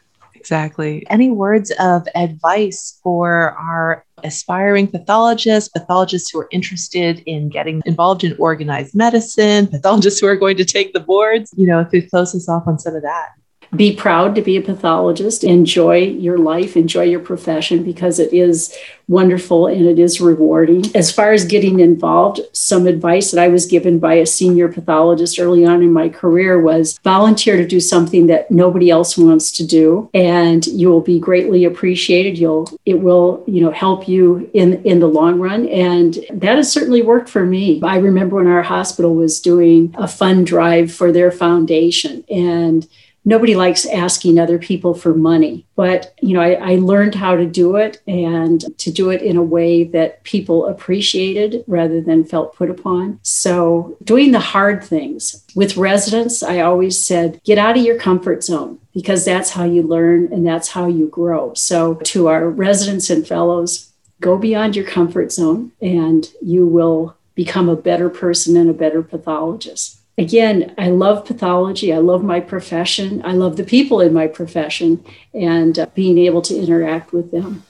Exactly. 0.44 1.06
Any 1.08 1.30
words 1.30 1.72
of 1.80 2.06
advice 2.14 3.00
for 3.02 3.52
our 3.52 4.04
aspiring 4.22 4.88
pathologists, 4.88 5.70
pathologists 5.70 6.28
who 6.28 6.40
are 6.40 6.48
interested 6.50 7.22
in 7.24 7.48
getting 7.48 7.80
involved 7.86 8.24
in 8.24 8.36
organized 8.38 8.94
medicine, 8.94 9.66
pathologists 9.68 10.20
who 10.20 10.26
are 10.26 10.36
going 10.36 10.58
to 10.58 10.64
take 10.66 10.92
the 10.92 11.00
boards? 11.00 11.50
You 11.56 11.66
know, 11.66 11.80
if 11.80 11.94
you 11.94 12.06
close 12.06 12.34
us 12.34 12.46
off 12.46 12.64
on 12.66 12.78
some 12.78 12.94
of 12.94 13.00
that 13.00 13.28
be 13.76 13.94
proud 13.94 14.34
to 14.34 14.42
be 14.42 14.56
a 14.56 14.62
pathologist, 14.62 15.44
enjoy 15.44 15.98
your 15.98 16.38
life, 16.38 16.76
enjoy 16.76 17.04
your 17.04 17.20
profession 17.20 17.82
because 17.82 18.18
it 18.18 18.32
is 18.32 18.76
wonderful 19.08 19.66
and 19.66 19.86
it 19.86 19.98
is 19.98 20.20
rewarding. 20.20 20.84
As 20.96 21.12
far 21.12 21.32
as 21.32 21.44
getting 21.44 21.80
involved, 21.80 22.40
some 22.52 22.86
advice 22.86 23.30
that 23.30 23.42
I 23.42 23.48
was 23.48 23.66
given 23.66 23.98
by 23.98 24.14
a 24.14 24.26
senior 24.26 24.68
pathologist 24.68 25.38
early 25.38 25.64
on 25.66 25.82
in 25.82 25.92
my 25.92 26.08
career 26.08 26.60
was 26.60 26.98
volunteer 27.04 27.56
to 27.56 27.66
do 27.66 27.80
something 27.80 28.26
that 28.28 28.50
nobody 28.50 28.90
else 28.90 29.18
wants 29.18 29.52
to 29.52 29.66
do 29.66 30.08
and 30.14 30.66
you 30.66 30.88
will 30.88 31.00
be 31.00 31.18
greatly 31.18 31.64
appreciated. 31.64 32.38
You'll 32.38 32.68
it 32.86 33.00
will, 33.00 33.44
you 33.46 33.60
know, 33.60 33.70
help 33.70 34.08
you 34.08 34.50
in 34.54 34.82
in 34.84 35.00
the 35.00 35.06
long 35.06 35.38
run 35.38 35.68
and 35.68 36.18
that 36.32 36.56
has 36.56 36.72
certainly 36.72 37.02
worked 37.02 37.28
for 37.28 37.44
me. 37.44 37.80
I 37.82 37.98
remember 37.98 38.36
when 38.36 38.46
our 38.46 38.62
hospital 38.62 39.14
was 39.14 39.40
doing 39.40 39.94
a 39.98 40.08
fund 40.08 40.46
drive 40.46 40.92
for 40.92 41.12
their 41.12 41.30
foundation 41.30 42.24
and 42.30 42.88
nobody 43.24 43.54
likes 43.54 43.86
asking 43.86 44.38
other 44.38 44.58
people 44.58 44.94
for 44.94 45.14
money 45.14 45.66
but 45.76 46.14
you 46.20 46.34
know 46.34 46.40
I, 46.40 46.72
I, 46.72 46.74
learned 46.76 47.14
how 47.14 47.36
to 47.36 47.46
do 47.46 47.76
it 47.76 48.00
and 48.06 48.64
to 48.78 48.92
do 48.92 49.10
it 49.10 49.22
in 49.22 49.36
a 49.36 49.42
way 49.42 49.84
that 49.84 50.22
people 50.24 50.66
appreciated 50.66 51.64
rather 51.66 52.00
than 52.00 52.24
felt 52.24 52.54
put 52.54 52.70
upon. 52.70 53.18
So 53.22 53.96
doing 54.02 54.32
the 54.32 54.40
hard 54.40 54.84
things. 54.84 55.44
With 55.54 55.76
residents 55.76 56.42
i 56.42 56.60
always 56.60 57.04
said 57.04 57.40
get 57.44 57.58
out 57.58 57.76
of 57.76 57.84
your 57.84 57.98
comfort 57.98 58.44
zone 58.44 58.78
because 58.92 59.24
that's 59.24 59.50
how 59.50 59.64
you 59.64 59.82
learn 59.82 60.32
and 60.32 60.46
that's 60.46 60.68
how 60.68 60.86
you 60.86 61.08
grow. 61.08 61.54
So 61.54 61.94
to 62.04 62.28
our 62.28 62.48
residents 62.48 63.10
and 63.10 63.26
fellows 63.26 63.92
go 64.20 64.38
beyond 64.38 64.76
your 64.76 64.86
comfort 64.86 65.32
zone 65.32 65.72
and 65.80 66.30
you 66.40 66.66
will 66.66 67.16
become 67.34 67.68
a 67.68 67.76
better 67.76 68.08
person 68.08 68.56
and 68.56 68.70
a 68.70 68.74
better 68.74 69.02
pathologist 69.02 70.00
again, 70.18 70.74
I 70.78 70.88
love 70.88 71.24
pathology. 71.24 71.92
I 71.92 71.98
love 71.98 72.22
my 72.22 72.40
profession. 72.40 73.24
I 73.24 73.32
love 73.32 73.56
the 73.56 73.64
people 73.64 74.00
in 74.00 74.12
my 74.12 74.26
profession 74.26 75.04
and 75.32 75.78
uh, 75.78 75.86
being 75.94 76.18
able 76.18 76.42
to 76.42 76.56
interact 76.56 77.12
with 77.12 77.30
them. 77.30 77.64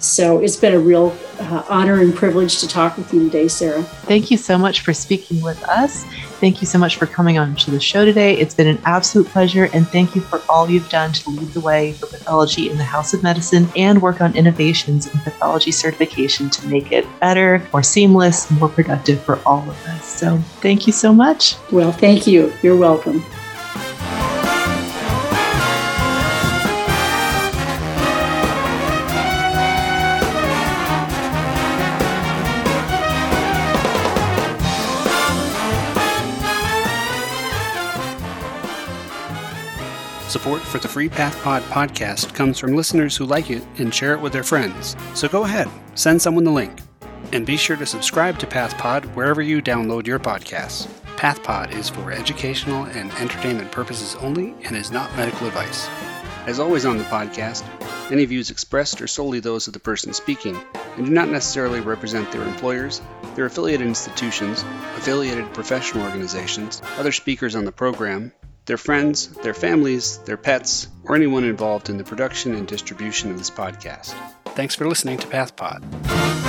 So 0.00 0.38
it's 0.38 0.56
been 0.56 0.72
a 0.72 0.78
real 0.78 1.14
uh, 1.38 1.62
honor 1.68 2.00
and 2.00 2.14
privilege 2.14 2.58
to 2.60 2.68
talk 2.68 2.96
with 2.96 3.12
you 3.12 3.24
today, 3.24 3.48
Sara. 3.48 3.82
Thank 3.82 4.30
you 4.30 4.38
so 4.38 4.56
much 4.56 4.80
for 4.80 4.94
speaking 4.94 5.42
with 5.42 5.62
us. 5.64 6.04
Thank 6.40 6.62
you 6.62 6.66
so 6.66 6.78
much 6.78 6.96
for 6.96 7.06
coming 7.06 7.38
on 7.38 7.54
to 7.56 7.70
the 7.70 7.78
show 7.78 8.06
today. 8.06 8.34
It's 8.38 8.54
been 8.54 8.66
an 8.66 8.80
absolute 8.86 9.26
pleasure, 9.26 9.68
and 9.74 9.86
thank 9.86 10.14
you 10.14 10.22
for 10.22 10.40
all 10.48 10.70
you've 10.70 10.88
done 10.88 11.12
to 11.12 11.30
lead 11.30 11.48
the 11.48 11.60
way 11.60 11.92
for 11.92 12.06
pathology 12.06 12.70
in 12.70 12.78
the 12.78 12.84
House 12.84 13.12
of 13.12 13.22
Medicine 13.22 13.68
and 13.76 14.00
work 14.00 14.22
on 14.22 14.34
innovations 14.34 15.06
in 15.06 15.20
pathology 15.20 15.70
certification 15.70 16.48
to 16.48 16.66
make 16.68 16.92
it 16.92 17.06
better, 17.20 17.62
more 17.72 17.82
seamless, 17.82 18.50
more 18.52 18.70
productive 18.70 19.20
for 19.22 19.38
all 19.44 19.60
of 19.60 19.86
us. 19.86 20.04
So 20.06 20.38
thank 20.62 20.86
you 20.86 20.94
so 20.94 21.12
much. 21.12 21.56
Well, 21.70 21.92
thank 21.92 22.26
you. 22.26 22.52
You're 22.62 22.76
welcome. 22.76 23.22
Support 40.50 40.66
for 40.66 40.78
the 40.78 40.88
Free 40.88 41.08
PathPod 41.08 41.60
podcast 41.68 42.34
comes 42.34 42.58
from 42.58 42.74
listeners 42.74 43.16
who 43.16 43.24
like 43.24 43.52
it 43.52 43.62
and 43.78 43.94
share 43.94 44.14
it 44.14 44.20
with 44.20 44.32
their 44.32 44.42
friends. 44.42 44.96
So 45.14 45.28
go 45.28 45.44
ahead, 45.44 45.68
send 45.94 46.20
someone 46.20 46.42
the 46.42 46.50
link. 46.50 46.80
And 47.32 47.46
be 47.46 47.56
sure 47.56 47.76
to 47.76 47.86
subscribe 47.86 48.36
to 48.40 48.48
PathPod 48.48 49.04
wherever 49.14 49.40
you 49.40 49.62
download 49.62 50.08
your 50.08 50.18
podcasts. 50.18 50.88
PathPod 51.14 51.70
is 51.76 51.88
for 51.88 52.10
educational 52.10 52.82
and 52.82 53.12
entertainment 53.12 53.70
purposes 53.70 54.16
only 54.16 54.56
and 54.64 54.74
is 54.74 54.90
not 54.90 55.16
medical 55.16 55.46
advice. 55.46 55.88
As 56.46 56.58
always 56.58 56.84
on 56.84 56.98
the 56.98 57.04
podcast, 57.04 57.62
any 58.10 58.24
views 58.24 58.50
expressed 58.50 59.00
are 59.00 59.06
solely 59.06 59.38
those 59.38 59.68
of 59.68 59.72
the 59.72 59.78
person 59.78 60.12
speaking 60.12 60.60
and 60.96 61.06
do 61.06 61.12
not 61.12 61.28
necessarily 61.28 61.78
represent 61.78 62.32
their 62.32 62.42
employers, 62.42 63.00
their 63.36 63.46
affiliated 63.46 63.86
institutions, 63.86 64.64
affiliated 64.96 65.54
professional 65.54 66.04
organizations, 66.04 66.82
other 66.98 67.12
speakers 67.12 67.54
on 67.54 67.64
the 67.64 67.70
program, 67.70 68.32
their 68.66 68.76
friends, 68.76 69.28
their 69.28 69.54
families, 69.54 70.18
their 70.18 70.36
pets, 70.36 70.88
or 71.04 71.16
anyone 71.16 71.44
involved 71.44 71.88
in 71.88 71.96
the 71.96 72.04
production 72.04 72.54
and 72.54 72.66
distribution 72.66 73.30
of 73.30 73.38
this 73.38 73.50
podcast. 73.50 74.14
Thanks 74.46 74.74
for 74.74 74.86
listening 74.86 75.18
to 75.18 75.26
PathPod. 75.26 76.39